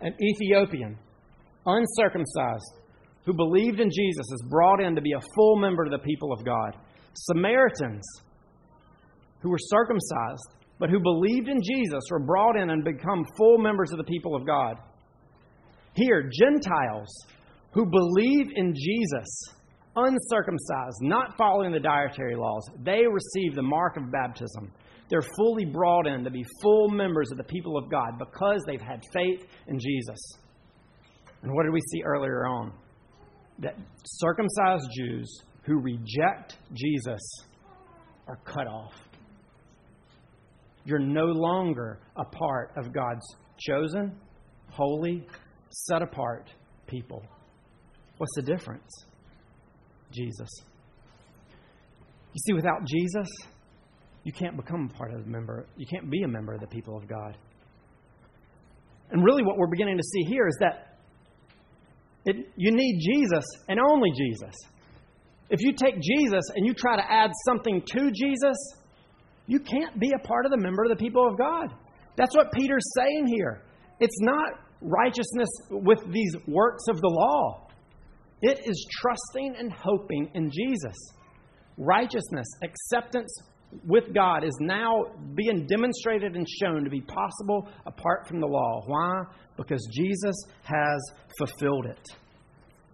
An 0.00 0.14
Ethiopian, 0.20 0.96
uncircumcised, 1.66 2.80
who 3.26 3.34
believed 3.34 3.78
in 3.78 3.90
Jesus 3.90 4.26
is 4.32 4.44
brought 4.48 4.80
in 4.80 4.94
to 4.94 5.02
be 5.02 5.12
a 5.12 5.20
full 5.34 5.56
member 5.56 5.84
of 5.84 5.90
the 5.90 5.98
people 5.98 6.32
of 6.32 6.44
God. 6.44 6.76
Samaritans, 7.14 8.04
who 9.40 9.50
were 9.50 9.58
circumcised, 9.58 10.61
but 10.82 10.90
who 10.90 10.98
believed 10.98 11.48
in 11.48 11.60
Jesus, 11.62 12.02
were 12.10 12.18
brought 12.18 12.56
in 12.56 12.70
and 12.70 12.82
become 12.82 13.24
full 13.36 13.56
members 13.56 13.92
of 13.92 13.98
the 13.98 14.04
people 14.04 14.34
of 14.34 14.44
God. 14.44 14.78
Here, 15.94 16.28
Gentiles 16.40 17.06
who 17.70 17.86
believe 17.86 18.48
in 18.56 18.74
Jesus, 18.74 19.44
uncircumcised, 19.94 20.96
not 21.02 21.36
following 21.38 21.70
the 21.70 21.78
dietary 21.78 22.34
laws, 22.34 22.68
they 22.82 23.02
receive 23.06 23.54
the 23.54 23.62
mark 23.62 23.96
of 23.96 24.10
baptism. 24.10 24.72
They're 25.08 25.22
fully 25.36 25.66
brought 25.66 26.08
in 26.08 26.24
to 26.24 26.32
be 26.32 26.44
full 26.60 26.88
members 26.88 27.30
of 27.30 27.38
the 27.38 27.44
people 27.44 27.78
of 27.78 27.88
God 27.88 28.18
because 28.18 28.64
they've 28.66 28.80
had 28.80 29.04
faith 29.12 29.46
in 29.68 29.78
Jesus. 29.78 30.18
And 31.42 31.54
what 31.54 31.62
did 31.62 31.72
we 31.72 31.80
see 31.92 32.02
earlier 32.02 32.44
on? 32.44 32.72
That 33.60 33.76
circumcised 34.04 34.90
Jews 34.98 35.42
who 35.62 35.78
reject 35.78 36.58
Jesus 36.74 37.22
are 38.26 38.40
cut 38.44 38.66
off. 38.66 38.94
You're 40.84 40.98
no 40.98 41.26
longer 41.26 42.00
a 42.16 42.24
part 42.24 42.72
of 42.76 42.92
God's 42.92 43.24
chosen, 43.58 44.16
holy, 44.70 45.26
set 45.70 46.02
apart 46.02 46.50
people. 46.86 47.22
What's 48.18 48.34
the 48.36 48.42
difference? 48.42 48.90
Jesus. 50.12 50.48
You 52.32 52.40
see, 52.46 52.52
without 52.52 52.84
Jesus, 52.86 53.28
you 54.24 54.32
can't 54.32 54.56
become 54.56 54.90
a 54.92 54.96
part 54.96 55.12
of 55.12 55.24
the 55.24 55.30
member. 55.30 55.66
You 55.76 55.86
can't 55.86 56.10
be 56.10 56.22
a 56.22 56.28
member 56.28 56.54
of 56.54 56.60
the 56.60 56.66
people 56.66 56.96
of 56.96 57.08
God. 57.08 57.36
And 59.10 59.24
really, 59.24 59.42
what 59.42 59.56
we're 59.58 59.70
beginning 59.70 59.98
to 59.98 60.02
see 60.02 60.22
here 60.24 60.46
is 60.46 60.56
that 60.60 60.96
it, 62.24 62.36
you 62.56 62.70
need 62.72 63.00
Jesus 63.00 63.44
and 63.68 63.78
only 63.80 64.10
Jesus. 64.16 64.54
If 65.50 65.60
you 65.60 65.72
take 65.74 66.00
Jesus 66.00 66.44
and 66.54 66.66
you 66.66 66.72
try 66.72 66.96
to 66.96 67.02
add 67.02 67.30
something 67.46 67.82
to 67.84 68.10
Jesus, 68.10 68.56
you 69.46 69.58
can't 69.60 69.98
be 69.98 70.12
a 70.14 70.26
part 70.26 70.44
of 70.46 70.50
the 70.52 70.58
member 70.58 70.84
of 70.84 70.90
the 70.90 70.96
people 70.96 71.26
of 71.28 71.36
God. 71.38 71.68
That's 72.16 72.34
what 72.36 72.52
Peter's 72.52 72.84
saying 72.96 73.26
here. 73.26 73.62
It's 74.00 74.20
not 74.20 74.52
righteousness 74.80 75.48
with 75.70 76.00
these 76.12 76.34
works 76.46 76.84
of 76.88 77.00
the 77.00 77.08
law. 77.08 77.68
It 78.42 78.60
is 78.66 78.86
trusting 79.00 79.54
and 79.58 79.72
hoping 79.72 80.30
in 80.34 80.50
Jesus. 80.50 80.96
Righteousness, 81.78 82.46
acceptance 82.62 83.32
with 83.86 84.12
God 84.14 84.44
is 84.44 84.56
now 84.60 85.04
being 85.34 85.66
demonstrated 85.66 86.34
and 86.34 86.46
shown 86.60 86.84
to 86.84 86.90
be 86.90 87.00
possible 87.00 87.68
apart 87.86 88.26
from 88.28 88.40
the 88.40 88.46
law. 88.46 88.82
Why? 88.86 89.22
Because 89.56 89.86
Jesus 89.92 90.34
has 90.64 91.12
fulfilled 91.38 91.86
it. 91.86 92.08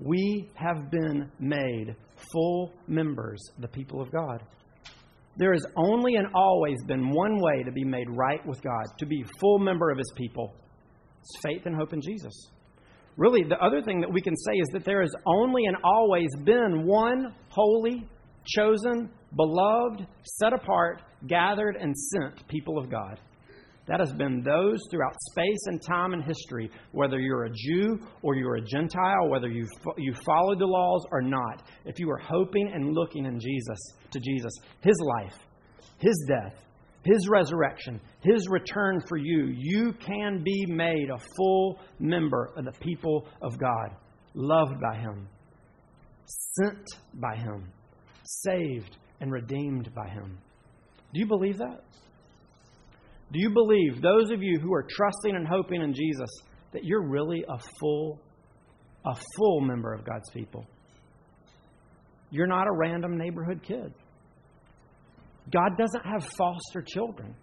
We 0.01 0.49
have 0.55 0.91
been 0.91 1.31
made 1.41 1.97
full 2.33 2.73
members 2.87 3.41
the 3.59 3.69
people 3.69 4.01
of 4.01 4.13
God. 4.13 4.43
There 5.39 5.53
has 5.53 5.65
only 5.77 6.17
and 6.17 6.27
always 6.35 6.83
been 6.87 7.11
one 7.11 7.41
way 7.41 7.63
to 7.63 7.71
be 7.71 7.85
made 7.85 8.09
right 8.11 8.45
with 8.45 8.61
God, 8.61 8.87
to 8.99 9.07
be 9.07 9.25
full 9.41 9.61
member 9.61 9.91
of 9.91 9.99
His 9.99 10.13
people. 10.17 10.53
It's 11.21 11.41
faith 11.43 11.63
and 11.65 11.77
hope 11.77 11.93
in 11.93 12.01
Jesus. 12.01 12.35
Really, 13.17 13.45
the 13.49 13.59
other 13.65 13.81
thing 13.81 14.01
that 14.01 14.13
we 14.13 14.21
can 14.21 14.37
say 14.37 14.53
is 14.55 14.69
that 14.73 14.85
there 14.85 15.01
has 15.01 15.15
only 15.27 15.65
and 15.67 15.77
always 15.85 16.29
been 16.45 16.85
one 16.87 17.35
holy, 17.51 18.09
chosen, 18.47 19.11
beloved, 19.37 20.07
set 20.23 20.53
apart, 20.53 21.03
gathered, 21.29 21.77
and 21.77 21.95
sent 21.97 22.47
people 22.49 22.77
of 22.77 22.91
God. 22.91 23.21
That 23.89 24.01
has 24.01 24.13
been 24.13 24.43
those 24.43 24.79
throughout 24.91 25.17
space 25.31 25.63
and 25.65 25.81
time 25.81 26.13
and 26.13 26.23
history, 26.23 26.71
whether 26.93 27.19
you're 27.19 27.47
a 27.47 27.51
Jew 27.51 27.99
or 28.21 28.37
you're 28.37 28.57
a 28.57 28.61
Gentile, 28.61 29.29
whether 29.29 29.49
you 29.49 29.67
you 29.97 30.13
followed 30.27 30.59
the 30.59 30.67
laws 30.67 31.07
or 31.11 31.23
not. 31.23 31.63
If 31.87 31.99
you 31.99 32.11
are 32.11 32.19
hoping 32.19 32.71
and 32.73 32.95
looking 32.95 33.25
in 33.25 33.41
Jesus 33.41 33.79
to 34.11 34.21
Jesus, 34.21 34.53
His 34.83 34.97
life, 35.01 35.39
His 35.99 36.27
death, 36.29 36.55
His 37.03 37.29
resurrection, 37.31 37.99
His 38.21 38.47
return 38.51 39.01
for 39.09 39.17
you, 39.17 39.55
you 39.57 39.95
can 39.95 40.45
be 40.45 40.67
made 40.67 41.09
a 41.09 41.25
full 41.37 41.79
member 41.99 42.53
of 42.59 42.67
the 42.67 42.79
people 42.81 43.27
of 43.41 43.59
God, 43.59 43.97
loved 44.35 44.79
by 44.83 44.99
Him, 44.99 45.27
sent 46.27 46.87
by 47.15 47.37
Him, 47.37 47.73
saved 48.23 48.99
and 49.21 49.33
redeemed 49.33 49.95
by 49.95 50.09
Him. 50.11 50.37
Do 51.15 51.21
you 51.21 51.27
believe 51.27 51.57
that? 51.57 51.85
Do 53.33 53.41
you 53.41 53.51
believe, 53.51 54.01
those 54.01 54.31
of 54.31 54.43
you 54.43 54.59
who 54.59 54.73
are 54.73 54.87
trusting 54.89 55.35
and 55.35 55.47
hoping 55.47 55.83
in 55.83 55.93
Jesus, 55.93 56.31
that 56.73 56.85
you're 56.85 57.07
really 57.07 57.45
a 57.49 57.59
full, 57.79 58.19
a 59.05 59.15
full 59.37 59.61
member 59.61 59.93
of 59.93 60.05
God's 60.05 60.31
people? 60.31 60.65
You're 62.31 62.47
not 62.47 62.67
a 62.67 62.73
random 62.73 63.19
neighborhood 63.19 63.61
kid. 63.63 63.93
God 65.53 65.77
doesn't 65.79 66.05
have 66.05 66.25
foster 66.37 66.83
children. 66.83 67.35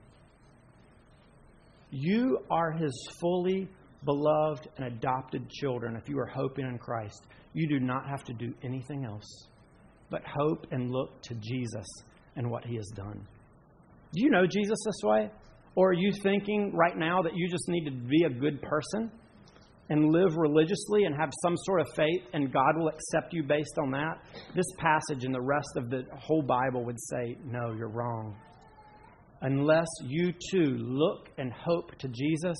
You 1.91 2.39
are 2.49 2.71
His 2.71 3.09
fully 3.19 3.67
beloved 4.03 4.67
and 4.77 4.87
adopted 4.87 5.49
children 5.49 5.95
if 5.95 6.07
you 6.07 6.19
are 6.19 6.27
hoping 6.27 6.65
in 6.65 6.77
Christ. 6.77 7.25
You 7.53 7.67
do 7.67 7.79
not 7.79 8.07
have 8.07 8.23
to 8.25 8.33
do 8.33 8.53
anything 8.63 9.05
else 9.05 9.47
but 10.09 10.21
hope 10.25 10.67
and 10.71 10.91
look 10.91 11.21
to 11.23 11.33
Jesus 11.35 11.85
and 12.35 12.49
what 12.49 12.65
He 12.65 12.75
has 12.75 12.87
done. 12.95 13.25
Do 14.13 14.23
you 14.23 14.29
know 14.29 14.45
Jesus 14.45 14.77
this 14.85 15.01
way? 15.03 15.31
Or 15.75 15.89
are 15.89 15.93
you 15.93 16.11
thinking 16.23 16.73
right 16.73 16.97
now 16.97 17.21
that 17.21 17.35
you 17.35 17.49
just 17.49 17.67
need 17.67 17.85
to 17.85 17.91
be 17.91 18.23
a 18.23 18.29
good 18.29 18.61
person 18.61 19.11
and 19.89 20.09
live 20.11 20.35
religiously 20.37 21.03
and 21.03 21.13
have 21.15 21.29
some 21.43 21.55
sort 21.57 21.81
of 21.81 21.87
faith 21.95 22.21
and 22.33 22.51
God 22.51 22.77
will 22.77 22.87
accept 22.87 23.33
you 23.33 23.43
based 23.43 23.77
on 23.77 23.91
that? 23.91 24.19
This 24.55 24.65
passage 24.77 25.25
and 25.25 25.35
the 25.35 25.41
rest 25.41 25.69
of 25.75 25.89
the 25.89 26.03
whole 26.17 26.41
Bible 26.41 26.85
would 26.85 26.99
say, 26.99 27.37
no, 27.43 27.73
you're 27.77 27.89
wrong. 27.89 28.37
Unless 29.41 29.87
you 30.05 30.31
too 30.51 30.77
look 30.79 31.29
and 31.37 31.51
hope 31.51 31.93
to 31.99 32.07
Jesus, 32.07 32.57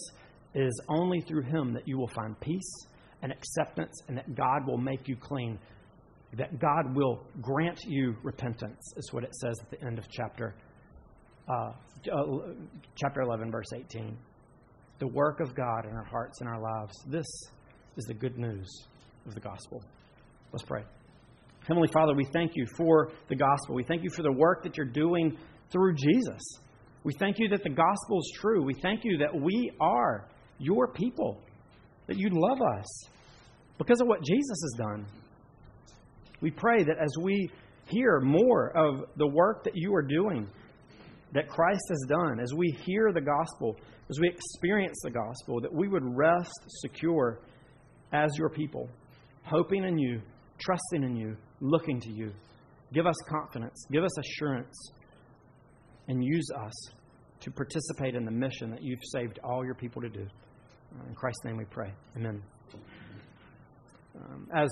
it 0.54 0.62
is 0.62 0.82
only 0.90 1.22
through 1.22 1.44
Him 1.44 1.74
that 1.74 1.88
you 1.88 1.98
will 1.98 2.10
find 2.10 2.40
peace 2.42 2.86
and 3.22 3.32
acceptance 3.32 3.98
and 4.10 4.18
that 4.18 4.36
God 4.36 4.68
will 4.68 4.78
make 4.78 5.08
you 5.08 5.16
clean. 5.16 5.58
That 6.38 6.60
God 6.60 6.94
will 6.96 7.26
grant 7.42 7.80
you 7.88 8.16
repentance, 8.24 8.94
is 8.98 9.14
what 9.14 9.24
it 9.24 9.34
says 9.36 9.58
at 9.62 9.72
the 9.72 9.82
end 9.86 9.98
of 9.98 10.06
chapter 10.12 10.54
uh, 11.48 11.72
chapter 12.96 13.22
11, 13.22 13.52
verse 13.52 13.68
18. 13.74 14.18
The 15.00 15.08
work 15.08 15.40
of 15.40 15.56
God 15.56 15.86
in 15.86 15.92
our 15.92 16.06
hearts 16.06 16.40
and 16.42 16.50
our 16.50 16.60
lives. 16.60 16.94
This 17.08 17.26
is 17.98 18.06
the 18.06 18.14
good 18.14 18.38
news 18.38 18.68
of 19.26 19.34
the 19.34 19.40
gospel. 19.40 19.84
Let's 20.52 20.64
pray. 20.64 20.84
Heavenly 21.68 21.90
Father, 21.92 22.14
we 22.14 22.26
thank 22.32 22.52
you 22.56 22.66
for 22.78 23.12
the 23.28 23.36
gospel. 23.36 23.76
We 23.76 23.84
thank 23.84 24.04
you 24.04 24.10
for 24.10 24.22
the 24.22 24.32
work 24.32 24.64
that 24.64 24.78
you're 24.78 24.86
doing 24.86 25.38
through 25.72 25.96
Jesus. 25.96 26.42
We 27.04 27.14
thank 27.20 27.40
you 27.40 27.50
that 27.50 27.64
the 27.64 27.70
gospel 27.70 28.20
is 28.20 28.32
true. 28.40 28.64
We 28.64 28.76
thank 28.82 29.02
you 29.04 29.18
that 29.20 29.34
we 29.34 29.72
are 29.80 30.28
your 30.60 30.88
people, 30.88 31.40
that 32.08 32.18
you 32.18 32.30
love 32.32 32.60
us 32.62 33.10
because 33.78 34.00
of 34.00 34.08
what 34.08 34.24
Jesus 34.24 34.58
has 34.64 34.74
done. 34.78 35.06
We 36.42 36.52
pray 36.52 36.84
that 36.84 36.98
as 37.04 37.16
we 37.20 37.50
hear 37.88 38.20
more 38.22 38.76
of 38.76 39.06
the 39.18 39.28
work 39.28 39.64
that 39.64 39.74
you 39.76 39.94
are 39.96 40.02
doing, 40.02 40.48
that 41.36 41.50
Christ 41.50 41.84
has 41.90 42.02
done, 42.08 42.40
as 42.40 42.54
we 42.56 42.72
hear 42.86 43.12
the 43.14 43.22
gospel, 43.22 43.76
as 44.10 44.20
we 44.22 44.30
experience 44.30 44.98
the 45.04 45.12
gospel, 45.12 45.60
that 45.60 45.72
we 45.72 45.90
would 45.90 46.04
rest 46.04 46.50
secure 46.82 47.40
as 48.14 48.32
your 48.38 48.50
people, 48.50 48.90
hoping 49.44 49.84
in 49.84 49.98
you, 49.98 50.22
trusting 50.58 51.04
in 51.04 51.16
you, 51.16 51.36
looking 51.60 52.00
to 52.00 52.10
you. 52.10 52.32
Give 52.94 53.06
us 53.06 53.16
confidence, 53.30 53.86
give 53.92 54.06
us 54.06 54.18
assurance, 54.18 54.74
and 56.08 56.24
use 56.24 56.48
us 56.58 56.74
to 57.42 57.52
participate 57.52 58.16
in 58.16 58.24
the 58.24 58.32
mission 58.32 58.72
that 58.72 58.82
you've 58.82 59.04
saved 59.12 59.38
all 59.44 59.66
your 59.66 59.76
people 59.76 60.02
to 60.02 60.10
do. 60.10 60.26
In 61.10 61.16
Christ's 61.16 61.44
name 61.44 61.58
we 61.58 61.66
pray. 61.66 61.92
Amen. 62.16 62.42
Um, 64.16 64.48
as 64.56 64.70